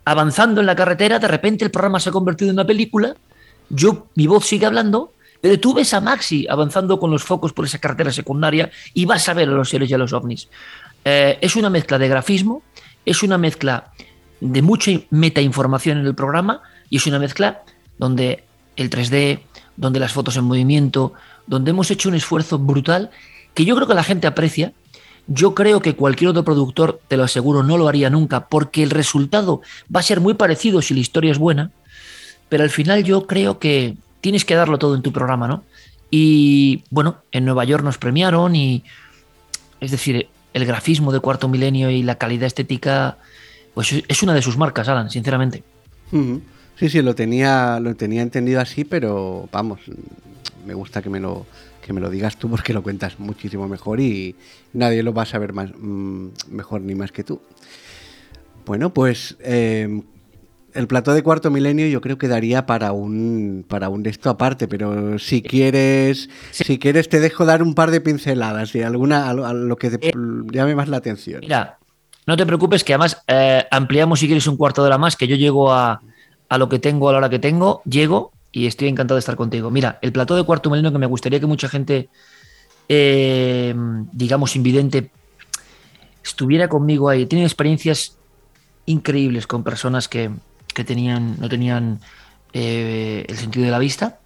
avanzando 0.04 0.60
en 0.62 0.68
la 0.68 0.76
carretera, 0.76 1.20
de 1.20 1.28
repente 1.28 1.64
el 1.64 1.72
programa 1.72 2.00
se 2.00 2.10
ha 2.10 2.14
convertido 2.14 2.50
en 2.50 2.56
una 2.56 2.66
película, 2.66 3.16
yo, 3.70 4.08
mi 4.16 4.26
voz 4.26 4.46
sigue 4.46 4.66
hablando 4.66 5.12
pero 5.40 5.60
tú 5.60 5.74
ves 5.74 5.94
a 5.94 6.02
Maxi 6.02 6.48
avanzando 6.50 7.00
con 7.00 7.12
los 7.12 7.24
focos 7.24 7.54
por 7.54 7.66
esa 7.66 7.78
carretera 7.78 8.12
secundaria 8.12 8.72
y 8.94 9.06
vas 9.06 9.30
a 9.30 9.34
ver 9.34 9.50
a 9.50 9.52
los 9.52 9.70
seres 9.70 9.90
y 9.90 9.94
a 9.94 9.98
los 9.98 10.14
ovnis. 10.14 10.50
Eh, 11.06 11.38
es 11.42 11.56
una 11.56 11.70
mezcla 11.70 11.98
de 11.98 12.08
grafismo, 12.08 12.64
es 13.08 13.24
una 13.24 13.38
mezcla 13.38 13.94
de 14.42 14.62
mucha 14.62 14.92
metainformación 15.10 15.98
en 15.98 16.06
el 16.06 16.14
programa 16.14 16.62
y 16.90 16.98
es 16.98 17.08
una 17.08 17.20
mezcla 17.20 17.62
donde 17.98 18.44
el 18.76 18.90
3D, 18.90 19.40
donde 19.78 20.02
las 20.02 20.12
fotos 20.12 20.36
en 20.36 20.44
movimiento, 20.44 21.14
donde 21.48 21.72
hemos 21.72 21.90
hecho 21.90 22.10
un 22.10 22.16
esfuerzo 22.16 22.60
brutal 22.60 23.10
que 23.54 23.64
yo 23.64 23.76
creo 23.76 23.88
que 23.88 23.94
la 23.96 24.04
gente 24.04 24.28
aprecia. 24.28 24.74
Yo 25.26 25.56
creo 25.56 25.82
que 25.82 25.96
cualquier 25.96 26.32
otro 26.32 26.44
productor, 26.44 27.00
te 27.08 27.18
lo 27.18 27.24
aseguro, 27.24 27.64
no 27.64 27.78
lo 27.78 27.88
haría 27.88 28.10
nunca 28.10 28.48
porque 28.48 28.84
el 28.84 28.90
resultado 28.90 29.62
va 29.94 30.02
a 30.02 30.04
ser 30.04 30.20
muy 30.20 30.34
parecido 30.34 30.82
si 30.82 30.94
la 30.94 31.00
historia 31.00 31.32
es 31.32 31.38
buena, 31.38 31.72
pero 32.50 32.64
al 32.64 32.70
final 32.70 33.04
yo 33.04 33.26
creo 33.26 33.58
que 33.58 33.96
tienes 34.20 34.44
que 34.44 34.56
darlo 34.56 34.78
todo 34.78 34.96
en 34.96 35.02
tu 35.02 35.14
programa, 35.14 35.48
¿no? 35.48 35.64
Y 36.12 36.84
bueno, 36.90 37.18
en 37.32 37.46
Nueva 37.46 37.64
York 37.64 37.84
nos 37.84 37.98
premiaron 37.98 38.56
y, 38.56 38.84
es 39.80 39.92
decir, 39.92 40.30
el 40.58 40.66
grafismo 40.66 41.12
de 41.12 41.20
cuarto 41.20 41.48
milenio 41.48 41.90
y 41.90 42.04
la 42.04 42.16
calidad 42.16 42.48
estética, 42.48 43.18
pues 43.74 44.04
es 44.08 44.24
una 44.24 44.34
de 44.34 44.42
sus 44.42 44.58
marcas, 44.58 44.90
Alan, 44.90 45.10
sinceramente. 45.10 45.64
Sí, 46.78 46.90
sí, 46.90 47.02
lo 47.02 47.16
tenía, 47.16 47.80
lo 47.80 47.96
tenía 47.96 48.22
entendido 48.22 48.62
así, 48.62 48.84
pero 48.84 49.48
vamos, 49.52 49.80
me 50.66 50.74
gusta 50.74 51.02
que 51.02 51.10
me 51.10 51.20
lo, 51.20 51.46
que 51.82 51.94
me 51.94 52.02
lo 52.02 52.10
digas 52.10 52.38
tú 52.38 52.50
porque 52.50 52.74
lo 52.74 52.84
cuentas 52.84 53.20
muchísimo 53.20 53.68
mejor 53.68 54.00
y 54.00 54.36
nadie 54.74 55.04
lo 55.04 55.14
va 55.14 55.24
a 55.24 55.26
saber 55.26 55.54
más, 55.54 55.72
mm, 55.78 56.28
mejor 56.50 56.82
ni 56.82 56.96
más 56.96 57.12
que 57.12 57.24
tú. 57.24 57.42
Bueno, 58.66 58.94
pues 58.94 59.38
eh, 59.40 60.02
el 60.78 60.88
plató 60.88 61.14
de 61.14 61.24
cuarto 61.24 61.50
milenio 61.50 61.88
yo 61.88 62.02
creo 62.02 62.18
que 62.18 62.28
daría 62.28 62.66
para 62.66 62.92
un 62.92 63.66
para 63.68 63.90
un 63.90 64.04
de 64.04 64.12
esto 64.12 64.30
aparte, 64.30 64.68
pero 64.68 65.18
si 65.18 65.42
quieres 65.42 66.30
si 66.52 66.78
quieres 66.78 67.10
te 67.10 67.20
dejo 67.20 67.46
dar 67.46 67.64
un 67.64 67.74
par 67.74 67.90
de 67.90 68.00
pinceladas 68.00 68.76
y 68.76 68.84
alguna 68.84 69.30
a 69.30 69.34
lo, 69.34 69.76
que 69.76 69.90
te 69.90 70.10
eh, 70.10 70.14
llame 70.52 70.76
más 70.76 70.88
la 70.88 70.98
atención. 70.98 71.42
Mira, 71.42 71.80
no 72.28 72.38
te 72.38 72.46
preocupes 72.46 72.84
que 72.84 72.94
además 72.94 73.24
eh, 73.28 73.66
ampliamos 73.72 74.20
si 74.20 74.28
quieres 74.28 74.46
un 74.46 74.56
cuarto 74.56 74.84
de 74.84 74.88
hora 74.88 75.00
más, 75.00 75.16
que 75.16 75.28
yo 75.28 75.36
llego 75.36 75.74
a, 75.74 76.02
a 76.48 76.58
lo 76.58 76.70
que 76.70 76.78
tengo 76.78 77.10
a 77.10 77.12
la 77.14 77.18
hora 77.18 77.30
que 77.30 77.40
tengo, 77.40 77.82
llego 77.84 78.32
y 78.52 78.68
estoy 78.68 78.88
encantado 78.88 79.16
de 79.16 79.20
estar 79.20 79.36
contigo. 79.36 79.72
Mira, 79.72 79.98
el 80.02 80.12
plató 80.12 80.36
de 80.36 80.44
cuarto 80.44 80.70
milenio 80.70 80.92
que 80.92 81.00
me 81.00 81.06
gustaría 81.08 81.40
que 81.40 81.48
mucha 81.48 81.70
gente, 81.70 82.10
eh, 82.88 83.74
digamos, 84.12 84.56
invidente, 84.56 85.10
estuviera 86.24 86.68
conmigo 86.68 87.10
ahí. 87.10 87.26
Tiene 87.26 87.46
experiencias 87.46 88.18
increíbles 88.86 89.48
con 89.48 89.64
personas 89.64 90.08
que, 90.08 90.32
que 90.78 90.84
tenían, 90.84 91.38
no 91.40 91.50
tenían 91.50 92.00
eh, 92.54 93.26
el 93.28 93.36
sentido 93.36 93.66
de 93.66 93.72
la 93.72 93.80
vista. 93.80 94.20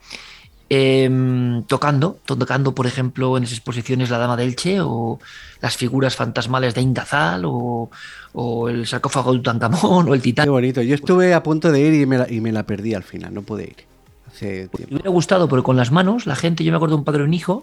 Em, 0.67 1.63
tocando, 1.63 2.17
tocando, 2.25 2.75
por 2.75 2.87
ejemplo, 2.87 3.37
en 3.37 3.43
esas 3.43 3.57
exposiciones 3.57 4.09
La 4.09 4.17
Dama 4.17 4.35
del 4.35 4.57
Che 4.57 4.81
o 4.81 5.19
las 5.61 5.77
figuras 5.77 6.15
fantasmales 6.15 6.75
de 6.75 6.81
Indazal 6.81 7.43
o, 7.45 7.89
o 8.33 8.69
el 8.69 8.85
sarcófago 8.85 9.31
de 9.31 9.39
Tutankamón 9.39 10.09
o 10.09 10.13
el 10.13 10.21
titán. 10.21 10.45
Qué 10.45 10.49
bonito. 10.49 10.81
Yo 10.81 10.95
estuve 10.95 11.33
a 11.33 11.41
punto 11.41 11.71
de 11.71 11.79
ir 11.79 11.93
y 11.93 12.05
me 12.05 12.17
la, 12.17 12.29
y 12.29 12.41
me 12.41 12.51
la 12.51 12.63
perdí 12.63 12.93
al 12.93 13.03
final, 13.03 13.33
no 13.33 13.43
pude 13.43 13.63
ir. 13.63 13.85
Hace 14.27 14.69
Me 14.77 14.95
hubiera 14.95 15.09
gustado, 15.09 15.47
pero 15.47 15.63
con 15.63 15.77
las 15.77 15.91
manos, 15.91 16.25
la 16.25 16.35
gente, 16.35 16.65
yo 16.65 16.71
me 16.71 16.75
acuerdo 16.75 16.95
de 16.95 16.99
un 16.99 17.05
padre 17.05 17.23
y 17.23 17.27
un 17.27 17.33
hijo, 17.33 17.61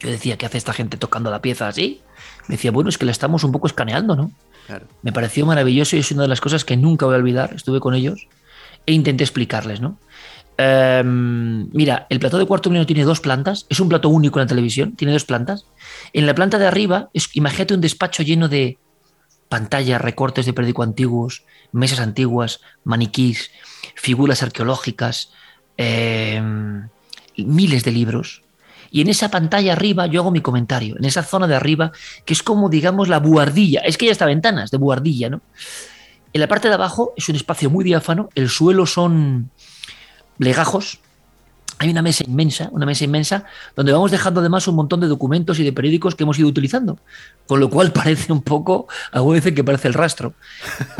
yo 0.00 0.10
decía, 0.10 0.36
¿qué 0.36 0.44
hace 0.44 0.58
esta 0.58 0.74
gente 0.74 0.98
tocando 0.98 1.30
la 1.30 1.40
pieza 1.40 1.68
así? 1.68 2.02
Me 2.46 2.56
decía, 2.56 2.72
bueno, 2.72 2.90
es 2.90 2.98
que 2.98 3.06
la 3.06 3.12
estamos 3.12 3.42
un 3.44 3.52
poco 3.52 3.66
escaneando, 3.66 4.16
¿no? 4.16 4.32
Me 5.02 5.12
pareció 5.12 5.46
maravilloso 5.46 5.96
y 5.96 6.00
es 6.00 6.10
una 6.12 6.22
de 6.22 6.28
las 6.28 6.40
cosas 6.40 6.64
que 6.64 6.76
nunca 6.76 7.06
voy 7.06 7.14
a 7.14 7.18
olvidar. 7.18 7.52
Estuve 7.54 7.80
con 7.80 7.94
ellos 7.94 8.28
e 8.86 8.92
intenté 8.92 9.24
explicarles, 9.24 9.80
¿no? 9.80 9.98
Em, 10.62 11.70
mira, 11.72 12.06
el 12.10 12.20
plato 12.20 12.36
de 12.36 12.44
cuarto 12.44 12.68
milenio 12.68 12.86
tiene 12.86 13.04
dos 13.04 13.20
plantas, 13.20 13.64
es 13.70 13.80
un 13.80 13.88
plato 13.88 14.10
único 14.10 14.38
en 14.38 14.44
la 14.44 14.48
televisión, 14.48 14.94
tiene 14.94 15.12
dos 15.12 15.24
plantas. 15.24 15.64
En 16.12 16.26
la 16.26 16.34
planta 16.34 16.58
de 16.58 16.66
arriba, 16.66 17.08
imagínate 17.32 17.72
un 17.72 17.80
despacho 17.80 18.22
lleno 18.22 18.48
de 18.48 18.76
pantallas, 19.48 20.02
recortes 20.02 20.44
de 20.44 20.52
periódico 20.52 20.82
antiguos, 20.82 21.44
mesas 21.72 22.00
antiguas, 22.00 22.60
maniquís, 22.84 23.50
figuras 23.94 24.42
arqueológicas, 24.42 25.32
em, 25.78 26.88
miles 27.36 27.82
de 27.82 27.92
libros. 27.92 28.42
Y 28.90 29.00
en 29.00 29.08
esa 29.08 29.30
pantalla 29.30 29.72
arriba 29.72 30.06
yo 30.06 30.20
hago 30.20 30.30
mi 30.30 30.40
comentario, 30.40 30.96
en 30.98 31.04
esa 31.04 31.22
zona 31.22 31.46
de 31.46 31.54
arriba, 31.54 31.92
que 32.24 32.32
es 32.32 32.42
como, 32.42 32.68
digamos, 32.68 33.08
la 33.08 33.20
buhardilla. 33.20 33.80
Es 33.80 33.96
que 33.96 34.06
ya 34.06 34.12
está 34.12 34.26
ventanas 34.26 34.70
de 34.70 34.78
buhardilla, 34.78 35.30
¿no? 35.30 35.40
En 36.32 36.40
la 36.40 36.48
parte 36.48 36.68
de 36.68 36.74
abajo 36.74 37.12
es 37.16 37.28
un 37.28 37.36
espacio 37.36 37.70
muy 37.70 37.84
diáfano, 37.84 38.28
el 38.34 38.48
suelo 38.48 38.86
son 38.86 39.50
legajos, 40.38 41.00
hay 41.78 41.90
una 41.90 42.02
mesa 42.02 42.24
inmensa, 42.24 42.68
una 42.72 42.86
mesa 42.86 43.04
inmensa, 43.04 43.44
donde 43.74 43.92
vamos 43.92 44.10
dejando 44.10 44.40
además 44.40 44.68
un 44.68 44.76
montón 44.76 45.00
de 45.00 45.08
documentos 45.08 45.58
y 45.58 45.64
de 45.64 45.72
periódicos 45.72 46.14
que 46.14 46.24
hemos 46.24 46.38
ido 46.38 46.46
utilizando, 46.46 46.98
con 47.46 47.58
lo 47.58 47.68
cual 47.68 47.92
parece 47.94 48.32
un 48.32 48.42
poco, 48.42 48.86
algo 49.12 49.32
dicen 49.34 49.54
que 49.54 49.64
parece 49.64 49.88
el 49.88 49.94
rastro. 49.94 50.34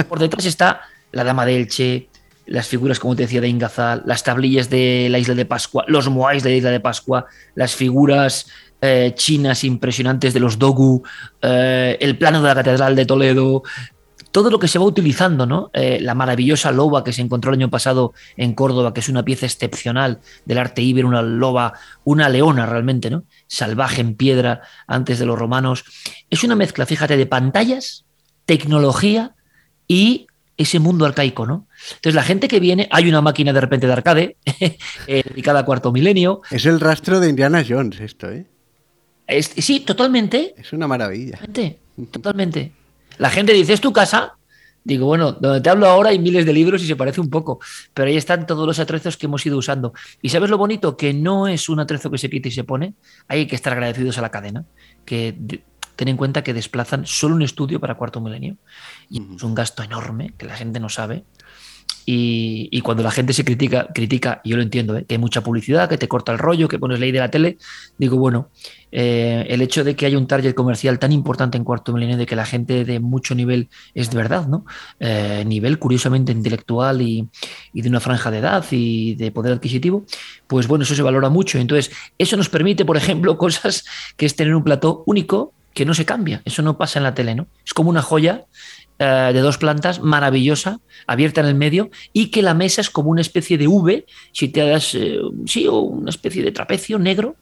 Por 0.09 0.19
detrás 0.19 0.47
está 0.47 0.83
la 1.13 1.23
Dama 1.23 1.47
de 1.47 1.57
Elche, 1.57 2.09
las 2.51 2.67
figuras, 2.67 2.99
como 2.99 3.15
te 3.15 3.23
decía, 3.23 3.41
de 3.41 3.49
Ingazal, 3.49 4.03
las 4.07 4.25
tablillas 4.25 4.69
de 4.69 5.07
la 5.09 5.21
isla 5.21 5.37
de 5.37 5.45
Pascua, 5.45 5.85
los 5.87 6.11
moais 6.11 6.43
de 6.43 6.51
la 6.51 6.57
isla 6.57 6.71
de 6.71 6.81
Pascua, 6.81 7.27
las 7.55 7.77
figuras 7.77 8.49
eh, 8.81 9.13
chinas 9.15 9.63
impresionantes 9.63 10.35
de 10.35 10.41
los 10.41 10.59
Dogu, 10.59 11.01
eh, 11.43 11.97
el 12.01 12.19
plano 12.19 12.43
de 12.43 12.49
la 12.49 12.57
Catedral 12.57 12.97
de 12.97 13.07
Toledo, 13.07 13.63
todo 14.33 14.51
lo 14.51 14.59
que 14.59 14.67
se 14.67 14.81
va 14.81 14.85
utilizando, 14.85 15.47
¿no? 15.47 15.71
Eh, 15.73 16.01
la 16.01 16.17
maravillosa 16.17 16.73
loba 16.73 17.05
que 17.05 17.13
se 17.13 17.23
encontró 17.23 17.53
el 17.53 17.61
año 17.61 17.71
pasado 17.71 18.15
en 18.37 18.53
Córdoba, 18.55 18.93
que 18.93 19.01
es 19.01 19.09
una 19.09 19.25
pieza 19.25 19.47
excepcional 19.47 20.19
del 20.45 20.59
arte 20.59 20.83
íbero, 20.83 21.07
una 21.07 21.23
loba, 21.23 21.75
una 22.03 22.29
leona 22.29 22.67
realmente, 22.67 23.11
¿no? 23.11 23.23
Salvaje 23.47 24.01
en 24.01 24.17
piedra 24.17 24.63
antes 24.89 25.21
de 25.21 25.27
los 25.27 25.39
romanos. 25.39 25.85
Es 26.29 26.43
una 26.43 26.57
mezcla, 26.57 26.85
fíjate, 26.85 27.17
de 27.17 27.27
pantallas, 27.27 28.07
tecnología 28.45 29.37
y 29.87 30.27
ese 30.61 30.79
mundo 30.79 31.07
arcaico, 31.07 31.47
¿no? 31.47 31.67
Entonces 31.95 32.15
la 32.15 32.23
gente 32.23 32.47
que 32.47 32.61
viene, 32.61 32.89
hay 32.91 33.09
una 33.09 33.21
máquina 33.21 33.53
de 33.53 33.61
repente 33.61 33.87
de 33.87 33.93
arcade 33.93 34.37
eh, 35.07 35.23
dedicada 35.27 35.61
a 35.61 35.65
cuarto 35.65 35.91
milenio. 35.91 36.43
Es 36.51 36.67
el 36.67 36.81
rastro 36.81 37.19
de 37.19 37.31
Indiana 37.31 37.65
Jones 37.67 37.99
esto, 38.01 38.31
¿eh? 38.31 38.47
sí, 39.41 39.81
totalmente. 39.81 40.55
Es 40.59 40.73
una 40.73 40.87
maravilla. 40.87 41.39
Totalmente. 41.39 41.79
totalmente. 42.11 42.73
La 43.19 43.31
gente 43.31 43.53
dice, 43.53 43.73
¿es 43.73 43.81
tu 43.81 43.93
casa? 43.93 44.35
Digo, 44.83 45.07
bueno, 45.07 45.33
donde 45.33 45.61
te 45.61 45.71
hablo 45.71 45.87
ahora 45.87 46.11
hay 46.11 46.19
miles 46.19 46.45
de 46.45 46.53
libros 46.53 46.83
y 46.83 46.87
se 46.87 46.97
parece 46.97 47.21
un 47.21 47.29
poco, 47.29 47.61
pero 47.93 48.09
ahí 48.09 48.17
están 48.17 48.47
todos 48.47 48.67
los 48.67 48.79
atrezos 48.79 49.17
que 49.17 49.27
hemos 49.27 49.45
ido 49.45 49.59
usando. 49.59 49.93
¿Y 50.23 50.31
sabes 50.31 50.51
lo 50.51 50.57
bonito? 50.59 50.97
Que 50.97 51.13
no 51.13 51.49
es 51.49 51.69
un 51.69 51.81
atrezo 51.81 52.11
que 52.11 52.19
se 52.19 52.31
quita 52.31 52.49
y 52.49 52.51
se 52.51 52.65
pone, 52.65 52.95
hay 53.29 53.47
que 53.47 53.57
estar 53.57 53.73
agradecidos 53.75 54.17
a 54.19 54.23
la 54.23 54.31
cadena, 54.31 54.65
que 55.05 55.37
ten 56.01 56.09
en 56.09 56.17
cuenta 56.17 56.43
que 56.43 56.55
desplazan 56.55 57.05
solo 57.05 57.35
un 57.35 57.43
estudio 57.43 57.79
para 57.79 57.95
cuarto 57.95 58.23
milenio 58.23 58.57
y 59.11 59.23
es 59.37 59.43
un 59.43 59.55
gasto 59.55 59.83
enorme 59.83 60.33
que 60.39 60.47
la 60.47 60.57
gente 60.57 60.81
no 60.81 60.89
sabe 60.89 61.25
y, 62.07 62.81
cuando 62.81 63.03
la 63.03 63.11
gente 63.11 63.33
se 63.33 63.45
critica, 63.45 63.89
critica, 63.95 64.41
y 64.43 64.51
yo 64.51 64.57
lo 64.57 64.63
entiendo, 64.63 64.97
¿eh? 64.97 65.05
que 65.07 65.15
hay 65.15 65.19
mucha 65.19 65.43
publicidad, 65.43 65.89
que 65.89 65.99
te 65.99 66.09
corta 66.09 66.33
el 66.33 66.39
rollo, 66.39 66.67
que 66.67 66.79
pones 66.79 66.99
ley 66.99 67.13
de 67.13 67.21
la 67.21 67.31
tele, 67.31 67.59
digo, 67.99 68.17
bueno, 68.17 68.49
eh, 68.91 69.47
el 69.49 69.63
hecho 69.63 69.85
de 69.85 69.95
que 69.95 70.07
haya 70.07 70.19
un 70.19 70.27
target 70.27 70.55
comercial 70.55 70.99
tan 70.99 71.13
importante 71.13 71.57
en 71.57 71.63
cuarto 71.63 71.93
milenio, 71.93 72.17
de 72.17 72.27
que 72.27 72.35
la 72.35 72.47
gente 72.47 72.85
de 72.85 72.99
mucho 72.99 73.35
nivel 73.35 73.69
es 73.95 74.11
de 74.11 74.17
verdad, 74.17 74.49
¿no? 74.49 74.65
Eh, 74.99 75.45
nivel 75.47 75.79
curiosamente 75.79 76.33
intelectual 76.33 77.01
y, 77.01 77.29
y, 77.73 77.83
de 77.83 77.89
una 77.89 78.01
franja 78.01 78.31
de 78.31 78.39
edad 78.39 78.65
y 78.73 79.15
de 79.15 79.31
poder 79.31 79.53
adquisitivo, 79.53 80.05
pues 80.49 80.67
bueno, 80.67 80.83
eso 80.83 80.95
se 80.97 81.03
valora 81.03 81.29
mucho. 81.29 81.59
Entonces, 81.59 81.95
eso 82.19 82.37
nos 82.37 82.49
permite, 82.49 82.85
por 82.85 82.97
ejemplo, 82.97 83.39
cosas 83.39 83.85
que 84.17 84.27
es 84.27 84.35
tener 84.35 84.57
un 84.57 84.65
plató 84.65 85.05
único 85.07 85.53
que 85.75 85.85
no 85.85 85.95
se 85.95 86.05
cambia. 86.05 86.43
Eso 86.45 86.63
no 86.63 86.77
pasa 86.77 86.99
en 86.99 87.05
la 87.05 87.15
tele, 87.15 87.35
¿no? 87.35 87.47
Es 87.65 87.75
como 87.75 87.91
una 87.91 88.03
joya 88.03 88.45
eh, 88.99 89.31
de 89.33 89.41
dos 89.41 89.59
plantas, 89.59 90.01
maravillosa, 90.01 90.81
abierta 91.07 91.41
en 91.41 91.47
el 91.47 91.55
medio, 91.55 91.91
y 92.13 92.31
que 92.31 92.43
la 92.43 92.55
mesa 92.55 92.81
es 92.81 92.91
como 92.91 93.11
una 93.11 93.21
especie 93.21 93.57
de 93.57 93.67
V, 93.67 94.07
si 94.33 94.49
te 94.49 94.61
das, 94.67 94.95
eh, 94.95 95.19
sí, 95.47 95.67
o 95.67 95.79
una 95.81 96.11
especie 96.11 96.43
de 96.43 96.53
trapecio 96.53 96.99
negro, 96.99 97.37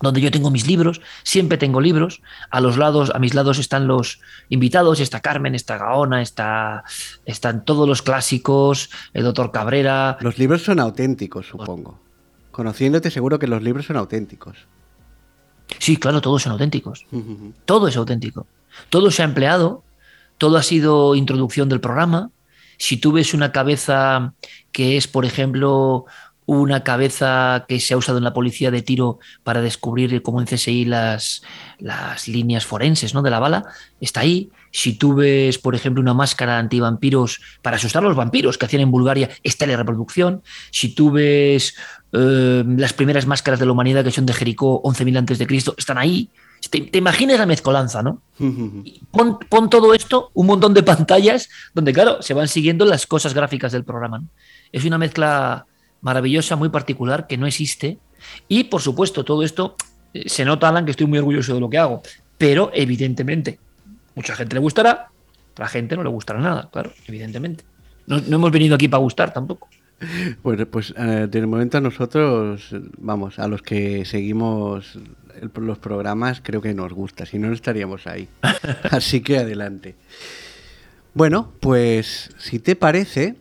donde 0.00 0.20
yo 0.20 0.30
tengo 0.30 0.50
mis 0.50 0.66
libros, 0.66 1.00
siempre 1.22 1.58
tengo 1.58 1.80
libros, 1.80 2.22
a 2.50 2.60
los 2.60 2.76
lados, 2.76 3.12
a 3.14 3.18
mis 3.18 3.34
lados 3.34 3.58
están 3.58 3.86
los 3.86 4.20
invitados, 4.48 5.00
está 5.00 5.20
Carmen, 5.20 5.54
está 5.54 5.78
Gaona, 5.78 6.22
está, 6.22 6.84
están 7.26 7.64
todos 7.64 7.88
los 7.88 8.02
clásicos, 8.02 8.90
el 9.12 9.24
doctor 9.24 9.52
Cabrera. 9.52 10.16
Los 10.20 10.38
libros 10.38 10.62
son 10.62 10.80
auténticos, 10.80 11.46
supongo. 11.48 11.98
Conociéndote 12.50 13.10
seguro 13.10 13.38
que 13.38 13.46
los 13.46 13.62
libros 13.62 13.86
son 13.86 13.96
auténticos. 13.96 14.56
Sí, 15.78 15.96
claro, 15.96 16.20
todos 16.20 16.42
son 16.42 16.52
auténticos. 16.52 17.06
Todo 17.64 17.88
es 17.88 17.96
auténtico. 17.96 18.46
Todo 18.88 19.10
se 19.10 19.22
ha 19.22 19.24
empleado 19.24 19.82
todo 20.40 20.56
ha 20.56 20.62
sido 20.62 21.14
introducción 21.16 21.68
del 21.68 21.82
programa. 21.82 22.30
Si 22.78 22.96
tú 22.96 23.12
ves 23.12 23.34
una 23.34 23.52
cabeza 23.52 24.32
que 24.72 24.96
es, 24.96 25.06
por 25.06 25.26
ejemplo, 25.26 26.06
una 26.46 26.82
cabeza 26.82 27.66
que 27.68 27.78
se 27.78 27.92
ha 27.92 27.98
usado 27.98 28.16
en 28.16 28.24
la 28.24 28.32
policía 28.32 28.70
de 28.70 28.80
tiro 28.80 29.18
para 29.44 29.60
descubrir 29.60 30.22
como 30.22 30.40
en 30.40 30.46
CSI 30.46 30.86
las, 30.86 31.42
las 31.78 32.26
líneas 32.26 32.64
forenses 32.64 33.12
¿no? 33.12 33.20
de 33.20 33.28
la 33.28 33.38
bala, 33.38 33.66
está 34.00 34.20
ahí. 34.20 34.50
Si 34.70 34.94
tú 34.94 35.12
ves, 35.12 35.58
por 35.58 35.74
ejemplo, 35.74 36.00
una 36.00 36.14
máscara 36.14 36.58
antivampiros 36.58 37.42
para 37.60 37.76
asustar 37.76 38.02
a 38.02 38.08
los 38.08 38.16
vampiros 38.16 38.56
que 38.56 38.64
hacían 38.64 38.80
en 38.80 38.90
Bulgaria, 38.90 39.28
está 39.42 39.66
la 39.66 39.76
reproducción. 39.76 40.42
Si 40.70 40.94
tú 40.94 41.10
ves 41.10 41.74
eh, 42.12 42.64
las 42.66 42.92
primeras 42.92 43.26
máscaras 43.26 43.60
de 43.60 43.66
la 43.66 43.72
humanidad 43.72 44.04
que 44.04 44.10
son 44.10 44.26
de 44.26 44.32
Jericó 44.32 44.82
11.000 44.82 45.18
antes 45.18 45.38
de 45.38 45.46
Cristo, 45.46 45.74
están 45.76 45.98
ahí. 45.98 46.28
Te, 46.68 46.98
imaginas 46.98 47.38
la 47.38 47.46
mezcolanza, 47.46 48.02
¿no? 48.02 48.20
pon, 49.10 49.70
todo 49.70 49.94
esto, 49.94 50.30
un 50.34 50.46
montón 50.46 50.74
de 50.74 50.82
pantallas, 50.82 51.48
donde, 51.74 51.92
claro, 51.92 52.22
se 52.22 52.34
van 52.34 52.48
siguiendo 52.48 52.84
las 52.84 53.06
cosas 53.06 53.34
gráficas 53.34 53.72
del 53.72 53.84
programa. 53.84 54.22
Es 54.72 54.84
una 54.84 54.98
mezcla 54.98 55.66
maravillosa, 56.00 56.56
muy 56.56 56.68
particular, 56.68 57.26
que 57.26 57.36
no 57.36 57.46
existe. 57.46 57.98
Y, 58.48 58.64
por 58.64 58.82
supuesto, 58.82 59.24
todo 59.24 59.42
esto 59.42 59.76
eh, 60.12 60.28
se 60.28 60.44
nota, 60.44 60.68
Alan, 60.68 60.84
que 60.84 60.90
estoy 60.90 61.06
muy 61.06 61.18
orgulloso 61.18 61.54
de 61.54 61.60
lo 61.60 61.70
que 61.70 61.78
hago. 61.78 62.02
Pero, 62.36 62.70
evidentemente, 62.74 63.58
mucha 64.14 64.34
gente 64.34 64.54
le 64.54 64.60
gustará, 64.60 65.08
a 65.56 65.60
la 65.60 65.68
gente 65.68 65.96
no 65.96 66.02
le 66.02 66.10
gustará 66.10 66.40
nada, 66.40 66.68
claro, 66.72 66.92
evidentemente. 67.06 67.64
No, 68.06 68.16
hemos 68.16 68.50
venido 68.50 68.74
aquí 68.74 68.88
para 68.88 69.02
gustar 69.02 69.32
tampoco. 69.32 69.68
Pues, 70.42 70.66
pues 70.70 70.94
eh, 70.96 71.28
de 71.30 71.46
momento 71.46 71.78
a 71.78 71.80
nosotros, 71.80 72.74
vamos, 72.98 73.38
a 73.38 73.48
los 73.48 73.62
que 73.62 74.04
seguimos 74.04 74.98
los 75.54 75.78
programas 75.78 76.40
creo 76.42 76.60
que 76.60 76.74
nos 76.74 76.92
gusta, 76.92 77.26
si 77.26 77.38
no, 77.38 77.48
no 77.48 77.54
estaríamos 77.54 78.06
ahí. 78.06 78.28
Así 78.90 79.20
que 79.20 79.38
adelante. 79.38 79.96
Bueno, 81.14 81.52
pues 81.60 82.30
si 82.38 82.58
te 82.58 82.76
parece, 82.76 83.36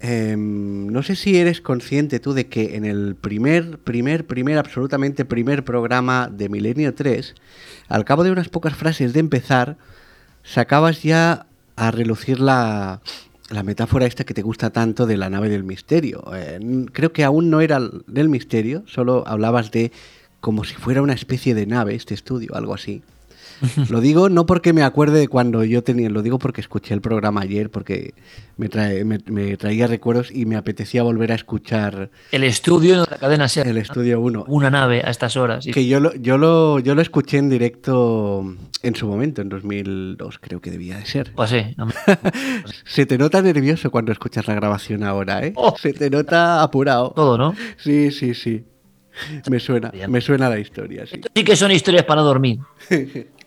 em, 0.00 0.86
no 0.86 1.02
sé 1.02 1.16
si 1.16 1.36
eres 1.36 1.60
consciente 1.60 2.20
tú 2.20 2.32
de 2.32 2.46
que 2.46 2.76
en 2.76 2.84
el 2.84 3.14
primer, 3.14 3.78
primer, 3.78 4.26
primer, 4.26 4.58
absolutamente 4.58 5.24
primer 5.24 5.64
programa 5.64 6.28
de 6.28 6.48
Milenio 6.48 6.94
3, 6.94 7.34
al 7.88 8.04
cabo 8.04 8.24
de 8.24 8.32
unas 8.32 8.48
pocas 8.48 8.74
frases 8.74 9.12
de 9.12 9.20
empezar, 9.20 9.76
sacabas 10.42 11.02
ya 11.02 11.46
a 11.76 11.90
relucir 11.90 12.40
la, 12.40 13.00
la 13.50 13.62
metáfora 13.62 14.06
esta 14.06 14.24
que 14.24 14.34
te 14.34 14.42
gusta 14.42 14.70
tanto 14.70 15.06
de 15.06 15.16
la 15.16 15.28
nave 15.28 15.48
del 15.48 15.64
misterio. 15.64 16.22
Eh, 16.34 16.86
creo 16.92 17.12
que 17.12 17.24
aún 17.24 17.50
no 17.50 17.60
era 17.60 17.80
del 18.06 18.28
misterio, 18.28 18.84
solo 18.86 19.24
hablabas 19.26 19.70
de 19.70 19.92
como 20.40 20.64
si 20.64 20.74
fuera 20.74 21.02
una 21.02 21.12
especie 21.12 21.54
de 21.54 21.66
nave 21.66 21.94
este 21.94 22.14
estudio, 22.14 22.54
algo 22.54 22.72
así. 22.72 23.02
Lo 23.88 24.00
digo 24.00 24.28
no 24.28 24.46
porque 24.46 24.72
me 24.72 24.82
acuerde 24.82 25.18
de 25.18 25.28
cuando 25.28 25.64
yo 25.64 25.82
tenía, 25.82 26.08
lo 26.08 26.22
digo 26.22 26.38
porque 26.38 26.60
escuché 26.60 26.94
el 26.94 27.00
programa 27.00 27.42
ayer, 27.42 27.70
porque 27.70 28.14
me, 28.56 28.68
trae, 28.68 29.04
me, 29.04 29.56
traía 29.56 29.86
recuerdos 29.86 30.30
y 30.30 30.46
me 30.46 30.56
apetecía 30.56 31.02
volver 31.02 31.32
a 31.32 31.34
escuchar. 31.34 32.10
El 32.32 32.44
estudio 32.44 33.02
de 33.02 33.06
la 33.10 33.18
cadena 33.18 33.48
SER. 33.48 33.66
El 33.66 33.78
estudio 33.78 34.20
1. 34.20 34.44
Una 34.48 34.70
nave 34.70 35.02
a 35.04 35.10
estas 35.10 35.36
horas. 35.36 35.66
Que 35.72 35.86
yo 35.86 36.00
lo, 36.00 36.14
yo, 36.14 36.38
lo, 36.38 36.78
yo 36.78 36.94
lo 36.94 37.02
escuché 37.02 37.38
en 37.38 37.48
directo 37.48 38.44
en 38.82 38.94
su 38.94 39.06
momento, 39.06 39.42
en 39.42 39.48
2002, 39.48 40.38
creo 40.38 40.60
que 40.60 40.70
debía 40.70 40.96
de 40.96 41.06
ser. 41.06 41.32
Pues 41.34 41.50
sí. 41.50 41.76
Se 42.84 43.06
te 43.06 43.18
nota 43.18 43.42
nervioso 43.42 43.90
cuando 43.90 44.12
escuchas 44.12 44.46
la 44.46 44.54
grabación 44.54 45.04
ahora, 45.04 45.44
¿eh? 45.44 45.52
Oh. 45.56 45.74
Se 45.78 45.92
te 45.92 46.10
nota 46.10 46.62
apurado. 46.62 47.10
Todo, 47.10 47.36
¿no? 47.36 47.54
Sí, 47.76 48.10
sí, 48.10 48.34
sí. 48.34 48.64
Me 49.50 49.60
suena, 49.60 49.92
me 50.08 50.20
suena 50.20 50.48
la 50.48 50.58
historia. 50.58 51.04
Sí. 51.06 51.20
sí 51.34 51.44
que 51.44 51.56
son 51.56 51.70
historias 51.72 52.04
para 52.04 52.22
dormir. 52.22 52.58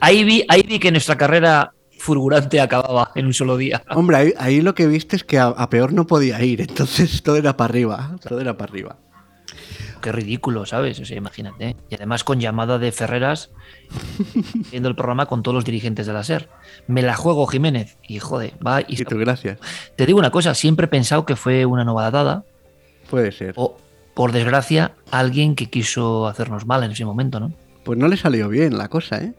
ahí, 0.00 0.24
vi, 0.24 0.44
ahí 0.48 0.62
vi 0.62 0.78
que 0.78 0.90
nuestra 0.90 1.16
carrera 1.16 1.72
fulgurante 1.98 2.60
acababa 2.60 3.12
en 3.14 3.26
un 3.26 3.34
solo 3.34 3.56
día. 3.56 3.82
Hombre, 3.90 4.34
ahí, 4.36 4.60
lo 4.60 4.74
que 4.74 4.86
viste 4.86 5.16
es 5.16 5.24
que 5.24 5.38
a, 5.38 5.70
peor 5.70 5.92
no 5.92 6.06
podía 6.06 6.42
ir, 6.42 6.60
entonces 6.60 7.22
todo 7.22 7.36
era 7.36 7.56
para 7.56 7.70
arriba, 7.70 8.16
todo 8.26 8.40
era 8.40 8.56
para 8.56 8.70
arriba. 8.70 8.96
Qué 10.00 10.10
ridículo, 10.10 10.66
¿sabes? 10.66 10.98
O 10.98 11.04
sea, 11.04 11.16
imagínate. 11.16 11.76
Y 11.88 11.94
además 11.94 12.24
con 12.24 12.40
llamada 12.40 12.80
de 12.80 12.90
Ferreras, 12.90 13.50
viendo 14.72 14.88
el 14.88 14.96
programa 14.96 15.26
con 15.26 15.44
todos 15.44 15.54
los 15.54 15.64
dirigentes 15.64 16.06
de 16.06 16.12
la 16.12 16.24
SER. 16.24 16.48
Me 16.88 17.02
la 17.02 17.14
juego, 17.14 17.46
Jiménez. 17.46 17.98
Y 18.02 18.18
joder, 18.18 18.54
va 18.66 18.80
y... 18.80 19.00
y 19.00 19.04
tú, 19.04 19.16
gracias. 19.16 19.60
Te 19.94 20.04
digo 20.04 20.18
una 20.18 20.32
cosa, 20.32 20.54
siempre 20.54 20.86
he 20.86 20.88
pensado 20.88 21.24
que 21.24 21.36
fue 21.36 21.66
una 21.66 21.84
novatada. 21.84 22.44
Puede 23.10 23.30
ser. 23.30 23.54
O, 23.56 23.76
por 24.14 24.32
desgracia, 24.32 24.96
alguien 25.12 25.54
que 25.54 25.70
quiso 25.70 26.26
hacernos 26.26 26.66
mal 26.66 26.82
en 26.82 26.90
ese 26.90 27.04
momento, 27.04 27.38
¿no? 27.38 27.52
Pues 27.84 27.98
no 27.98 28.08
le 28.08 28.16
salió 28.16 28.48
bien 28.48 28.78
la 28.78 28.88
cosa, 28.88 29.18
¿eh? 29.18 29.32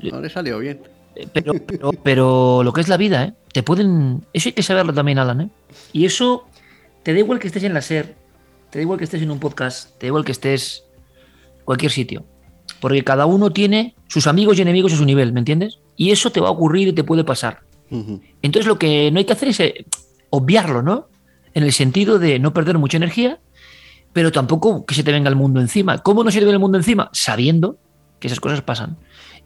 No 0.00 0.20
le 0.20 0.28
salió 0.28 0.58
bien. 0.58 0.80
Eh, 1.14 1.26
pero, 1.32 1.54
pero, 2.02 2.62
lo 2.62 2.72
que 2.72 2.80
es 2.80 2.88
la 2.88 2.96
vida, 2.96 3.24
¿eh? 3.24 3.34
Te 3.52 3.62
pueden. 3.62 4.24
Eso 4.32 4.48
hay 4.48 4.52
que 4.52 4.62
saberlo 4.62 4.92
también, 4.92 5.18
Alan, 5.18 5.40
¿eh? 5.42 5.50
Y 5.92 6.04
eso 6.04 6.46
te 7.02 7.12
da 7.12 7.18
igual 7.18 7.38
que 7.38 7.46
estés 7.46 7.62
en 7.64 7.74
la 7.74 7.82
SER, 7.82 8.14
te 8.70 8.78
da 8.78 8.82
igual 8.82 8.98
que 8.98 9.04
estés 9.04 9.22
en 9.22 9.30
un 9.30 9.38
podcast, 9.38 9.96
te 9.98 10.06
da 10.06 10.08
igual 10.08 10.24
que 10.24 10.32
estés 10.32 10.84
cualquier 11.64 11.92
sitio. 11.92 12.24
Porque 12.80 13.04
cada 13.04 13.26
uno 13.26 13.52
tiene 13.52 13.94
sus 14.08 14.26
amigos 14.26 14.58
y 14.58 14.62
enemigos 14.62 14.92
a 14.92 14.96
su 14.96 15.04
nivel, 15.04 15.32
¿me 15.32 15.40
entiendes? 15.40 15.78
Y 15.96 16.10
eso 16.10 16.30
te 16.30 16.40
va 16.40 16.48
a 16.48 16.52
ocurrir 16.52 16.88
y 16.88 16.92
te 16.92 17.04
puede 17.04 17.24
pasar. 17.24 17.60
Entonces 18.42 18.66
lo 18.66 18.78
que 18.78 19.10
no 19.12 19.18
hay 19.18 19.24
que 19.24 19.32
hacer 19.32 19.48
es 19.48 19.60
eh, 19.60 19.86
obviarlo, 20.30 20.82
¿no? 20.82 21.08
En 21.54 21.62
el 21.62 21.72
sentido 21.72 22.18
de 22.18 22.40
no 22.40 22.52
perder 22.52 22.78
mucha 22.78 22.96
energía 22.96 23.38
pero 24.16 24.32
tampoco 24.32 24.86
que 24.86 24.94
se 24.94 25.04
te 25.04 25.12
venga 25.12 25.28
el 25.28 25.36
mundo 25.36 25.60
encima. 25.60 25.98
¿Cómo 25.98 26.24
no 26.24 26.30
se 26.30 26.38
te 26.38 26.46
ve 26.46 26.50
el 26.50 26.58
mundo 26.58 26.78
encima? 26.78 27.10
Sabiendo 27.12 27.76
que 28.18 28.28
esas 28.28 28.40
cosas 28.40 28.62
pasan. 28.62 28.96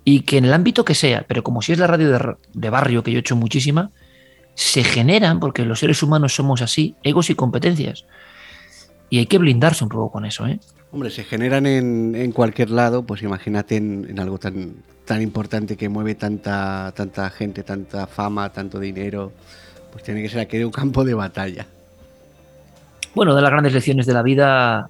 Y 0.05 0.21
que 0.21 0.39
en 0.39 0.45
el 0.45 0.53
ámbito 0.53 0.85
que 0.85 0.95
sea, 0.95 1.25
pero 1.27 1.43
como 1.43 1.61
si 1.61 1.73
es 1.73 1.81
la 1.81 1.89
radio 1.89 2.13
de, 2.13 2.37
de 2.55 2.71
barrio, 2.71 3.03
que 3.03 3.11
yo 3.11 3.17
he 3.17 3.21
hecho 3.21 3.35
muchísima, 3.35 3.91
se 4.55 4.85
generan, 4.85 5.41
porque 5.41 5.65
los 5.65 5.81
seres 5.81 6.05
humanos 6.05 6.37
somos 6.37 6.63
así, 6.63 6.95
egos 7.03 7.31
y 7.31 7.35
competencias. 7.35 8.05
Y 9.09 9.19
hay 9.19 9.27
que 9.27 9.39
blindarse 9.39 9.83
un 9.83 9.91
poco 9.91 10.13
con 10.13 10.25
eso, 10.25 10.47
¿eh? 10.47 10.61
Hombre, 10.93 11.11
se 11.11 11.25
generan 11.25 11.67
en, 11.67 12.15
en 12.15 12.31
cualquier 12.31 12.71
lado, 12.71 13.03
pues 13.03 13.23
imagínate 13.23 13.75
en, 13.75 14.07
en, 14.09 14.21
algo 14.21 14.39
tan, 14.39 14.77
tan 15.05 15.21
importante 15.21 15.77
que 15.77 15.89
mueve 15.89 16.15
tanta, 16.15 16.93
tanta 16.95 17.29
gente, 17.31 17.65
tanta 17.65 18.07
fama, 18.07 18.53
tanto 18.53 18.79
dinero, 18.79 19.33
pues 19.91 20.05
tiene 20.05 20.23
que 20.23 20.29
ser 20.29 20.39
aquí 20.39 20.63
un 20.63 20.71
campo 20.71 21.05
de 21.05 21.15
batalla. 21.15 21.67
Bueno, 23.15 23.35
de 23.35 23.43
las 23.43 23.51
grandes 23.51 23.73
lecciones 23.73 24.07
de 24.07 24.15
la 24.15 24.23
vida, 24.23 24.89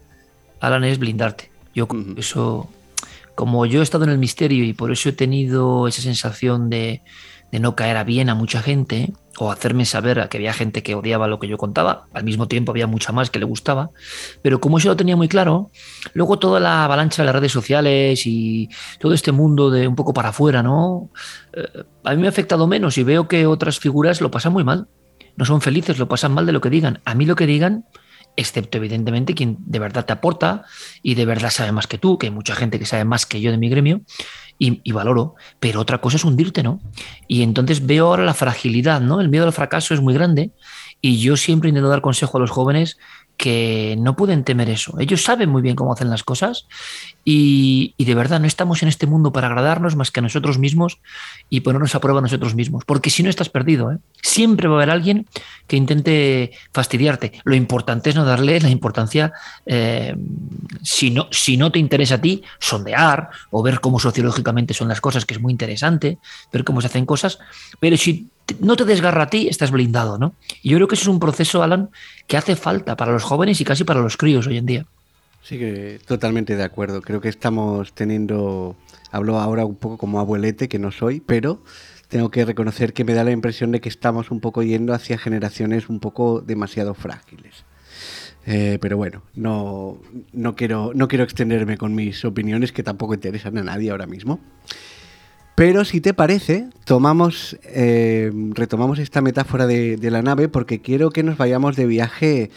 Alan, 0.61 0.85
es 0.85 0.98
blindarte. 0.98 1.50
Yo 1.74 1.85
uh 1.85 1.88
-huh. 1.88 2.18
eso, 2.18 2.68
como 3.35 3.64
yo 3.64 3.80
he 3.80 3.83
estado 3.83 4.04
en 4.04 4.11
el 4.11 4.18
misterio 4.18 4.64
y 4.64 4.74
por 4.74 4.92
eso 4.92 5.09
he 5.09 5.12
tenido 5.12 5.88
esa 5.88 6.02
sensación 6.02 6.68
de, 6.68 7.00
de 7.50 7.61
no 7.61 7.74
caer 7.74 7.96
a 7.96 8.04
bien 8.04 8.28
a 8.28 8.35
mucha 8.35 8.61
gente 8.62 9.12
o 9.38 9.50
hacerme 9.50 9.87
saber 9.87 10.28
que 10.28 10.37
había 10.37 10.52
gente 10.52 10.83
que 10.83 10.94
odiaba 10.94 11.26
lo 11.26 11.38
que 11.40 11.48
yo 11.48 11.56
contaba, 11.56 12.06
al 12.12 12.24
mismo 12.24 12.46
tiempo 12.46 12.72
había 12.72 12.87
mucha 12.87 13.11
más 13.11 13.30
que 13.30 13.38
le 13.38 13.46
gustaba, 13.46 13.88
pero 14.42 14.61
como 14.61 14.76
eso 14.76 14.88
lo 14.88 14.96
tenía 14.96 15.16
muy 15.16 15.28
claro, 15.28 15.70
luego 16.12 16.38
toda 16.38 16.61
la 16.61 16.85
avalancha 16.85 17.22
de 17.22 17.26
las 17.26 17.35
redes 17.35 17.52
sociales 17.52 18.26
y 18.26 18.68
todo 18.98 19.14
este 19.14 19.33
mundo 19.33 19.70
de 19.70 19.88
un 19.88 19.96
poco 19.96 20.12
para 20.12 20.28
afuera, 20.28 20.62
¿no? 20.62 21.09
Eh, 21.54 21.85
a 22.04 22.11
mí 22.11 22.20
me 22.20 22.26
ha 22.26 22.30
afectado 22.30 22.66
menos 22.66 22.98
y 22.98 23.02
veo 23.02 23.28
que 23.28 23.46
otras 23.46 23.78
figuras 23.78 24.20
lo 24.20 24.30
pasan 24.30 24.52
muy 24.52 24.64
mal, 24.64 24.88
no 25.37 25.46
son 25.46 25.62
felices, 25.62 25.98
lo 25.98 26.06
pasan 26.06 26.33
mal 26.33 26.44
de 26.44 26.52
lo 26.52 26.61
que 26.61 26.68
digan. 26.68 27.00
A 27.06 27.14
mí 27.14 27.24
lo 27.24 27.35
que 27.35 27.46
digan 27.46 27.87
excepto 28.36 28.78
evidentemente 28.78 29.34
quien 29.34 29.56
de 29.60 29.78
verdad 29.78 30.04
te 30.04 30.12
aporta 30.12 30.64
y 31.02 31.14
de 31.14 31.26
verdad 31.26 31.50
sabe 31.50 31.72
más 31.72 31.86
que 31.86 31.98
tú, 31.98 32.18
que 32.18 32.26
hay 32.26 32.32
mucha 32.32 32.54
gente 32.54 32.78
que 32.78 32.86
sabe 32.86 33.04
más 33.04 33.26
que 33.26 33.40
yo 33.40 33.50
de 33.50 33.58
mi 33.58 33.68
gremio, 33.68 34.02
y, 34.58 34.80
y, 34.84 34.92
valoro, 34.92 35.36
pero 35.58 35.80
otra 35.80 36.02
cosa 36.02 36.18
es 36.18 36.24
hundirte, 36.24 36.62
¿no? 36.62 36.80
Y 37.26 37.42
entonces 37.42 37.86
veo 37.86 38.08
ahora 38.08 38.24
la 38.24 38.34
fragilidad, 38.34 39.00
¿no? 39.00 39.20
El 39.22 39.30
miedo 39.30 39.46
al 39.46 39.54
fracaso 39.54 39.94
es 39.94 40.02
muy 40.02 40.12
grande 40.12 40.50
y 41.00 41.18
yo 41.18 41.36
siempre 41.36 41.70
intento 41.70 41.88
dar 41.88 42.02
consejo 42.02 42.36
a 42.36 42.40
los 42.40 42.50
jóvenes 42.50 42.98
que 43.40 43.96
no 43.98 44.16
pueden 44.16 44.44
temer 44.44 44.68
eso. 44.68 44.98
Ellos 44.98 45.22
saben 45.22 45.48
muy 45.48 45.62
bien 45.62 45.74
cómo 45.74 45.94
hacen 45.94 46.10
las 46.10 46.22
cosas 46.22 46.66
y, 47.24 47.94
de 47.98 48.14
verdad 48.14 48.40
no 48.40 48.46
estamos 48.46 48.83
en 48.83 48.88
este 48.88 49.06
mundo 49.06 49.33
para 49.33 49.46
agradarnos 49.46 49.94
más 49.94 50.11
que 50.11 50.20
a 50.20 50.22
nosotros 50.22 50.59
mismos 50.59 50.98
y 51.48 51.61
ponernos 51.61 51.94
a 51.94 52.00
prueba 52.00 52.20
a 52.20 52.22
nosotros 52.22 52.54
mismos, 52.54 52.85
porque 52.85 53.11
si 53.11 53.22
no 53.22 53.30
estás 53.30 53.48
perdido. 53.48 53.92
¿eh? 53.92 53.98
Siempre 54.22 54.68
va 54.68 54.74
a 54.74 54.78
haber 54.78 54.90
alguien 54.90 55.26
que 55.66 55.76
intente 55.76 56.52
fastidiarte. 56.72 57.33
Lo 57.44 57.54
importante 57.54 58.11
es 58.11 58.16
no 58.16 58.24
darle 58.24 58.61
la 58.61 58.70
importancia, 58.70 59.33
eh, 59.66 60.16
si, 60.83 61.11
no, 61.11 61.28
si 61.30 61.56
no 61.56 61.70
te 61.70 61.78
interesa 61.78 62.16
a 62.16 62.20
ti, 62.20 62.42
sondear 62.59 63.30
o 63.50 63.62
ver 63.62 63.80
cómo 63.80 64.00
sociológicamente 64.00 64.74
son 64.74 64.88
las 64.88 65.00
cosas, 65.00 65.24
que 65.24 65.35
es 65.35 65.40
muy 65.40 65.52
interesante, 65.52 66.18
ver 66.52 66.64
cómo 66.64 66.80
se 66.80 66.88
hacen 66.88 67.06
cosas, 67.06 67.38
pero 67.78 67.96
si 67.96 68.28
no 68.59 68.76
te 68.76 68.85
desgarra 68.85 69.24
a 69.24 69.30
ti, 69.30 69.48
estás 69.48 69.70
blindado, 69.70 70.18
¿no? 70.18 70.35
Y 70.62 70.70
yo 70.70 70.78
creo 70.78 70.88
que 70.88 70.96
eso 70.96 71.02
es 71.02 71.09
un 71.09 71.20
proceso, 71.20 71.62
Alan, 71.62 71.90
que 72.26 72.37
hace 72.37 72.56
falta 72.56 72.96
para 72.96 73.12
los 73.12 73.22
jóvenes 73.22 73.61
y 73.61 73.64
casi 73.64 73.85
para 73.85 74.00
los 74.00 74.16
críos 74.16 74.46
hoy 74.46 74.56
en 74.56 74.66
día. 74.66 74.87
Sí, 75.42 75.59
que 75.59 76.00
totalmente 76.07 76.57
de 76.57 76.62
acuerdo. 76.62 77.03
Creo 77.03 77.20
que 77.20 77.29
estamos 77.29 77.94
teniendo, 77.94 78.76
hablo 79.11 79.38
ahora 79.38 79.64
un 79.64 79.76
poco 79.76 79.98
como 79.98 80.20
abuelete, 80.20 80.68
que 80.68 80.79
no 80.79 80.90
soy, 80.90 81.20
pero 81.20 81.62
tengo 82.09 82.31
que 82.31 82.44
reconocer 82.44 82.92
que 82.92 83.05
me 83.05 83.14
da 83.14 83.24
la 83.24 83.31
impresión 83.31 83.72
de 83.72 83.81
que 83.81 83.88
estamos 83.88 84.31
un 84.31 84.40
poco 84.40 84.62
yendo 84.62 84.92
hacia 84.92 85.16
generaciones 85.16 85.88
un 85.88 86.00
poco 86.00 86.40
demasiado 86.40 86.94
frágiles. 86.94 87.64
Eh, 88.46 88.79
pero 88.81 88.96
bueno, 88.96 89.22
no, 89.35 90.00
no, 90.33 90.57
quiero, 90.57 90.92
no 90.94 91.09
quiero 91.09 91.24
extenderme 91.24 91.76
con 91.76 91.94
mis 91.94 92.24
opiniones 92.24 92.72
que 92.72 92.83
tampoco 92.83 93.14
interesan 93.14 93.57
a 93.59 93.62
nadie 93.62 93.90
ahora 93.90 94.07
mismo. 94.07 94.40
Pero 95.55 95.85
si 95.85 96.00
te 96.00 96.14
parece, 96.14 96.68
tomamos, 96.85 97.59
eh, 97.64 98.33
retomamos 98.55 98.98
esta 98.98 99.20
metáfora 99.20 99.66
de, 99.66 99.96
de, 99.96 100.11
la 100.11 100.22
nave 100.22 100.48
porque 100.48 100.81
quiero 100.81 101.11
que 101.11 101.22
nos 101.22 101.37
vayamos 101.37 101.76
de 101.76 101.87
viaje 101.87 102.50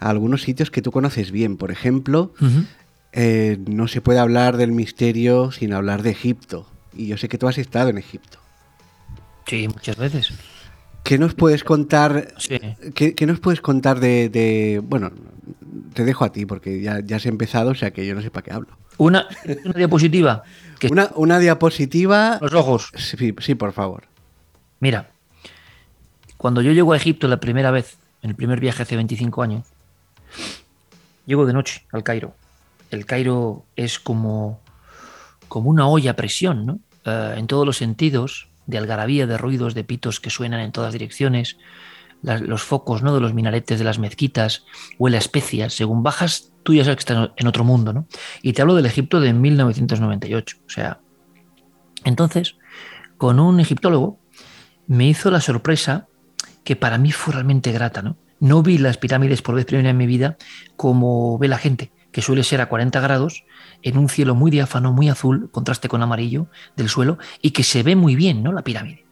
a 0.00 0.10
algunos 0.10 0.42
sitios 0.42 0.70
que 0.70 0.82
tú 0.82 0.90
conoces 0.90 1.30
bien. 1.30 1.56
Por 1.56 1.70
ejemplo, 1.70 2.32
uh 2.40 2.44
-huh. 2.44 2.66
eh, 3.12 3.58
no 3.66 3.86
se 3.86 4.00
puede 4.00 4.18
hablar 4.18 4.56
del 4.56 4.72
misterio 4.72 5.52
sin 5.52 5.72
hablar 5.72 6.02
de 6.02 6.10
Egipto. 6.10 6.66
Y 6.94 7.06
yo 7.06 7.16
sé 7.16 7.28
que 7.28 7.38
tú 7.38 7.46
has 7.46 7.58
estado 7.58 7.90
en 7.90 7.98
Egipto. 7.98 8.38
Sí, 9.46 9.68
muchas 9.68 9.96
veces. 9.96 10.32
¿Qué 11.04 11.18
nos 11.18 11.34
puedes 11.34 11.64
contar? 11.64 12.34
Sí. 12.38 12.58
¿qué, 12.94 13.14
¿qué, 13.14 13.26
nos 13.26 13.40
puedes 13.40 13.60
contar 13.60 14.00
de, 14.00 14.28
de, 14.28 14.80
Bueno, 14.84 15.12
te 15.94 16.04
dejo 16.04 16.24
a 16.24 16.32
ti 16.32 16.46
porque 16.46 16.80
ya, 16.80 17.00
ya 17.00 17.16
has 17.16 17.26
empezado, 17.26 17.70
o 17.70 17.74
sea 17.74 17.92
que 17.92 18.06
yo 18.06 18.14
no 18.14 18.22
sé 18.22 18.30
para 18.30 18.44
qué 18.44 18.52
hablo. 18.52 18.76
Una, 18.98 19.26
una 19.64 19.74
diapositiva. 19.74 20.42
Que... 20.78 20.88
Una, 20.88 21.10
una, 21.14 21.38
diapositiva. 21.38 22.38
Los 22.40 22.52
ojos. 22.52 22.90
Sí, 22.96 23.34
sí, 23.40 23.54
por 23.54 23.72
favor. 23.72 24.04
Mira, 24.78 25.10
cuando 26.36 26.62
yo 26.62 26.72
llego 26.72 26.92
a 26.92 26.96
Egipto 26.96 27.28
la 27.28 27.40
primera 27.40 27.70
vez, 27.70 27.98
en 28.22 28.30
el 28.30 28.36
primer 28.36 28.60
viaje 28.60 28.82
hace 28.82 28.96
25 28.96 29.42
años, 29.42 29.66
llego 31.30 31.46
de 31.46 31.52
noche 31.52 31.86
al 31.92 32.02
Cairo. 32.02 32.34
El 32.90 33.06
Cairo 33.06 33.64
es 33.76 33.98
como, 33.98 34.60
como 35.48 35.70
una 35.70 35.88
olla 35.88 36.10
a 36.10 36.16
presión, 36.16 36.66
¿no? 36.66 36.80
Uh, 37.06 37.38
en 37.38 37.46
todos 37.46 37.64
los 37.64 37.78
sentidos, 37.78 38.48
de 38.66 38.78
algarabía, 38.78 39.26
de 39.26 39.38
ruidos, 39.38 39.74
de 39.74 39.84
pitos 39.84 40.20
que 40.20 40.28
suenan 40.28 40.60
en 40.60 40.72
todas 40.72 40.92
direcciones, 40.92 41.56
los 42.22 42.62
focos 42.62 43.02
¿no? 43.02 43.14
de 43.14 43.20
los 43.20 43.32
minaretes 43.32 43.78
de 43.78 43.84
las 43.84 43.98
mezquitas, 43.98 44.64
huele 44.98 45.16
a 45.16 45.20
especias. 45.20 45.72
Según 45.72 46.02
bajas, 46.02 46.52
tú 46.62 46.74
ya 46.74 46.84
sabes 46.84 46.96
que 46.96 47.12
estás 47.12 47.30
en 47.36 47.46
otro 47.46 47.64
mundo, 47.64 47.94
¿no? 47.94 48.06
Y 48.42 48.52
te 48.52 48.60
hablo 48.60 48.74
del 48.74 48.84
Egipto 48.84 49.20
de 49.20 49.32
1998. 49.32 50.58
O 50.66 50.68
sea, 50.68 51.00
entonces, 52.04 52.56
con 53.16 53.40
un 53.40 53.58
egiptólogo 53.60 54.18
me 54.86 55.06
hizo 55.06 55.30
la 55.30 55.40
sorpresa 55.40 56.08
que 56.62 56.76
para 56.76 56.98
mí 56.98 57.10
fue 57.10 57.32
realmente 57.32 57.72
grata, 57.72 58.02
¿no? 58.02 58.18
No 58.40 58.62
vi 58.62 58.78
las 58.78 58.96
pirámides 58.96 59.42
por 59.42 59.54
vez 59.54 59.66
primera 59.66 59.90
en 59.90 59.96
mi 59.96 60.06
vida 60.06 60.36
como 60.76 61.38
ve 61.38 61.48
la 61.48 61.58
gente, 61.58 61.92
que 62.10 62.22
suele 62.22 62.42
ser 62.42 62.60
a 62.60 62.68
40 62.68 62.98
grados, 63.00 63.44
en 63.82 63.98
un 63.98 64.08
cielo 64.08 64.34
muy 64.34 64.50
diáfano, 64.50 64.92
muy 64.92 65.08
azul, 65.08 65.50
contraste 65.50 65.88
con 65.88 66.02
amarillo 66.02 66.48
del 66.76 66.88
suelo, 66.88 67.18
y 67.40 67.50
que 67.52 67.62
se 67.62 67.82
ve 67.82 67.96
muy 67.96 68.16
bien, 68.16 68.42
¿no? 68.42 68.52
La 68.52 68.62
pirámide. 68.62 69.04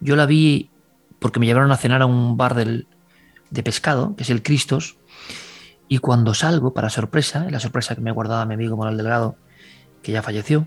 Yo 0.00 0.16
la 0.16 0.26
vi 0.26 0.70
porque 1.18 1.40
me 1.40 1.46
llevaron 1.46 1.72
a 1.72 1.76
cenar 1.76 2.02
a 2.02 2.06
un 2.06 2.36
bar 2.36 2.54
del, 2.54 2.86
de 3.50 3.62
pescado, 3.62 4.14
que 4.16 4.24
es 4.24 4.30
el 4.30 4.42
Cristos, 4.42 4.98
y 5.88 5.98
cuando 5.98 6.34
salgo, 6.34 6.74
para 6.74 6.90
sorpresa, 6.90 7.46
la 7.50 7.60
sorpresa 7.60 7.94
que 7.94 8.00
me 8.00 8.10
guardaba 8.10 8.44
mi 8.44 8.54
amigo 8.54 8.76
Manuel 8.76 8.96
Delgado, 8.96 9.36
que 10.02 10.12
ya 10.12 10.22
falleció, 10.22 10.66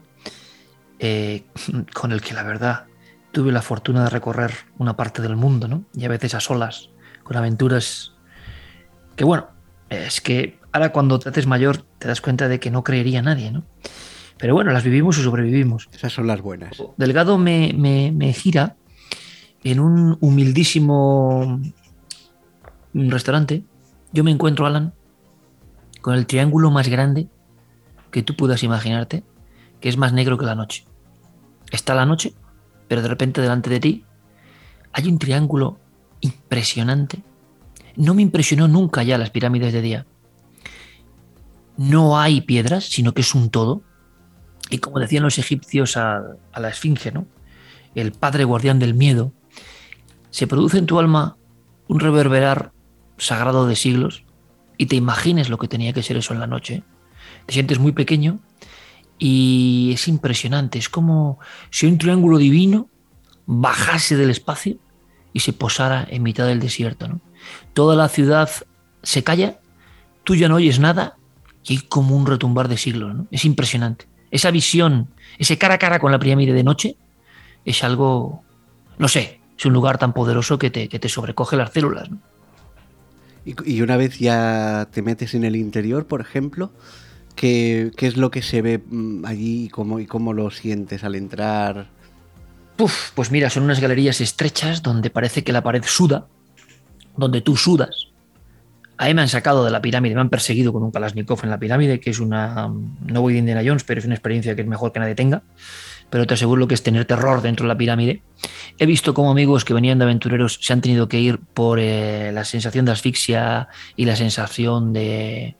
eh, 0.99 1.45
con 1.93 2.11
el 2.11 2.21
que 2.21 2.33
la 2.33 2.43
verdad 2.43 2.85
tuve 3.31 3.51
la 3.51 3.61
fortuna 3.61 4.05
de 4.05 4.09
recorrer 4.09 4.51
una 4.77 4.95
parte 4.95 5.21
del 5.21 5.35
mundo, 5.35 5.67
¿no? 5.67 5.83
Y 5.93 6.05
a 6.05 6.09
veces 6.09 6.33
a 6.33 6.39
solas, 6.39 6.89
con 7.29 7.37
aventuras 7.37 8.11
que, 9.15 9.23
bueno, 9.23 9.49
es 9.89 10.19
que 10.19 10.57
ahora 10.71 10.91
cuando 10.91 11.19
te 11.19 11.29
haces 11.29 11.45
mayor 11.45 11.85
te 11.99 12.07
das 12.07 12.21
cuenta 12.21 12.47
de 12.47 12.59
que 12.59 12.71
no 12.71 12.83
creería 12.83 13.21
nadie, 13.21 13.51
¿no? 13.51 13.63
Pero 14.39 14.55
bueno, 14.55 14.71
las 14.71 14.83
vivimos 14.83 15.19
y 15.19 15.21
sobrevivimos. 15.21 15.89
Esas 15.93 16.11
son 16.11 16.25
las 16.25 16.41
buenas. 16.41 16.71
Delgado 16.97 17.37
me, 17.37 17.71
me, 17.77 18.11
me 18.11 18.33
gira 18.33 18.77
en 19.63 19.79
un 19.79 20.17
humildísimo 20.21 21.61
restaurante. 22.95 23.63
Yo 24.11 24.23
me 24.23 24.31
encuentro, 24.31 24.65
Alan, 24.65 24.93
con 26.01 26.15
el 26.15 26.25
triángulo 26.25 26.71
más 26.71 26.87
grande 26.87 27.27
que 28.09 28.23
tú 28.23 28.35
puedas 28.35 28.63
imaginarte, 28.63 29.23
que 29.81 29.89
es 29.89 29.97
más 29.97 30.13
negro 30.13 30.39
que 30.39 30.47
la 30.47 30.55
noche. 30.55 30.85
Está 31.69 31.93
la 31.93 32.07
noche, 32.07 32.33
pero 32.87 33.03
de 33.03 33.07
repente 33.07 33.39
delante 33.39 33.69
de 33.69 33.79
ti 33.79 34.05
hay 34.93 35.07
un 35.07 35.19
triángulo 35.19 35.77
impresionante. 36.21 37.21
No 37.95 38.13
me 38.13 38.21
impresionó 38.21 38.67
nunca 38.67 39.03
ya 39.03 39.17
las 39.17 39.29
pirámides 39.29 39.73
de 39.73 39.81
día. 39.81 40.05
No 41.77 42.19
hay 42.19 42.41
piedras, 42.41 42.85
sino 42.85 43.13
que 43.13 43.21
es 43.21 43.33
un 43.35 43.49
todo. 43.49 43.81
Y 44.69 44.79
como 44.79 44.99
decían 44.99 45.23
los 45.23 45.37
egipcios 45.37 45.97
a, 45.97 46.21
a 46.51 46.59
la 46.59 46.69
esfinge, 46.69 47.11
¿no? 47.11 47.25
El 47.95 48.11
padre 48.11 48.43
guardián 48.43 48.79
del 48.79 48.93
miedo. 48.93 49.33
Se 50.29 50.47
produce 50.47 50.77
en 50.77 50.85
tu 50.85 50.99
alma 50.99 51.37
un 51.87 51.99
reverberar 51.99 52.71
sagrado 53.17 53.65
de 53.67 53.75
siglos 53.75 54.23
y 54.77 54.85
te 54.85 54.95
imagines 54.95 55.49
lo 55.49 55.57
que 55.57 55.67
tenía 55.67 55.93
que 55.93 56.03
ser 56.03 56.17
eso 56.17 56.33
en 56.33 56.39
la 56.39 56.47
noche. 56.47 56.83
Te 57.45 57.53
sientes 57.53 57.79
muy 57.79 57.91
pequeño 57.91 58.39
y 59.17 59.91
es 59.93 60.07
impresionante. 60.07 60.79
Es 60.79 60.87
como 60.87 61.39
si 61.69 61.85
un 61.85 61.97
triángulo 61.97 62.37
divino 62.37 62.89
bajase 63.45 64.15
del 64.15 64.29
espacio 64.29 64.77
y 65.33 65.41
se 65.41 65.53
posara 65.53 66.07
en 66.09 66.23
mitad 66.23 66.47
del 66.47 66.59
desierto. 66.59 67.07
¿no? 67.07 67.21
Toda 67.73 67.95
la 67.95 68.09
ciudad 68.09 68.49
se 69.03 69.23
calla, 69.23 69.59
tú 70.23 70.35
ya 70.35 70.49
no 70.49 70.55
oyes 70.55 70.79
nada 70.79 71.17
y 71.63 71.73
hay 71.73 71.79
como 71.81 72.15
un 72.15 72.25
retumbar 72.25 72.67
de 72.67 72.77
siglos. 72.77 73.15
¿no? 73.15 73.27
Es 73.31 73.45
impresionante. 73.45 74.07
Esa 74.31 74.51
visión, 74.51 75.09
ese 75.37 75.57
cara 75.57 75.75
a 75.75 75.79
cara 75.79 75.99
con 75.99 76.11
la 76.11 76.19
pirámide 76.19 76.53
de 76.53 76.63
noche, 76.63 76.97
es 77.65 77.83
algo, 77.83 78.43
no 78.97 79.07
sé, 79.07 79.41
es 79.57 79.65
un 79.65 79.73
lugar 79.73 79.97
tan 79.97 80.13
poderoso 80.13 80.57
que 80.57 80.69
te, 80.69 80.87
que 80.87 80.99
te 80.99 81.09
sobrecoge 81.09 81.57
las 81.57 81.71
células. 81.71 82.09
¿no? 82.09 82.19
Y, 83.45 83.81
una 83.81 83.97
vez 83.97 84.19
ya 84.19 84.87
te 84.91 85.01
metes 85.01 85.33
en 85.33 85.43
el 85.43 85.55
interior, 85.55 86.05
por 86.05 86.21
ejemplo, 86.21 86.71
¿qué, 87.35 87.91
qué 87.97 88.07
es 88.07 88.17
lo 88.17 88.31
que 88.31 88.41
se 88.41 88.61
ve 88.61 88.83
mm, 88.85 89.25
allí 89.25 89.65
y 89.65 89.69
cómo, 89.69 89.99
y 89.99 90.05
cómo 90.05 90.33
lo 90.33 90.51
sientes 90.51 91.03
al 91.03 91.15
entrar? 91.15 91.87
Uf, 92.79 93.11
pues 93.13 93.29
mira, 93.29 93.49
son 93.49 93.63
unas 93.63 93.81
galerías 93.81 94.21
estrechas 94.21 94.81
donde 94.81 95.09
parece 95.09 95.43
que 95.43 95.51
la 95.51 95.61
pared 95.61 95.83
suda, 95.85 96.27
donde 97.17 97.41
tú 97.41 97.57
sudas. 97.57 98.07
Ahí 98.97 99.13
me 99.13 99.21
han 99.21 99.27
sacado 99.27 99.65
de 99.65 99.71
la 99.71 99.81
pirámide, 99.81 100.15
me 100.15 100.21
han 100.21 100.29
perseguido 100.29 100.71
con 100.71 100.83
un 100.83 100.91
Kalashnikov 100.91 101.41
en 101.43 101.49
la 101.49 101.59
pirámide, 101.59 101.99
que 101.99 102.09
es 102.09 102.19
una. 102.19 102.69
No 103.05 103.21
voy 103.21 103.33
de 103.33 103.39
Indiana 103.39 103.61
Jones, 103.65 103.83
pero 103.83 103.99
es 103.99 104.05
una 104.05 104.15
experiencia 104.15 104.55
que 104.55 104.61
es 104.61 104.67
mejor 104.67 104.93
que 104.93 104.99
nadie 104.99 105.13
tenga. 105.13 105.43
Pero 106.09 106.25
te 106.25 106.35
aseguro 106.35 106.67
que 106.69 106.73
es 106.73 106.81
tener 106.81 107.03
terror 107.03 107.41
dentro 107.41 107.65
de 107.65 107.67
la 107.67 107.77
pirámide. 107.77 108.21
He 108.77 108.85
visto 108.85 109.13
como 109.13 109.29
amigos 109.29 109.65
que 109.65 109.73
venían 109.73 109.99
de 109.99 110.05
aventureros 110.05 110.59
se 110.61 110.71
han 110.71 110.79
tenido 110.79 111.09
que 111.09 111.19
ir 111.19 111.37
por 111.37 111.79
eh, 111.79 112.31
la 112.33 112.45
sensación 112.45 112.85
de 112.85 112.93
asfixia 112.93 113.67
y 113.97 114.05
la 114.05 114.15
sensación 114.15 114.93
de 114.93 115.57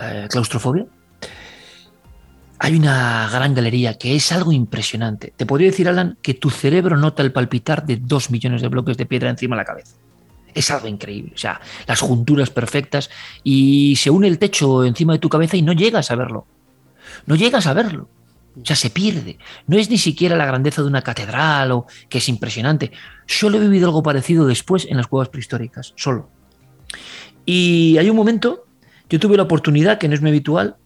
eh, 0.00 0.28
claustrofobia 0.30 0.86
hay 2.64 2.76
una 2.76 3.28
gran 3.28 3.54
galería 3.54 3.94
que 3.94 4.14
es 4.14 4.30
algo 4.30 4.52
impresionante. 4.52 5.32
Te 5.36 5.46
podría 5.46 5.68
decir, 5.68 5.88
Alan, 5.88 6.16
que 6.22 6.34
tu 6.34 6.48
cerebro 6.48 6.96
nota 6.96 7.24
el 7.24 7.32
palpitar 7.32 7.84
de 7.84 7.96
dos 7.96 8.30
millones 8.30 8.62
de 8.62 8.68
bloques 8.68 8.96
de 8.96 9.04
piedra 9.04 9.30
encima 9.30 9.56
de 9.56 9.62
la 9.62 9.64
cabeza. 9.64 9.96
Es 10.54 10.70
algo 10.70 10.86
increíble. 10.86 11.32
O 11.34 11.38
sea, 11.38 11.60
las 11.88 11.98
junturas 11.98 12.50
perfectas 12.50 13.10
y 13.42 13.96
se 13.96 14.10
une 14.10 14.28
el 14.28 14.38
techo 14.38 14.84
encima 14.84 15.12
de 15.12 15.18
tu 15.18 15.28
cabeza 15.28 15.56
y 15.56 15.62
no 15.62 15.72
llegas 15.72 16.12
a 16.12 16.14
verlo. 16.14 16.46
No 17.26 17.34
llegas 17.34 17.66
a 17.66 17.72
verlo. 17.72 18.08
O 18.54 18.64
sea, 18.64 18.76
se 18.76 18.90
pierde. 18.90 19.38
No 19.66 19.76
es 19.76 19.90
ni 19.90 19.98
siquiera 19.98 20.36
la 20.36 20.46
grandeza 20.46 20.82
de 20.82 20.88
una 20.88 21.02
catedral 21.02 21.72
o 21.72 21.86
que 22.08 22.18
es 22.18 22.28
impresionante. 22.28 22.92
Solo 23.26 23.56
he 23.56 23.60
vivido 23.60 23.88
algo 23.88 24.04
parecido 24.04 24.46
después 24.46 24.86
en 24.88 24.98
las 24.98 25.08
cuevas 25.08 25.30
prehistóricas, 25.30 25.94
solo. 25.96 26.28
Y 27.44 27.98
hay 27.98 28.08
un 28.08 28.14
momento, 28.14 28.66
yo 29.10 29.18
tuve 29.18 29.36
la 29.36 29.42
oportunidad, 29.42 29.98
que 29.98 30.06
no 30.06 30.14
es 30.14 30.20
muy 30.20 30.30
habitual, 30.30 30.76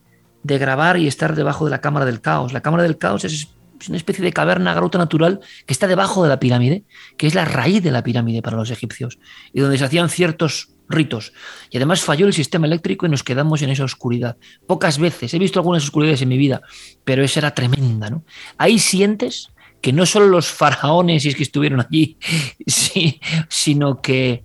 de 0.46 0.58
grabar 0.58 0.96
y 0.96 1.08
estar 1.08 1.34
debajo 1.34 1.64
de 1.64 1.72
la 1.72 1.80
Cámara 1.80 2.06
del 2.06 2.20
Caos. 2.20 2.52
La 2.52 2.60
Cámara 2.60 2.84
del 2.84 2.98
Caos 2.98 3.24
es 3.24 3.48
una 3.88 3.96
especie 3.96 4.24
de 4.24 4.32
caverna, 4.32 4.74
grota 4.74 4.96
natural 4.96 5.40
que 5.66 5.72
está 5.72 5.86
debajo 5.86 6.22
de 6.22 6.28
la 6.28 6.38
pirámide, 6.38 6.84
que 7.16 7.26
es 7.26 7.34
la 7.34 7.44
raíz 7.44 7.82
de 7.82 7.90
la 7.90 8.02
pirámide 8.02 8.42
para 8.42 8.56
los 8.56 8.70
egipcios, 8.70 9.18
y 9.52 9.60
donde 9.60 9.76
se 9.76 9.84
hacían 9.84 10.08
ciertos 10.08 10.70
ritos. 10.88 11.32
Y 11.70 11.76
además 11.78 12.00
falló 12.02 12.26
el 12.26 12.32
sistema 12.32 12.66
eléctrico 12.66 13.06
y 13.06 13.08
nos 13.08 13.24
quedamos 13.24 13.60
en 13.62 13.70
esa 13.70 13.84
oscuridad. 13.84 14.36
Pocas 14.66 14.98
veces, 14.98 15.34
he 15.34 15.38
visto 15.38 15.58
algunas 15.58 15.82
oscuridades 15.82 16.22
en 16.22 16.28
mi 16.28 16.38
vida, 16.38 16.62
pero 17.04 17.24
esa 17.24 17.40
era 17.40 17.52
tremenda. 17.52 18.08
¿no? 18.08 18.24
Ahí 18.56 18.78
sientes 18.78 19.50
que 19.80 19.92
no 19.92 20.06
solo 20.06 20.28
los 20.28 20.46
faraones, 20.46 21.24
y 21.24 21.28
es 21.28 21.34
que 21.34 21.42
estuvieron 21.42 21.80
allí, 21.80 22.18
sí, 22.66 23.20
sino 23.48 24.00
que 24.00 24.44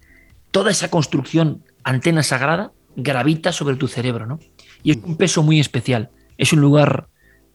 toda 0.50 0.72
esa 0.72 0.90
construcción, 0.90 1.64
antena 1.84 2.24
sagrada, 2.24 2.72
gravita 2.96 3.52
sobre 3.52 3.76
tu 3.76 3.88
cerebro. 3.88 4.26
¿no? 4.26 4.40
Y 4.84 4.92
es 4.92 4.98
un 5.04 5.18
peso 5.18 5.44
muy 5.44 5.60
especial. 5.60 6.10
Es 6.38 6.54
un 6.54 6.62
lugar, 6.62 7.08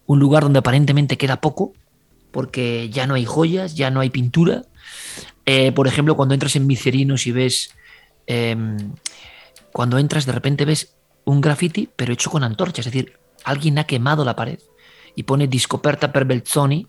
un 0.07 0.18
lugar 0.18 0.43
donde 0.43 0.59
aparentemente 0.59 1.18
queda 1.18 1.41
poco, 1.41 1.72
porque 2.31 2.91
ya 2.91 3.07
no 3.07 3.14
hay 3.14 3.24
joyas, 3.24 3.74
ya 3.74 3.91
no 3.91 4.01
hay 4.01 4.11
pintura. 4.11 4.62
Eh, 5.45 5.72
por 5.72 5.87
ejemplo, 5.87 6.16
cuando 6.16 6.35
entras 6.35 6.57
en 6.57 6.66
Micerinos 6.66 7.27
y 7.27 7.33
ves, 7.33 7.70
em, 8.27 8.77
cuando 9.72 9.99
entras 9.99 10.27
de 10.27 10.33
repente 10.33 10.64
ves 10.64 10.97
un 11.24 11.41
graffiti, 11.41 11.89
pero 11.95 12.12
hecho 12.12 12.31
con 12.31 12.45
antorcha, 12.45 12.81
es 12.81 12.87
decir, 12.87 13.18
alguien 13.45 13.79
ha 13.79 13.85
quemado 13.85 14.24
la 14.24 14.37
pared 14.37 14.59
y 15.14 15.22
pone 15.22 15.49
Discoperta 15.49 16.12
per 16.12 16.24
Belzoni, 16.24 16.87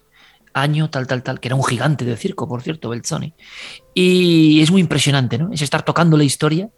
año 0.54 0.90
tal, 0.90 1.08
tal, 1.08 1.24
tal, 1.24 1.40
que 1.40 1.48
era 1.48 1.56
un 1.56 1.64
gigante 1.64 2.04
de 2.04 2.18
circo, 2.18 2.48
por 2.48 2.62
cierto, 2.62 2.90
Belzoni. 2.90 3.34
Y 3.94 4.62
es 4.62 4.72
muy 4.72 4.82
impresionante, 4.82 5.38
¿no? 5.38 5.52
Es 5.52 5.62
estar 5.62 5.84
tocando 5.84 6.18
la 6.18 6.24
historia 6.24 6.70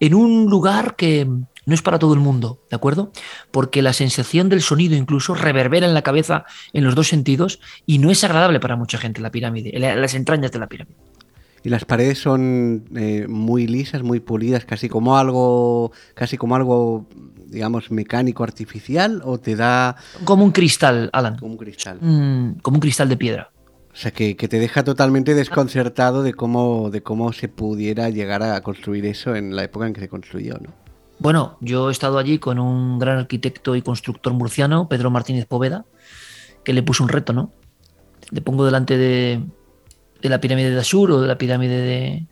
en 0.00 0.14
un 0.14 0.46
lugar 0.46 0.96
que, 0.96 1.28
no 1.66 1.74
es 1.74 1.82
para 1.82 1.98
todo 1.98 2.14
el 2.14 2.20
mundo, 2.20 2.60
¿de 2.70 2.76
acuerdo? 2.76 3.12
Porque 3.50 3.82
la 3.82 3.92
sensación 3.92 4.48
del 4.48 4.62
sonido 4.62 4.96
incluso 4.96 5.34
reverbera 5.34 5.86
en 5.86 5.94
la 5.94 6.02
cabeza 6.02 6.44
en 6.72 6.84
los 6.84 6.94
dos 6.94 7.08
sentidos 7.08 7.60
y 7.86 7.98
no 7.98 8.10
es 8.10 8.24
agradable 8.24 8.60
para 8.60 8.76
mucha 8.76 8.98
gente 8.98 9.20
la 9.20 9.30
pirámide, 9.30 9.78
las 9.78 10.14
entrañas 10.14 10.52
de 10.52 10.58
la 10.58 10.68
pirámide. 10.68 10.96
Y 11.62 11.70
las 11.70 11.86
paredes 11.86 12.18
son 12.18 12.84
eh, 12.94 13.26
muy 13.26 13.66
lisas, 13.66 14.02
muy 14.02 14.20
pulidas, 14.20 14.66
casi 14.66 14.90
como 14.90 15.16
algo, 15.16 15.92
casi 16.12 16.36
como 16.36 16.56
algo, 16.56 17.08
digamos, 17.46 17.90
mecánico 17.90 18.44
artificial, 18.44 19.22
o 19.24 19.40
te 19.40 19.56
da 19.56 19.96
como 20.24 20.44
un 20.44 20.52
cristal, 20.52 21.08
Alan. 21.14 21.38
Como 21.38 21.52
un 21.52 21.56
cristal. 21.58 21.98
Mm, 22.02 22.58
como 22.60 22.76
un 22.76 22.80
cristal 22.82 23.08
de 23.08 23.16
piedra. 23.16 23.50
O 23.94 23.96
sea, 23.96 24.10
que, 24.10 24.36
que, 24.36 24.46
te 24.46 24.58
deja 24.58 24.84
totalmente 24.84 25.34
desconcertado 25.34 26.22
de 26.22 26.34
cómo, 26.34 26.90
de 26.90 27.02
cómo 27.02 27.32
se 27.32 27.48
pudiera 27.48 28.10
llegar 28.10 28.42
a 28.42 28.60
construir 28.60 29.06
eso 29.06 29.34
en 29.34 29.56
la 29.56 29.64
época 29.64 29.86
en 29.86 29.94
que 29.94 30.00
se 30.00 30.08
construyó, 30.08 30.58
¿no? 30.60 30.83
Bueno, 31.24 31.56
yo 31.62 31.88
he 31.88 31.92
estado 31.92 32.18
allí 32.18 32.38
con 32.38 32.58
un 32.58 32.98
gran 32.98 33.16
arquitecto 33.16 33.74
y 33.76 33.80
constructor 33.80 34.34
murciano, 34.34 34.90
Pedro 34.90 35.10
Martínez 35.10 35.46
Poveda, 35.46 35.86
que 36.62 36.74
le 36.74 36.82
puso 36.82 37.02
un 37.02 37.08
reto, 37.08 37.32
¿no? 37.32 37.50
Le 38.30 38.42
pongo 38.42 38.66
delante 38.66 38.98
de, 38.98 39.42
la 40.20 40.38
pirámide 40.38 40.68
de 40.70 40.78
Ashur 40.78 41.10
o 41.12 41.22
de 41.22 41.26
la 41.26 41.38
pirámide 41.38 41.80
de 41.80 42.26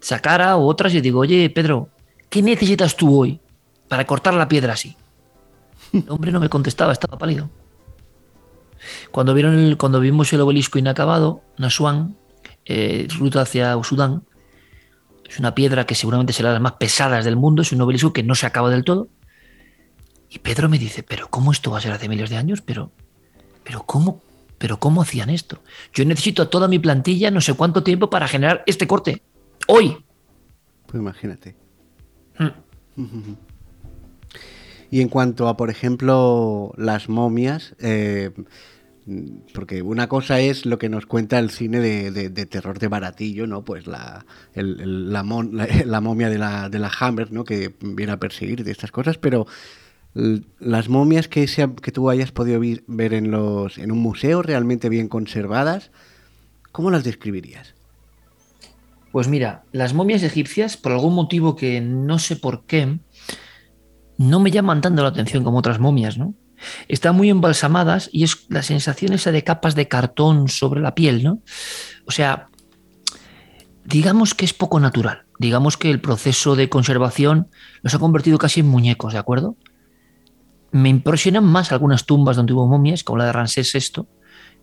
Saqqara 0.00 0.56
o 0.56 0.66
otras 0.66 0.92
y 0.92 1.00
digo, 1.00 1.20
oye, 1.20 1.50
Pedro, 1.50 1.88
¿qué 2.28 2.42
necesitas 2.42 2.96
tú 2.96 3.16
hoy 3.16 3.40
para 3.86 4.04
cortar 4.08 4.34
la 4.34 4.48
piedra 4.48 4.72
así? 4.72 4.96
El 5.92 6.06
hombre 6.08 6.32
no 6.32 6.40
me 6.40 6.48
contestaba, 6.48 6.92
estaba 6.92 7.16
pálido. 7.16 7.48
Cuando, 9.12 9.34
vieron 9.34 9.56
el, 9.56 9.76
cuando 9.76 10.00
vimos 10.00 10.32
el 10.32 10.40
obelisco 10.40 10.80
inacabado, 10.80 11.42
Nasuan, 11.58 12.16
eh, 12.64 13.06
ruta 13.20 13.42
hacia 13.42 13.80
Sudán, 13.84 14.24
es 15.30 15.38
una 15.38 15.54
piedra 15.54 15.86
que 15.86 15.94
seguramente 15.94 16.32
será 16.32 16.48
de 16.48 16.54
las 16.54 16.62
más 16.62 16.72
pesadas 16.72 17.24
del 17.24 17.36
mundo, 17.36 17.62
es 17.62 17.70
un 17.70 17.80
obelisco 17.80 18.12
que 18.12 18.24
no 18.24 18.34
se 18.34 18.46
acaba 18.46 18.68
del 18.68 18.82
todo. 18.82 19.08
Y 20.28 20.40
Pedro 20.40 20.68
me 20.68 20.76
dice, 20.76 21.04
pero 21.04 21.28
¿cómo 21.28 21.52
esto 21.52 21.70
va 21.70 21.78
a 21.78 21.80
ser 21.80 21.92
hace 21.92 22.08
miles 22.08 22.30
de 22.30 22.36
años? 22.36 22.62
Pero, 22.62 22.90
pero 23.62 23.84
¿cómo? 23.84 24.20
¿Pero 24.58 24.80
cómo 24.80 25.02
hacían 25.02 25.30
esto? 25.30 25.62
Yo 25.94 26.04
necesito 26.04 26.42
a 26.42 26.50
toda 26.50 26.66
mi 26.66 26.80
plantilla 26.80 27.30
no 27.30 27.40
sé 27.40 27.54
cuánto 27.54 27.84
tiempo 27.84 28.10
para 28.10 28.26
generar 28.26 28.64
este 28.66 28.88
corte. 28.88 29.22
Hoy. 29.68 30.04
Pues 30.86 31.00
imagínate. 31.00 31.54
Hmm. 32.36 33.36
Y 34.92 35.00
en 35.02 35.08
cuanto 35.08 35.46
a, 35.46 35.56
por 35.56 35.70
ejemplo, 35.70 36.72
las 36.76 37.08
momias, 37.08 37.76
eh, 37.78 38.32
porque 39.52 39.82
una 39.82 40.08
cosa 40.08 40.40
es 40.40 40.66
lo 40.66 40.78
que 40.78 40.88
nos 40.88 41.06
cuenta 41.06 41.38
el 41.38 41.50
cine 41.50 41.80
de, 41.80 42.46
terror 42.46 42.78
de 42.78 42.88
baratillo, 42.88 43.46
¿no? 43.46 43.64
Pues 43.64 43.86
la, 43.86 44.24
la, 44.54 45.22
momia 45.22 46.28
de 46.28 46.38
la, 46.38 46.68
de 46.68 46.78
la 46.78 46.90
Hammer, 47.00 47.32
¿no? 47.32 47.44
Que 47.44 47.74
viene 47.80 48.12
a 48.12 48.18
perseguir 48.18 48.64
de 48.64 48.72
estas 48.72 48.90
cosas, 48.90 49.18
pero 49.18 49.46
las 50.12 50.88
momias 50.88 51.28
que, 51.28 51.46
que 51.82 51.92
tú 51.92 52.10
hayas 52.10 52.32
podido 52.32 52.60
ver 52.86 53.14
en, 53.14 53.30
los, 53.30 53.78
en 53.78 53.92
un 53.92 53.98
museo 53.98 54.42
realmente 54.42 54.88
bien 54.88 55.08
conservadas, 55.08 55.90
¿cómo 56.72 56.90
las 56.90 57.04
describirías? 57.04 57.74
Pues 59.12 59.28
mira, 59.28 59.64
las 59.72 59.94
momias 59.94 60.22
egipcias, 60.22 60.76
por 60.76 60.92
algún 60.92 61.14
motivo 61.14 61.56
que 61.56 61.80
no 61.80 62.18
sé 62.18 62.36
por 62.36 62.64
qué, 62.64 62.98
no 64.18 64.40
me 64.40 64.50
llaman 64.50 64.80
tanto 64.80 65.02
la 65.02 65.08
atención 65.08 65.44
como 65.44 65.58
otras 65.58 65.80
momias, 65.80 66.18
¿no? 66.18 66.34
Están 66.88 67.16
muy 67.16 67.30
embalsamadas 67.30 68.10
y 68.12 68.24
es 68.24 68.46
la 68.48 68.62
sensación 68.62 69.12
esa 69.12 69.32
de 69.32 69.44
capas 69.44 69.74
de 69.74 69.88
cartón 69.88 70.48
sobre 70.48 70.80
la 70.80 70.94
piel, 70.94 71.22
¿no? 71.22 71.40
O 72.06 72.10
sea, 72.10 72.48
digamos 73.84 74.34
que 74.34 74.44
es 74.44 74.54
poco 74.54 74.80
natural. 74.80 75.24
Digamos 75.38 75.76
que 75.76 75.90
el 75.90 76.00
proceso 76.00 76.56
de 76.56 76.68
conservación 76.68 77.48
los 77.82 77.94
ha 77.94 77.98
convertido 77.98 78.38
casi 78.38 78.60
en 78.60 78.68
muñecos, 78.68 79.12
¿de 79.12 79.18
acuerdo? 79.18 79.56
Me 80.70 80.88
impresionan 80.88 81.44
más 81.44 81.72
algunas 81.72 82.06
tumbas 82.06 82.36
donde 82.36 82.52
hubo 82.52 82.66
momias, 82.66 83.02
como 83.02 83.18
la 83.18 83.26
de 83.26 83.32
Ramsés 83.32 83.72
VI, 83.72 84.06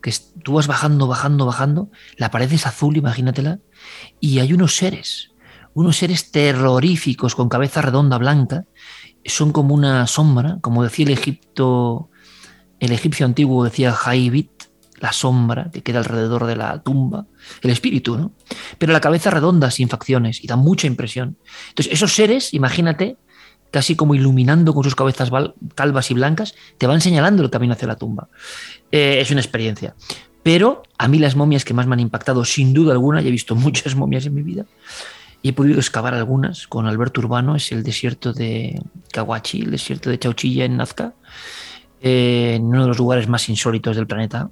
que 0.02 0.14
tú 0.44 0.54
vas 0.54 0.68
bajando, 0.68 1.08
bajando, 1.08 1.46
bajando, 1.46 1.90
la 2.16 2.32
pared 2.32 2.52
es 2.52 2.66
azul, 2.68 2.96
imagínatela, 2.96 3.60
y 4.20 4.40
hay 4.40 4.54
unos 4.54 4.76
seres, 4.76 5.32
unos 5.74 5.98
seres 5.98 6.32
terroríficos 6.32 7.36
con 7.36 7.50
cabeza 7.50 7.82
redonda 7.82 8.18
blanca, 8.18 8.66
son 9.28 9.52
como 9.52 9.76
una 9.76 10.08
sombra, 10.08 10.58
como 10.62 10.84
decía 10.84 11.06
el 11.06 11.12
Egipto, 11.12 12.10
el 12.80 12.92
egipcio 12.92 13.26
antiguo 13.26 13.64
decía 13.64 13.96
Haibit, 14.06 14.52
la 15.00 15.14
sombra 15.14 15.70
que 15.72 15.84
queda 15.84 16.00
alrededor 16.00 16.46
de 16.46 16.56
la 16.56 16.82
tumba, 16.82 17.26
el 17.62 17.70
espíritu, 17.70 18.18
¿no? 18.18 18.32
Pero 18.78 18.94
la 18.94 19.02
cabeza 19.02 19.30
redonda, 19.30 19.70
sin 19.72 19.90
facciones, 19.90 20.44
y 20.44 20.48
da 20.48 20.56
mucha 20.56 20.88
impresión. 20.88 21.38
Entonces, 21.70 21.94
esos 21.94 22.14
seres, 22.14 22.54
imagínate, 22.54 23.18
casi 23.72 23.96
como 23.96 24.16
iluminando 24.16 24.74
con 24.74 24.84
sus 24.84 24.96
cabezas 24.96 25.30
calvas 25.76 26.12
y 26.12 26.14
blancas, 26.14 26.56
te 26.78 26.88
van 26.88 27.02
señalando 27.02 27.44
el 27.44 27.50
camino 27.50 27.74
hacia 27.74 27.88
la 27.88 27.96
tumba. 27.96 28.30
Eh, 28.92 29.20
es 29.22 29.30
una 29.30 29.42
experiencia. 29.42 29.96
Pero 30.42 30.84
a 30.98 31.08
mí 31.08 31.20
las 31.20 31.36
momias 31.36 31.66
que 31.66 31.74
más 31.74 31.88
me 31.88 31.94
han 31.94 32.00
impactado, 32.00 32.46
sin 32.46 32.74
duda 32.74 32.94
alguna, 32.94 33.22
y 33.22 33.28
he 33.28 33.32
visto 33.32 33.56
muchas 33.56 33.96
momias 33.96 34.26
en 34.26 34.34
mi 34.34 34.42
vida, 34.42 34.66
y 35.48 35.52
he 35.52 35.54
podido 35.54 35.80
excavar 35.80 36.14
algunas 36.14 36.68
con 36.68 36.88
Alberto 36.88 37.22
Urbano, 37.22 37.56
es 37.56 37.72
el 37.72 37.82
desierto 37.82 38.34
de 38.34 38.82
Cahuachi, 39.14 39.62
el 39.62 39.72
desierto 39.72 40.10
de 40.10 40.20
Chauchilla 40.20 40.66
en 40.66 40.76
Nazca, 40.76 41.14
eh, 42.02 42.56
en 42.56 42.66
uno 42.66 42.82
de 42.82 42.88
los 42.90 42.98
lugares 42.98 43.30
más 43.30 43.48
insólitos 43.48 43.96
del 43.96 44.08
planeta. 44.08 44.50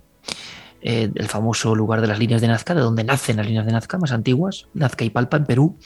eh, 0.82 1.12
el 1.14 1.28
famoso 1.28 1.76
lugar 1.76 2.00
de 2.00 2.08
las 2.08 2.18
líneas 2.18 2.40
de 2.40 2.48
Nazca, 2.48 2.74
de 2.76 2.80
donde 2.80 3.04
nacen 3.04 3.36
las 3.36 3.46
líneas 3.46 3.66
de 3.66 3.74
Nazca 3.74 3.98
más 3.98 4.14
antiguas, 4.14 4.68
Nazca 4.74 5.04
y 5.04 5.10
Palpa 5.10 5.36
en 5.36 5.46
Perú, 5.46 5.78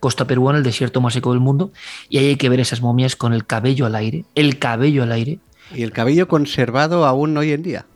costa 0.00 0.26
peruana, 0.26 0.58
el 0.58 0.64
desierto 0.64 1.00
más 1.00 1.12
seco 1.12 1.30
del 1.30 1.40
mundo, 1.40 1.70
y 2.08 2.18
ahí 2.18 2.26
hay 2.26 2.36
que 2.36 2.48
ver 2.48 2.58
esas 2.58 2.80
momias 2.80 3.14
con 3.14 3.34
el 3.34 3.46
cabello 3.46 3.86
al 3.86 3.94
aire, 3.94 4.24
el 4.34 4.58
cabello 4.58 5.04
al 5.04 5.12
aire. 5.12 5.38
Y 5.72 5.84
el 5.84 5.92
cabello 5.92 6.26
conservado 6.26 7.06
aún 7.06 7.36
hoy 7.36 7.52
en 7.52 7.62
día. 7.62 7.86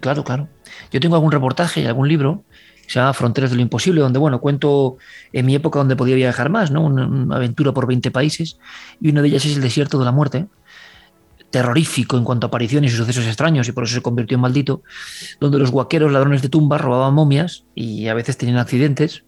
claro, 0.00 0.22
claro. 0.22 0.48
Yo 0.92 1.00
tengo 1.00 1.16
algún 1.16 1.32
reportaje, 1.32 1.88
algún 1.88 2.06
libro 2.06 2.44
se 2.90 2.98
llama 2.98 3.12
Fronteras 3.12 3.50
de 3.50 3.56
lo 3.56 3.62
Imposible, 3.62 4.00
donde, 4.00 4.18
bueno, 4.18 4.40
cuento 4.40 4.96
en 5.32 5.46
mi 5.46 5.54
época 5.54 5.78
donde 5.78 5.94
podía 5.94 6.16
viajar 6.16 6.50
más, 6.50 6.72
¿no? 6.72 6.82
Una, 6.82 7.36
aventura 7.36 7.70
por 7.70 7.86
20 7.86 8.10
países, 8.10 8.58
y 9.00 9.10
una 9.10 9.22
de 9.22 9.28
ellas 9.28 9.44
es 9.44 9.54
el 9.54 9.62
desierto 9.62 9.96
de 10.00 10.04
la 10.04 10.10
muerte, 10.10 10.48
terrorífico 11.52 12.18
en 12.18 12.24
cuanto 12.24 12.46
a 12.46 12.48
apariciones 12.48 12.92
y 12.92 12.96
sucesos 12.96 13.26
extraños, 13.26 13.68
y 13.68 13.72
por 13.72 13.84
eso 13.84 13.94
se 13.94 14.02
convirtió 14.02 14.34
en 14.34 14.40
maldito, 14.40 14.82
donde 15.38 15.60
los 15.60 15.70
guaqueros 15.70 16.10
ladrones 16.10 16.42
de 16.42 16.48
tumbas 16.48 16.80
robaban 16.80 17.14
momias 17.14 17.62
y 17.76 18.08
a 18.08 18.14
veces 18.14 18.36
tenían 18.36 18.58
accidentes, 18.58 19.22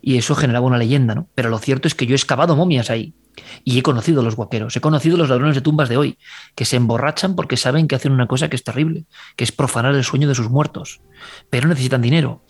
y 0.00 0.16
eso 0.16 0.34
generaba 0.34 0.66
una 0.66 0.78
leyenda, 0.78 1.14
¿no? 1.14 1.28
Pero 1.34 1.50
lo 1.50 1.58
cierto 1.58 1.88
es 1.88 1.94
que 1.94 2.06
yo 2.06 2.14
he 2.14 2.16
excavado 2.16 2.56
momias 2.56 2.88
ahí. 2.88 3.12
Y 3.64 3.78
he 3.78 3.82
conocido 3.82 4.20
a 4.20 4.24
los 4.24 4.36
guaqueros, 4.36 4.76
he 4.76 4.80
conocido 4.80 5.16
a 5.16 5.18
los 5.18 5.28
ladrones 5.28 5.54
de 5.54 5.60
tumbas 5.60 5.88
de 5.88 5.96
hoy, 5.96 6.18
que 6.54 6.64
se 6.64 6.76
emborrachan 6.76 7.34
porque 7.34 7.56
saben 7.56 7.88
que 7.88 7.96
hacen 7.96 8.12
una 8.12 8.26
cosa 8.26 8.48
que 8.48 8.56
es 8.56 8.64
terrible, 8.64 9.06
que 9.36 9.44
es 9.44 9.52
profanar 9.52 9.94
el 9.94 10.04
sueño 10.04 10.28
de 10.28 10.34
sus 10.34 10.50
muertos, 10.50 11.00
pero 11.50 11.68
necesitan 11.68 12.02
dinero. 12.02 12.44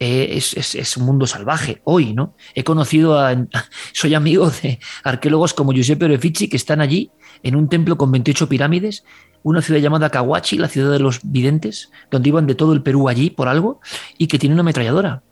Eh, 0.00 0.36
es, 0.36 0.96
un 0.96 1.06
mundo 1.06 1.26
salvaje 1.26 1.80
hoy, 1.82 2.14
¿no? 2.14 2.34
He 2.54 2.62
conocido 2.62 3.18
a. 3.18 3.34
Soy 3.92 4.14
amigo 4.14 4.50
de 4.62 4.78
arqueólogos 5.02 5.54
como 5.54 5.72
Giuseppe 5.72 6.04
Orefici 6.04 6.48
que 6.48 6.56
están 6.56 6.80
allí 6.80 7.10
en 7.42 7.56
un 7.56 7.68
templo 7.68 7.98
con 7.98 8.12
28 8.12 8.48
pirámides, 8.48 9.04
una 9.42 9.60
ciudad 9.60 9.80
llamada 9.80 10.10
Kawachi, 10.10 10.58
la 10.58 10.68
ciudad 10.68 10.92
de 10.92 11.00
los 11.00 11.20
videntes, 11.22 11.90
donde 12.10 12.28
iban 12.28 12.46
de 12.46 12.54
todo 12.54 12.72
el 12.72 12.82
Perú 12.82 13.08
allí 13.08 13.30
por 13.30 13.48
algo, 13.48 13.80
y 14.16 14.28
que 14.28 14.38
tiene 14.38 14.54
una 14.54 14.60
ametralladora. 14.60 15.22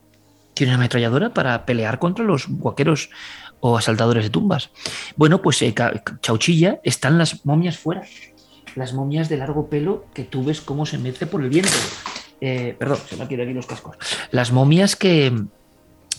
Tiene 0.54 0.72
una 0.72 0.78
ametralladora 0.78 1.34
para 1.34 1.64
pelear 1.64 1.98
contra 1.98 2.24
los 2.24 2.48
guaqueros 2.48 3.10
o 3.60 3.76
asaltadores 3.76 4.24
de 4.24 4.30
tumbas. 4.30 4.70
Bueno, 5.16 5.42
pues 5.42 5.60
eh, 5.62 5.74
Chauchilla 6.22 6.80
están 6.82 7.18
las 7.18 7.44
momias 7.44 7.78
fuera. 7.78 8.02
Las 8.74 8.92
momias 8.94 9.28
de 9.28 9.36
largo 9.36 9.68
pelo 9.68 10.06
que 10.12 10.24
tú 10.24 10.44
ves 10.44 10.60
cómo 10.60 10.86
se 10.86 10.98
mece 10.98 11.26
por 11.26 11.42
el 11.42 11.50
viento. 11.50 11.70
Eh, 12.40 12.76
perdón, 12.78 12.98
se 13.08 13.16
me 13.16 13.22
han 13.22 13.26
aquí 13.26 13.36
los 13.36 13.66
cascos. 13.66 13.96
Las 14.30 14.52
momias 14.52 14.96
que, 14.96 15.32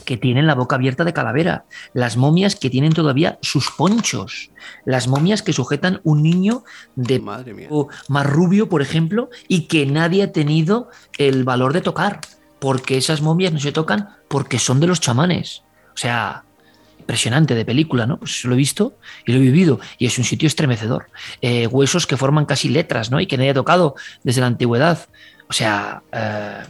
que 0.06 0.18
tienen 0.18 0.48
la 0.48 0.56
boca 0.56 0.76
abierta 0.76 1.04
de 1.04 1.14
calavera, 1.14 1.66
las 1.94 2.18
momias 2.18 2.56
que 2.56 2.70
tienen 2.70 2.94
todavía 2.94 3.38
sus 3.42 3.72
ponchos, 3.72 4.52
las 4.86 5.08
momias 5.08 5.42
que 5.42 5.54
sujetan 5.54 6.02
un 6.04 6.24
niño 6.24 6.64
de 6.96 7.20
más 7.20 8.26
rubio, 8.26 8.70
por 8.70 8.82
ejemplo, 8.82 9.30
y 9.48 9.68
que 9.68 9.86
nadie 9.86 10.24
ha 10.24 10.32
tenido 10.32 10.90
el 11.18 11.44
valor 11.44 11.74
de 11.74 11.82
tocar, 11.82 12.22
porque 12.60 12.98
esas 12.98 13.22
momias 13.22 13.54
no 13.54 13.60
se 13.60 13.72
tocan 13.72 14.10
porque 14.28 14.60
son 14.60 14.80
de 14.80 14.88
los 14.88 15.00
chamanes. 15.00 15.64
O 15.94 15.98
sea, 15.98 16.44
impresionante 17.00 17.56
de 17.56 17.66
película, 17.66 18.06
¿no? 18.06 18.20
Pues 18.20 18.44
lo 18.44 18.54
he 18.54 18.58
visto 18.58 18.98
y 19.26 19.32
lo 19.32 19.38
he 19.38 19.42
vivido 19.42 19.80
y 19.98 20.06
es 20.08 20.18
un 20.18 20.26
sitio 20.26 20.48
estremecedor. 20.48 21.10
Eh, 21.42 21.66
huesos 21.68 22.06
que 22.06 22.18
forman 22.18 22.46
casi 22.46 22.70
letras, 22.70 23.12
¿no? 23.12 23.20
Y 23.20 23.28
que 23.28 23.38
nadie 23.38 23.52
ha 23.52 23.54
tocado 23.54 23.96
desde 24.24 24.42
la 24.42 24.48
antigüedad. 24.48 25.08
O 25.50 25.54
sea, 25.54 26.02
eh, 26.12 26.64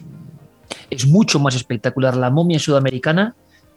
es 0.89 1.05
mucho 1.05 1.39
más 1.39 1.55
espectacular 1.55 2.15
la 2.15 2.29
momia 2.29 2.59
sudamericana 2.59 3.35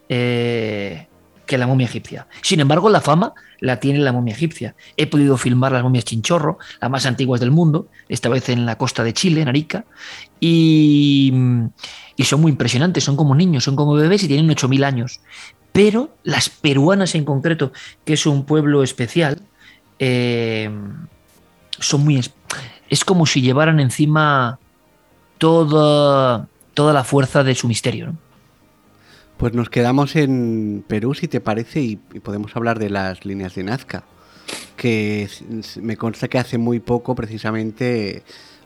eh, 0.09 1.07
que 1.47 1.59
la 1.59 1.67
momia 1.67 1.87
egipcia. 1.87 2.27
Sin 2.43 2.61
embargo, 2.61 2.91
la 2.91 3.01
fama 3.01 3.33
la 3.61 3.81
tiene 3.81 3.99
la 3.99 4.13
momia 4.13 4.35
egipcia. 4.35 4.75
He 4.97 5.07
podido 5.07 5.37
filmar 5.37 5.73
las 5.73 5.83
momias 5.83 6.05
chinchorro, 6.05 6.59
las 6.81 6.91
más 6.91 7.07
antiguas 7.07 7.41
del 7.41 7.51
mundo, 7.51 7.89
esta 8.09 8.29
vez 8.29 8.49
en 8.49 8.67
la 8.67 8.77
costa 8.77 9.03
de 9.03 9.13
Chile, 9.13 9.43
en 9.43 9.49
Arica, 9.49 9.85
y, 10.39 11.33
y 12.17 12.25
son 12.25 12.41
muy 12.41 12.53
impresionantes, 12.53 13.05
son 13.05 13.17
como 13.17 13.35
niños, 13.35 13.65
son 13.65 13.77
como 13.77 13.95
bebés 13.95 14.23
y 14.23 14.29
tienen 14.29 14.49
8.000 14.49 14.85
años 14.85 15.21
pero 15.73 16.11
las 16.25 16.49
peruanas 16.49 17.15
en 17.15 17.25
concreto, 17.25 17.73
que 18.05 18.15
es 18.15 18.27
un 18.27 18.45
pueblo 18.45 18.83
especial, 18.83 19.41
eh, 19.99 20.71
son 21.79 22.05
muy... 22.05 22.21
Es 22.89 23.05
como 23.05 23.27
si 23.27 23.41
llevaran 23.41 23.79
encima 23.79 24.59
toda, 25.41 26.49
toda 26.75 26.93
la 26.93 27.03
fuerza 27.03 27.43
de 27.43 27.57
su 27.57 27.67
misterio. 27.67 28.15
Pues 29.39 29.55
nos 29.55 29.71
quedamos 29.71 30.15
en 30.15 30.85
Perú, 30.87 31.15
si 31.15 31.27
te 31.27 31.41
parece, 31.41 31.81
y, 31.81 31.97
podemos 31.97 32.55
hablar 32.55 32.79
de 32.79 32.91
las 32.91 33.25
líneas 33.25 33.55
de 33.55 33.65
Nazca, 33.65 34.05
que 34.77 35.29
me 35.81 35.97
consta 35.97 36.29
que 36.29 36.39
hace 36.39 36.59
muy 36.59 36.79
poco 36.79 37.15
precisamente 37.15 38.23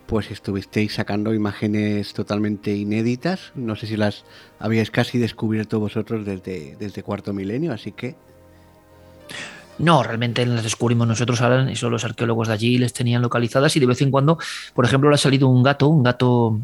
pues 0.07 0.31
estuvisteis 0.31 0.95
sacando 0.95 1.33
imágenes 1.33 2.13
totalmente 2.13 2.75
inéditas. 2.75 3.53
No 3.55 3.77
sé 3.77 3.87
si 3.87 3.97
las 3.97 4.25
habíais 4.59 4.91
casi 4.91 5.19
descubierto 5.19 5.79
vosotros 5.79 6.27
desde, 6.27 6.77
desde 6.79 7.03
cuarto 7.03 7.33
milenio, 7.33 7.73
así 7.73 7.93
que... 7.93 8.17
No, 9.79 10.03
realmente 10.03 10.47
las 10.47 10.63
descubrimos 10.63 11.07
nosotros, 11.09 11.41
y 11.71 11.77
son 11.77 11.91
los 11.91 12.05
arqueólogos 12.05 12.49
de 12.49 12.55
allí 12.55 12.79
les 12.79 12.93
tenían 12.93 13.23
localizadas 13.23 13.75
y 13.77 13.81
de 13.81 13.87
vez 13.87 14.01
en 14.03 14.11
cuando, 14.11 14.39
por 14.73 14.85
ejemplo, 14.85 15.11
le 15.11 15.17
ha 15.17 15.19
salido 15.19 15.49
un 15.49 15.63
gato, 15.63 15.89
un 15.89 16.03
gato 16.03 16.61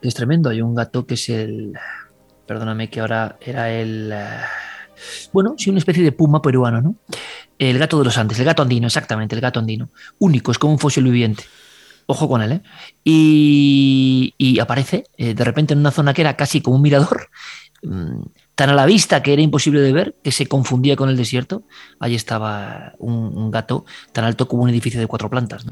que 0.00 0.08
es 0.08 0.14
tremendo, 0.14 0.50
hay 0.50 0.60
un 0.60 0.74
gato 0.74 1.06
que 1.06 1.14
es 1.14 1.28
el, 1.30 1.72
perdóname 2.46 2.90
que 2.90 3.00
ahora 3.00 3.38
era 3.40 3.70
el, 3.70 4.12
bueno, 5.32 5.54
sí, 5.56 5.70
una 5.70 5.78
especie 5.78 6.02
de 6.02 6.12
puma 6.12 6.42
peruano, 6.42 6.80
¿no? 6.80 6.96
El 7.58 7.78
gato 7.78 7.98
de 7.98 8.04
los 8.04 8.18
Andes, 8.18 8.38
el 8.38 8.44
gato 8.44 8.62
andino, 8.62 8.86
exactamente, 8.86 9.34
el 9.34 9.40
gato 9.40 9.60
andino, 9.60 9.90
único, 10.18 10.52
es 10.52 10.58
como 10.58 10.72
un 10.72 10.78
fósil 10.78 11.04
viviente. 11.04 11.44
Ojo 12.06 12.28
con 12.28 12.40
él, 12.42 12.52
¿eh? 12.52 12.62
Y, 13.04 14.58
aparece 14.60 15.04
eh, 15.16 15.34
de 15.34 15.44
repente 15.44 15.74
en 15.74 15.80
una 15.80 15.90
zona 15.90 16.14
que 16.14 16.22
era 16.22 16.36
casi 16.36 16.60
como 16.60 16.76
un 16.76 16.82
mirador, 16.82 17.28
mm, 17.82 18.22
tan 18.58 18.70
a 18.70 18.74
la 18.74 18.86
vista 18.86 19.22
que 19.22 19.32
era 19.32 19.40
imposible 19.40 19.80
de 19.80 19.92
ver, 19.92 20.16
que 20.20 20.32
se 20.32 20.46
confundía 20.46 20.96
con 20.96 21.08
el 21.08 21.16
desierto. 21.16 21.62
Allí 22.00 22.16
estaba 22.16 22.94
un, 22.98 23.52
gato 23.52 23.86
tan 24.10 24.24
alto 24.24 24.48
como 24.48 24.64
un 24.64 24.68
edificio 24.68 24.98
de 24.98 25.06
cuatro 25.06 25.30
plantas. 25.30 25.64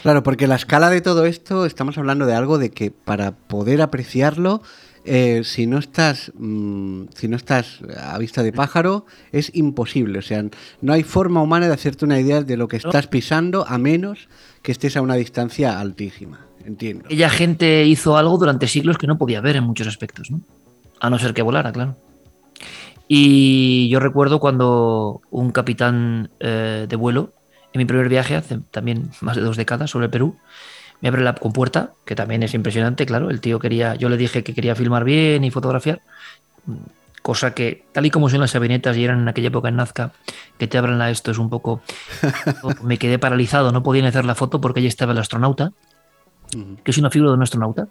Claro, 0.00 0.22
porque 0.22 0.46
la 0.46 0.54
escala 0.54 0.88
de 0.88 1.02
todo 1.02 1.26
esto, 1.26 1.66
estamos 1.66 1.98
hablando 1.98 2.24
de 2.24 2.32
algo 2.32 2.56
de 2.56 2.70
que 2.70 2.90
para 2.90 3.32
poder 3.32 3.82
apreciarlo, 3.82 4.62
eh, 5.04 5.42
si 5.44 5.66
no 5.66 5.76
estás 5.76 6.32
mm, 6.34 7.08
si 7.14 7.28
no 7.28 7.36
estás 7.36 7.80
a 7.98 8.16
vista 8.18 8.42
de 8.42 8.52
pájaro 8.52 9.06
es 9.32 9.50
imposible 9.54 10.18
o 10.18 10.22
sea 10.22 10.44
no 10.82 10.92
hay 10.92 11.04
forma 11.04 11.40
humana 11.40 11.68
de 11.68 11.72
hacerte 11.72 12.04
una 12.04 12.20
idea 12.20 12.42
de 12.42 12.58
lo 12.58 12.68
que 12.68 12.76
estás 12.76 13.06
pisando 13.06 13.66
a 13.66 13.78
menos 13.78 14.28
que 14.60 14.72
estés 14.72 14.98
a 14.98 15.02
una 15.02 15.14
distancia 15.14 15.78
altísima. 15.78 16.46
Entiendo. 16.64 17.04
Ella 17.08 17.28
gente 17.28 17.86
hizo 17.86 18.16
algo 18.16 18.36
durante 18.38 18.66
siglos 18.66 18.96
que 18.98 19.06
no 19.06 19.18
podía 19.18 19.42
ver 19.42 19.56
en 19.56 19.64
muchos 19.64 19.86
aspectos, 19.86 20.30
¿no? 20.30 20.40
A 21.00 21.08
no 21.08 21.18
ser 21.18 21.32
que 21.32 21.40
volara, 21.40 21.72
claro. 21.72 21.96
Y 23.12 23.88
yo 23.88 23.98
recuerdo 23.98 24.38
cuando 24.38 25.20
un 25.32 25.50
capitán 25.50 26.30
eh, 26.38 26.86
de 26.88 26.94
vuelo, 26.94 27.32
en 27.72 27.80
mi 27.80 27.84
primer 27.84 28.08
viaje, 28.08 28.36
hace 28.36 28.60
también 28.70 29.10
más 29.20 29.34
de 29.34 29.42
dos 29.42 29.56
décadas, 29.56 29.90
sobre 29.90 30.08
Perú, 30.08 30.36
me 31.00 31.08
abre 31.08 31.22
la 31.22 31.34
compuerta, 31.34 31.90
que 32.04 32.14
también 32.14 32.44
es 32.44 32.54
impresionante, 32.54 33.06
claro. 33.06 33.28
El 33.30 33.40
tío 33.40 33.58
quería, 33.58 33.96
yo 33.96 34.08
le 34.08 34.16
dije 34.16 34.44
que 34.44 34.54
quería 34.54 34.76
filmar 34.76 35.02
bien 35.02 35.42
y 35.42 35.50
fotografiar, 35.50 36.02
cosa 37.20 37.52
que, 37.52 37.84
tal 37.90 38.06
y 38.06 38.12
como 38.12 38.30
son 38.30 38.38
las 38.38 38.54
avionetas 38.54 38.96
y 38.96 39.02
eran 39.02 39.22
en 39.22 39.28
aquella 39.28 39.48
época 39.48 39.70
en 39.70 39.74
Nazca, 39.74 40.12
que 40.56 40.68
te 40.68 40.78
abran 40.78 41.02
a 41.02 41.10
esto 41.10 41.32
es 41.32 41.38
un 41.38 41.50
poco... 41.50 41.80
me 42.84 42.96
quedé 42.96 43.18
paralizado, 43.18 43.72
no 43.72 43.82
podía 43.82 44.06
hacer 44.06 44.24
la 44.24 44.36
foto 44.36 44.60
porque 44.60 44.78
allí 44.78 44.86
estaba 44.86 45.10
el 45.10 45.18
astronauta, 45.18 45.72
que 46.84 46.90
es 46.92 46.98
una 46.98 47.10
figura 47.10 47.32
de 47.32 47.38
un 47.38 47.42
astronauta, 47.42 47.88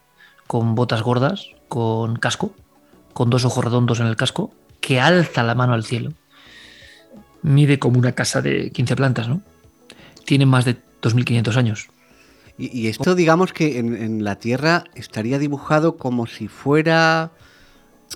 con 0.47 0.76
botas 0.76 1.01
gordas, 1.01 1.47
con 1.67 2.15
casco, 2.15 2.53
con 3.11 3.30
dos 3.30 3.43
ojos 3.43 3.65
redondos 3.65 3.99
en 3.99 4.07
el 4.07 4.15
casco, 4.15 4.53
que 4.82 5.00
alza 5.00 5.44
la 5.44 5.56
mano 5.56 5.74
al 5.74 5.84
cielo. 5.84 6.14
Mide 7.42 7.80
como 7.80 8.00
una 8.00 8.14
casa 8.14 8.42
de 8.42 8.72
15 8.72 8.96
plantas, 8.96 9.28
¿no? 9.28 9.42
Tiene 10.26 10.46
más 10.46 10.66
de 10.66 10.78
2.500 11.02 11.56
años. 11.56 11.88
Y, 12.58 12.88
esto, 12.88 13.16
digamos 13.16 13.54
que 13.54 13.80
en, 13.80 14.22
la 14.26 14.36
Tierra 14.36 14.84
estaría 14.94 15.40
dibujado 15.40 15.96
como 15.96 16.28
si 16.28 16.50
fuera... 16.50 17.32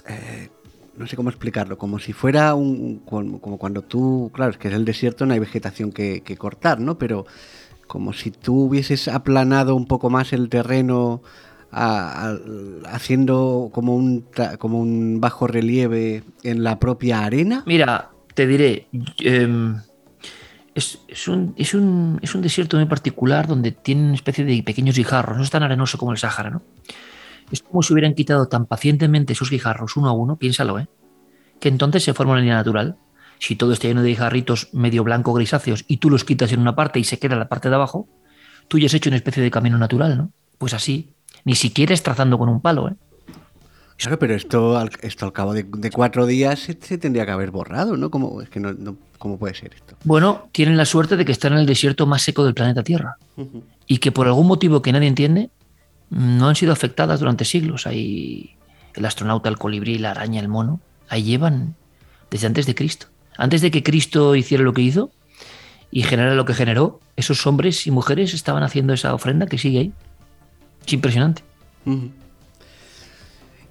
Eh, 0.05 0.49
no 0.97 1.07
sé 1.07 1.15
cómo 1.15 1.29
explicarlo, 1.29 1.77
como 1.77 1.97
si 1.97 2.13
fuera 2.13 2.53
un, 2.53 2.99
como 2.99 3.57
cuando 3.57 3.81
tú, 3.81 4.31
claro, 4.33 4.51
es 4.51 4.57
que 4.57 4.67
es 4.67 4.73
el 4.73 4.85
desierto, 4.85 5.25
no 5.25 5.33
hay 5.33 5.39
vegetación 5.39 5.91
que, 5.91 6.21
cortar, 6.37 6.79
¿no? 6.79 6.97
Pero 6.97 7.25
como 7.87 8.13
si 8.13 8.31
tú 8.31 8.65
hubieses 8.65 9.07
aplanado 9.07 9.75
un 9.75 9.87
poco 9.87 10.09
más 10.09 10.33
el 10.33 10.49
terreno 10.49 11.21
haciendo 11.73 13.69
como 13.73 13.95
un, 13.95 14.25
como 14.59 14.79
un 14.79 15.19
bajo 15.19 15.47
relieve 15.47 16.23
en 16.43 16.63
la 16.63 16.79
propia 16.79 17.25
arena. 17.25 17.63
Mira, 17.65 18.09
te 18.33 18.47
diré, 18.47 18.87
em, 19.19 19.77
es, 20.75 21.27
un, 21.27 21.53
es, 21.57 21.73
un, 21.73 22.19
es 22.21 22.35
un 22.35 22.41
desierto 22.41 22.77
muy 22.77 22.85
particular 22.85 23.47
donde 23.47 23.71
tiene 23.71 24.03
una 24.03 24.15
especie 24.15 24.45
de 24.45 24.63
pequeños 24.63 24.95
guijarros, 24.95 25.37
no 25.37 25.43
es 25.43 25.49
tan 25.49 25.63
arenoso 25.63 25.97
como 25.97 26.11
el 26.11 26.17
Sáhara, 26.17 26.49
¿no? 26.49 26.63
Es 27.51 27.61
como 27.61 27.83
si 27.83 27.93
hubieran 27.93 28.15
quitado 28.15 28.47
tan 28.47 28.65
pacientemente 28.65 29.35
sus 29.35 29.51
guijarros 29.51 29.97
uno 29.97 30.09
a 30.09 30.13
uno, 30.13 30.37
piénsalo, 30.37 30.79
¿eh? 30.79 30.87
Que 31.59 31.69
entonces 31.69 32.03
se 32.03 32.13
forma 32.13 32.33
una 32.33 32.41
línea 32.41 32.55
natural. 32.55 32.97
Si 33.39 33.55
todo 33.55 33.73
está 33.73 33.87
lleno 33.87 34.01
de 34.01 34.09
guijarritos 34.09 34.69
medio 34.73 35.03
blanco 35.03 35.33
grisáceos 35.33 35.83
y 35.87 35.97
tú 35.97 36.09
los 36.09 36.23
quitas 36.23 36.51
en 36.51 36.61
una 36.61 36.75
parte 36.75 36.99
y 36.99 37.03
se 37.03 37.19
queda 37.19 37.35
la 37.35 37.49
parte 37.49 37.69
de 37.69 37.75
abajo, 37.75 38.07
tú 38.67 38.79
ya 38.79 38.87
has 38.87 38.93
hecho 38.93 39.09
una 39.09 39.17
especie 39.17 39.43
de 39.43 39.51
camino 39.51 39.77
natural, 39.77 40.17
¿no? 40.17 40.31
Pues 40.57 40.73
así, 40.73 41.13
ni 41.45 41.55
siquiera 41.55 41.93
es 41.93 42.03
trazando 42.03 42.37
con 42.37 42.49
un 42.49 42.61
palo. 42.61 42.89
¿eh? 42.89 42.93
Claro, 43.97 44.17
pero 44.19 44.33
esto 44.35 44.77
al, 44.77 44.89
esto 45.01 45.25
al 45.25 45.33
cabo 45.33 45.53
de, 45.53 45.63
de 45.63 45.91
cuatro 45.91 46.25
días 46.25 46.59
se, 46.59 46.77
se 46.81 46.97
tendría 46.97 47.25
que 47.25 47.31
haber 47.31 47.51
borrado, 47.51 47.95
¿no? 47.95 48.09
¿Cómo, 48.09 48.41
es 48.41 48.49
que 48.49 48.59
no, 48.59 48.73
no- 48.73 48.95
¿Cómo 49.19 49.37
puede 49.37 49.53
ser 49.53 49.73
esto? 49.73 49.95
Bueno, 50.03 50.49
tienen 50.51 50.75
la 50.75 50.83
suerte 50.85 51.15
de 51.15 51.23
que 51.23 51.31
están 51.31 51.53
en 51.53 51.59
el 51.59 51.65
desierto 51.65 52.05
más 52.05 52.21
seco 52.23 52.43
del 52.43 52.53
planeta 52.53 52.83
Tierra 52.83 53.15
y 53.87 53.99
que 53.99 54.11
por 54.11 54.27
algún 54.27 54.47
motivo 54.47 54.81
que 54.81 54.91
nadie 54.91 55.07
entiende 55.07 55.49
no 56.09 56.49
han 56.49 56.55
sido 56.55 56.73
afectadas 56.73 57.21
durante 57.21 57.45
siglos. 57.45 57.87
Ahí 57.87 58.55
el 58.95 59.05
astronauta, 59.05 59.47
el 59.47 59.57
colibrí, 59.57 59.97
la 59.97 60.11
araña, 60.11 60.41
el 60.41 60.49
mono, 60.49 60.81
ahí 61.07 61.23
llevan 61.23 61.75
desde 62.29 62.47
antes 62.47 62.65
de 62.65 62.75
Cristo. 62.75 63.07
Antes 63.37 63.61
de 63.61 63.71
que 63.71 63.81
Cristo 63.81 64.35
hiciera 64.35 64.63
lo 64.63 64.73
que 64.73 64.81
hizo 64.81 65.09
y 65.89 66.03
generara 66.03 66.35
lo 66.35 66.43
que 66.43 66.53
generó, 66.53 66.99
esos 67.15 67.47
hombres 67.47 67.87
y 67.87 67.91
mujeres 67.91 68.33
estaban 68.33 68.61
haciendo 68.63 68.91
esa 68.93 69.13
ofrenda 69.13 69.45
que 69.47 69.57
sigue 69.57 69.79
ahí. 69.79 69.93
Es 70.85 70.93
impresionante. 70.93 71.43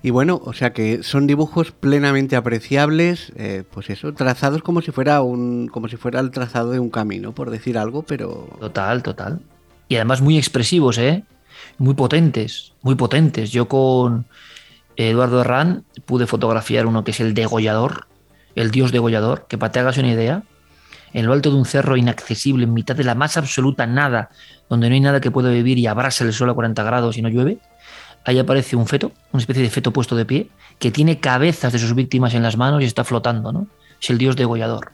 Y 0.02 0.10
bueno, 0.10 0.40
o 0.44 0.52
sea 0.52 0.72
que 0.72 1.04
son 1.04 1.28
dibujos 1.28 1.70
plenamente 1.70 2.34
apreciables, 2.34 3.32
eh, 3.36 3.62
pues 3.70 3.88
eso, 3.88 4.12
trazados 4.14 4.62
como 4.62 4.82
si 4.82 4.90
fuera 4.90 5.22
un, 5.22 5.68
como 5.68 5.88
si 5.88 5.96
fuera 5.96 6.18
el 6.18 6.32
trazado 6.32 6.72
de 6.72 6.80
un 6.80 6.90
camino, 6.90 7.32
por 7.32 7.50
decir 7.50 7.78
algo, 7.78 8.02
pero 8.02 8.48
Total, 8.58 9.02
total. 9.02 9.40
Y 9.88 9.96
además 9.96 10.20
muy 10.20 10.38
expresivos, 10.38 10.98
¿eh? 10.98 11.24
Muy 11.78 11.94
potentes, 11.94 12.72
muy 12.82 12.96
potentes. 12.96 13.52
Yo 13.52 13.68
con 13.68 14.26
Eduardo 14.96 15.42
Herrán 15.42 15.84
pude 16.04 16.26
fotografiar 16.26 16.86
uno 16.86 17.04
que 17.04 17.12
es 17.12 17.20
el 17.20 17.34
degollador, 17.34 18.08
el 18.56 18.72
dios 18.72 18.90
degollador, 18.90 19.46
que 19.48 19.56
para 19.56 19.70
que 19.70 19.74
te 19.74 19.80
hagas 19.80 19.98
una 19.98 20.10
idea, 20.10 20.42
en 21.12 21.26
lo 21.26 21.32
alto 21.32 21.50
de 21.50 21.56
un 21.56 21.64
cerro 21.64 21.96
inaccesible, 21.96 22.64
en 22.64 22.72
mitad 22.72 22.96
de 22.96 23.04
la 23.04 23.14
más 23.14 23.36
absoluta 23.36 23.86
nada, 23.86 24.30
donde 24.68 24.88
no 24.88 24.94
hay 24.94 25.00
nada 25.00 25.20
que 25.20 25.30
pueda 25.30 25.50
vivir 25.50 25.78
y 25.78 25.86
abrasa 25.86 26.24
el 26.24 26.32
sol 26.32 26.50
a 26.50 26.54
40 26.54 26.82
grados 26.82 27.18
y 27.18 27.22
no 27.22 27.28
llueve, 27.28 27.58
ahí 28.24 28.38
aparece 28.38 28.76
un 28.76 28.86
feto, 28.86 29.12
una 29.32 29.40
especie 29.40 29.62
de 29.62 29.70
feto 29.70 29.92
puesto 29.92 30.16
de 30.16 30.24
pie, 30.24 30.48
que 30.78 30.90
tiene 30.90 31.20
cabezas 31.20 31.72
de 31.72 31.78
sus 31.78 31.94
víctimas 31.94 32.34
en 32.34 32.42
las 32.42 32.56
manos 32.56 32.82
y 32.82 32.86
está 32.86 33.04
flotando, 33.04 33.52
¿no? 33.52 33.66
Es 34.00 34.10
el 34.10 34.18
dios 34.18 34.36
degollador. 34.36 34.92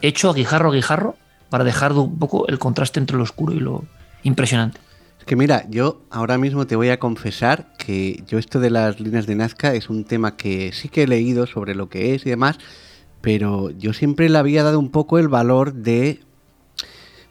Hecho 0.00 0.30
a 0.30 0.34
guijarro 0.34 0.70
a 0.70 0.72
guijarro 0.72 1.16
para 1.48 1.64
dejar 1.64 1.92
un 1.92 2.18
poco 2.18 2.48
el 2.48 2.58
contraste 2.58 2.98
entre 2.98 3.16
lo 3.16 3.22
oscuro 3.22 3.52
y 3.52 3.60
lo 3.60 3.84
impresionante. 4.22 4.80
Es 5.18 5.26
que 5.26 5.36
mira, 5.36 5.66
yo 5.70 6.02
ahora 6.10 6.36
mismo 6.36 6.66
te 6.66 6.74
voy 6.74 6.88
a 6.88 6.98
confesar 6.98 7.72
que 7.78 8.24
yo 8.26 8.38
esto 8.38 8.58
de 8.58 8.70
las 8.70 8.98
líneas 8.98 9.26
de 9.26 9.36
Nazca 9.36 9.72
es 9.74 9.88
un 9.88 10.04
tema 10.04 10.36
que 10.36 10.72
sí 10.72 10.88
que 10.88 11.04
he 11.04 11.06
leído 11.06 11.46
sobre 11.46 11.76
lo 11.76 11.88
que 11.88 12.14
es 12.14 12.26
y 12.26 12.30
demás, 12.30 12.58
pero 13.22 13.70
yo 13.70 13.92
siempre 13.94 14.28
le 14.28 14.36
había 14.36 14.62
dado 14.62 14.78
un 14.78 14.90
poco 14.90 15.18
el 15.18 15.28
valor 15.28 15.72
de, 15.72 16.20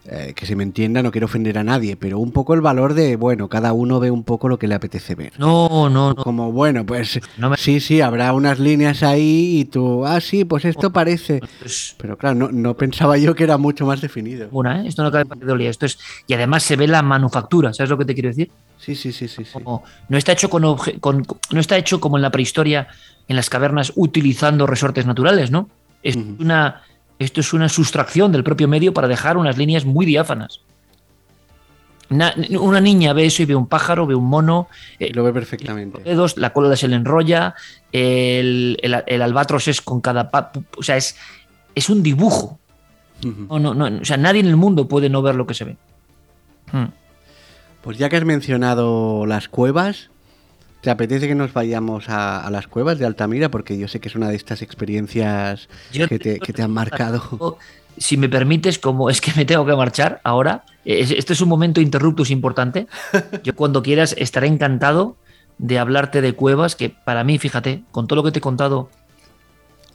eh, 0.06 0.34
que 0.36 0.48
se 0.48 0.56
me 0.56 0.64
entienda, 0.64 1.04
no 1.04 1.12
quiero 1.12 1.26
ofender 1.26 1.60
a 1.60 1.64
nadie, 1.64 1.96
pero 1.96 2.18
un 2.18 2.32
poco 2.32 2.56
el 2.56 2.62
valor 2.62 2.96
de, 2.96 3.16
bueno, 3.18 3.50
cada 3.50 3.72
uno 3.72 4.00
ve 4.00 4.10
un 4.10 4.24
poco 4.24 4.50
lo 4.50 4.58
que 4.58 4.68
le 4.68 4.74
apetece 4.74 5.14
ver. 5.14 5.34
No, 5.38 5.90
no, 5.92 6.14
no. 6.14 6.16
Como, 6.16 6.52
bueno, 6.52 6.84
pues 6.88 7.20
No 7.38 7.52
me- 7.52 7.58
sí, 7.58 7.80
sí, 7.80 8.02
habrá 8.02 8.34
unas 8.34 8.58
líneas 8.58 9.04
ahí 9.04 9.60
y 9.60 9.66
tú, 9.66 10.04
ah, 10.08 10.20
sí, 10.20 10.44
pues 10.44 10.66
esto 10.66 10.92
parece. 10.92 11.40
Pero 11.98 12.18
claro, 12.18 12.36
no, 12.36 12.52
no 12.52 12.76
pensaba 12.76 13.18
yo 13.20 13.36
que 13.36 13.44
era 13.44 13.58
mucho 13.60 13.86
más 13.86 14.02
definido. 14.02 14.48
una, 14.52 14.82
¿eh? 14.84 14.88
Esto 14.88 15.04
no 15.04 15.12
cabe 15.12 15.26
pareidolia. 15.26 15.70
Esto 15.70 15.86
es. 15.86 16.00
Y 16.26 16.34
además 16.34 16.64
se 16.64 16.76
ve 16.78 16.88
la 16.88 17.04
manufactura, 17.04 17.72
¿sabes 17.72 17.92
lo 17.92 17.98
que 18.00 18.06
te 18.06 18.16
quiero 18.16 18.30
decir? 18.30 18.50
Sí, 18.80 18.96
sí, 18.96 19.12
sí, 19.12 19.28
sí. 19.28 19.46
sí. 19.46 19.52
Como- 19.54 19.84
no 20.10 20.18
está 20.18 20.32
hecho 20.32 20.50
con, 20.50 20.64
obje- 20.64 21.00
con- 21.00 21.28
no 21.52 21.60
está 21.60 21.78
hecho 21.78 22.00
como 22.02 22.18
en 22.18 22.24
la 22.24 22.32
prehistoria, 22.32 22.88
en 23.28 23.36
las 23.36 23.52
cavernas, 23.52 23.94
utilizando 23.96 24.66
resortes 24.66 25.06
naturales, 25.06 25.52
¿no? 25.52 25.70
Es 26.04 26.16
una, 26.16 26.82
esto 27.20 27.40
es 27.42 27.54
una 27.54 27.70
sustracción 27.70 28.32
del 28.32 28.44
propio 28.44 28.68
medio 28.68 28.94
para 28.94 29.08
dejar 29.08 29.38
unas 29.38 29.58
líneas 29.58 29.86
muy 29.86 30.06
diáfanas. 30.06 30.62
Na- 32.10 32.36
una 32.60 32.82
niña 32.82 33.14
ve 33.14 33.26
eso 33.26 33.42
y 33.42 33.46
ve 33.46 33.56
un 33.56 33.68
pájaro, 33.68 34.06
ve 34.06 34.16
un 34.16 34.26
mono, 34.26 34.68
eh, 35.00 35.12
Lo 35.14 35.24
ve 35.24 35.32
perfectamente. 35.32 36.04
dedos, 36.04 36.36
la 36.36 36.52
cola 36.52 36.76
se 36.76 36.90
le 36.90 36.98
enrolla, 36.98 37.56
el, 37.94 38.78
el- 38.82 39.04
el 39.08 39.22
albatros 39.22 39.70
es 39.70 39.82
con 39.82 40.02
cada... 40.02 40.30
o 40.78 40.84
sea, 40.84 40.98
es, 40.98 41.16
es 41.74 41.90
un 41.90 42.04
dibujo. 42.04 42.60
Ujú. 43.26 43.48
No, 43.50 43.74
no, 43.74 43.90
no, 43.90 44.02
o 44.02 44.06
sea, 44.06 44.18
nadie 44.18 44.42
en 44.42 44.48
el 44.48 44.58
mundo 44.58 44.90
puede 44.90 45.10
no 45.10 45.22
ver 45.22 45.36
lo 45.36 45.48
que 45.48 45.54
se 45.54 45.64
ve. 45.64 45.78
Hmm. 46.74 46.88
Pues 47.82 47.98
ya 47.98 48.10
que 48.10 48.18
has 48.18 48.26
mencionado 48.26 49.26
las 49.26 49.48
cuevas, 49.48 50.10
¿te 50.82 50.90
apetece 50.90 51.28
que 51.28 51.36
nos 51.36 51.54
vayamos 51.54 52.10
a, 52.10 52.46
a 52.46 52.50
las 52.52 52.68
cuevas 52.68 53.00
de 53.00 53.06
Altamira? 53.06 53.50
Porque 53.50 53.78
yo 53.78 53.88
sé 53.88 54.00
que 54.00 54.10
es 54.10 54.16
una 54.16 54.30
de 54.30 54.36
estas 54.36 54.62
experiencias 54.62 55.70
que 56.10 56.20
te, 56.20 56.40
que 56.40 56.54
te 56.54 56.62
han 56.64 56.72
marcado. 56.72 57.58
Si 57.98 58.16
me 58.16 58.30
permites, 58.30 58.80
como 58.80 59.10
es 59.10 59.20
que 59.20 59.34
me 59.36 59.44
tengo 59.44 59.66
que 59.66 59.76
marchar 59.76 60.22
ahora, 60.24 60.64
es- 60.86 61.12
este 61.12 61.34
es 61.34 61.42
un 61.42 61.50
momento 61.50 61.82
interruptus 61.82 62.32
importante. 62.32 62.88
Yo 63.44 63.54
cuando 63.54 63.84
quieras 63.84 64.16
estaré 64.18 64.48
encantado 64.48 65.18
de 65.58 65.78
hablarte 65.78 66.22
de 66.22 66.34
cuevas, 66.34 66.78
que 66.78 66.90
para 66.90 67.26
mí, 67.26 67.38
fíjate, 67.38 67.84
con 67.92 68.08
todo 68.08 68.16
lo 68.16 68.24
que 68.24 68.32
te 68.32 68.40
he 68.40 68.42
contado, 68.42 68.90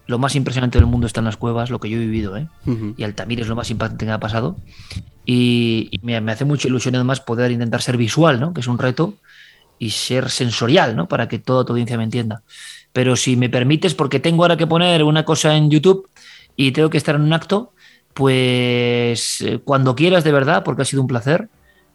lo 0.07 0.19
más 0.19 0.37
impresionante 0.37 0.79
del 0.79 0.87
mundo 0.87 1.07
está 1.07 1.21
en 1.21 1.25
las 1.25 1.39
cuevas, 1.39 1.71
lo 1.71 1.81
que 1.81 1.89
yo 1.89 1.97
he 1.97 2.01
vivido, 2.01 2.37
¿eh? 2.37 2.49
Ujú. 2.67 2.95
y 2.99 3.03
Altamira 3.03 3.41
es 3.43 3.49
lo 3.49 3.57
más 3.57 3.71
impactante 3.71 4.05
que 4.05 4.11
me 4.11 4.15
ha 4.15 4.21
pasado. 4.21 4.57
Y, 5.25 5.89
y 5.91 5.99
me, 6.05 6.21
me 6.21 6.33
hace 6.33 6.45
mucha 6.45 6.69
ilusión 6.69 6.95
además 6.95 7.21
poder 7.21 7.51
intentar 7.51 7.81
ser 7.83 7.97
visual, 7.97 8.39
¿no? 8.39 8.53
que 8.55 8.61
es 8.61 8.69
un 8.69 8.79
reto, 8.79 9.15
y 9.79 9.91
ser 9.91 10.31
sensorial, 10.31 10.97
¿no? 10.97 11.07
para 11.09 11.29
que 11.29 11.39
toda 11.39 11.65
tu 11.65 11.73
audiencia 11.73 11.97
me 11.99 12.05
entienda. 12.05 12.43
Pero 12.93 13.15
si 13.17 13.37
me 13.37 13.49
permites, 13.51 13.95
porque 13.95 14.21
tengo 14.21 14.45
ahora 14.45 14.57
que 14.57 14.67
poner 14.67 15.03
una 15.05 15.25
cosa 15.25 15.57
en 15.57 15.71
YouTube 15.71 16.09
y 16.57 16.73
tengo 16.73 16.89
que 16.91 16.97
estar 16.99 17.15
en 17.15 17.23
un 17.23 17.33
acto, 17.33 17.73
pues 18.15 19.41
eh, 19.43 19.61
cuando 19.65 19.95
quieras 19.95 20.25
de 20.25 20.33
verdad, 20.33 20.65
porque 20.65 20.83
ha 20.83 20.85
sido 20.87 21.03
un 21.03 21.09
placer, 21.09 21.49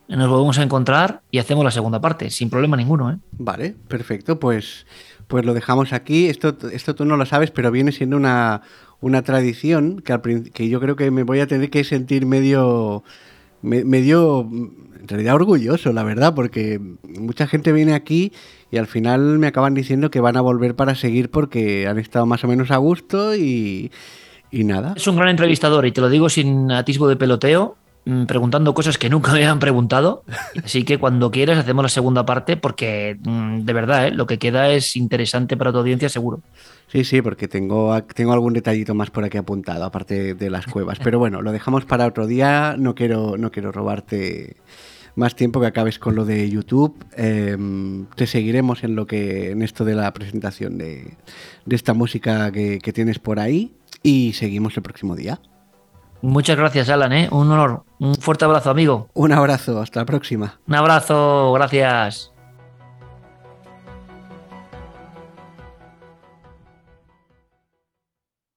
nos 0.08 0.30
volvemos 0.30 0.58
a 0.60 0.64
encontrar 0.64 1.22
y 1.32 1.40
hacemos 1.40 1.64
la 1.64 1.72
segunda 1.72 2.00
parte, 2.02 2.30
sin 2.30 2.50
problema 2.50 2.78
ninguno. 2.78 3.12
¿eh? 3.12 3.18
Vale, 3.32 3.76
perfecto. 3.88 4.40
Pues, 4.40 4.86
pues 5.28 5.46
lo 5.46 5.54
dejamos 5.54 5.94
aquí. 5.94 6.28
Esto, 6.28 6.56
esto 6.72 6.96
tú 6.96 7.06
no 7.06 7.18
lo 7.18 7.26
sabes, 7.26 7.50
pero 7.52 7.72
viene 7.72 7.92
siendo 7.92 8.18
una, 8.18 8.62
una 9.00 9.22
tradición 9.24 10.02
que, 10.02 10.14
al 10.14 10.22
que 10.54 10.70
yo 10.70 10.80
creo 10.80 10.96
que 10.96 11.10
me 11.12 11.24
voy 11.24 11.40
a 11.40 11.48
tener 11.48 11.70
que 11.70 11.84
sentir 11.84 12.26
medio, 12.26 13.04
me- 13.62 13.86
medio, 13.86 14.50
en 15.02 15.08
realidad 15.08 15.36
orgulloso, 15.36 15.92
la 15.94 16.04
verdad, 16.04 16.36
porque 16.36 16.80
mucha 17.20 17.48
gente 17.48 17.72
viene 17.72 17.94
aquí 17.94 18.32
y 18.70 18.78
al 18.78 18.88
final 18.88 19.40
me 19.40 19.48
acaban 19.48 19.74
diciendo 19.74 20.12
que 20.12 20.20
van 20.20 20.38
a 20.38 20.42
volver 20.42 20.76
para 20.76 20.96
seguir 20.96 21.30
porque 21.30 21.88
han 21.88 21.98
estado 21.98 22.26
más 22.26 22.44
o 22.44 22.48
menos 22.48 22.72
a 22.72 22.78
gusto 22.78 23.36
y, 23.36 23.92
y 24.52 24.64
nada. 24.64 24.94
Es 24.96 25.08
un 25.08 25.16
gran 25.16 25.30
entrevistador 25.30 25.86
y 25.86 25.92
te 25.92 26.02
lo 26.02 26.10
digo 26.10 26.30
sin 26.30 26.72
atisbo 26.72 27.08
de 27.08 27.16
peloteo, 27.16 27.78
mm, 28.06 28.26
preguntando 28.26 28.74
cosas 28.74 28.98
que 29.00 29.10
nunca 29.10 29.32
me 29.34 29.40
habían 29.40 29.60
preguntado. 29.60 30.24
Así 30.64 30.84
que 30.84 31.00
cuando 31.00 31.32
quieras 31.32 31.58
hacemos 31.58 31.84
la 31.84 31.90
segunda 31.90 32.26
parte 32.26 32.56
porque 32.56 33.18
mm, 33.24 33.62
de 33.62 33.74
verdad 33.74 34.08
¿eh? 34.08 34.12
lo 34.12 34.28
que 34.28 34.38
queda 34.38 34.70
es 34.70 34.96
interesante 34.96 35.58
para 35.58 35.72
tu 35.72 35.80
audiencia 35.80 36.10
seguro. 36.10 36.42
Sí, 36.88 37.06
sí, 37.06 37.22
porque 37.22 37.48
tengo, 37.48 37.98
tengo 38.14 38.34
algún 38.34 38.54
detallito 38.54 38.94
más 38.94 39.10
por 39.10 39.24
aquí 39.24 39.38
apuntado, 39.38 39.86
aparte 39.86 40.36
de 40.36 40.50
las 40.50 40.68
cuevas. 40.68 41.00
Pero 41.04 41.18
bueno, 41.18 41.42
lo 41.42 41.52
dejamos 41.52 41.86
para 41.86 42.06
otro 42.06 42.28
día. 42.28 42.76
No 42.78 42.94
quiero, 42.94 43.38
no 43.38 43.50
quiero 43.50 43.72
robarte 43.72 44.58
más 45.16 45.36
tiempo 45.36 45.60
que 45.60 45.68
acabes 45.68 46.00
con 46.00 46.16
lo 46.16 46.26
de 46.26 46.50
YouTube. 46.50 46.96
Em, 47.16 48.06
te 48.16 48.28
seguiremos 48.28 48.84
en 48.84 48.96
lo 48.96 49.08
que, 49.08 49.52
en 49.52 49.62
esto 49.62 49.86
de 49.86 49.96
la 49.96 50.14
presentación 50.14 50.78
de, 50.78 51.18
de 51.66 51.76
esta 51.76 51.94
música 51.94 52.52
que, 52.52 52.80
que 52.80 52.94
tienes 52.94 53.20
por 53.20 53.40
ahí. 53.40 53.74
Y 54.04 54.34
seguimos 54.34 54.76
el 54.78 54.84
próximo 54.84 55.16
día. 55.16 55.40
Muchas 56.22 56.56
gracias, 56.56 56.90
Alan, 56.90 57.14
¿eh? 57.14 57.28
un 57.32 57.52
honor. 57.52 57.84
Un 58.00 58.16
fuerte 58.16 58.46
abrazo, 58.46 58.70
amigo. 58.70 59.10
Un 59.14 59.32
abrazo, 59.32 59.82
hasta 59.82 60.02
la 60.02 60.06
próxima. 60.06 60.60
Un 60.68 60.76
abrazo, 60.76 61.52
gracias. 61.54 62.31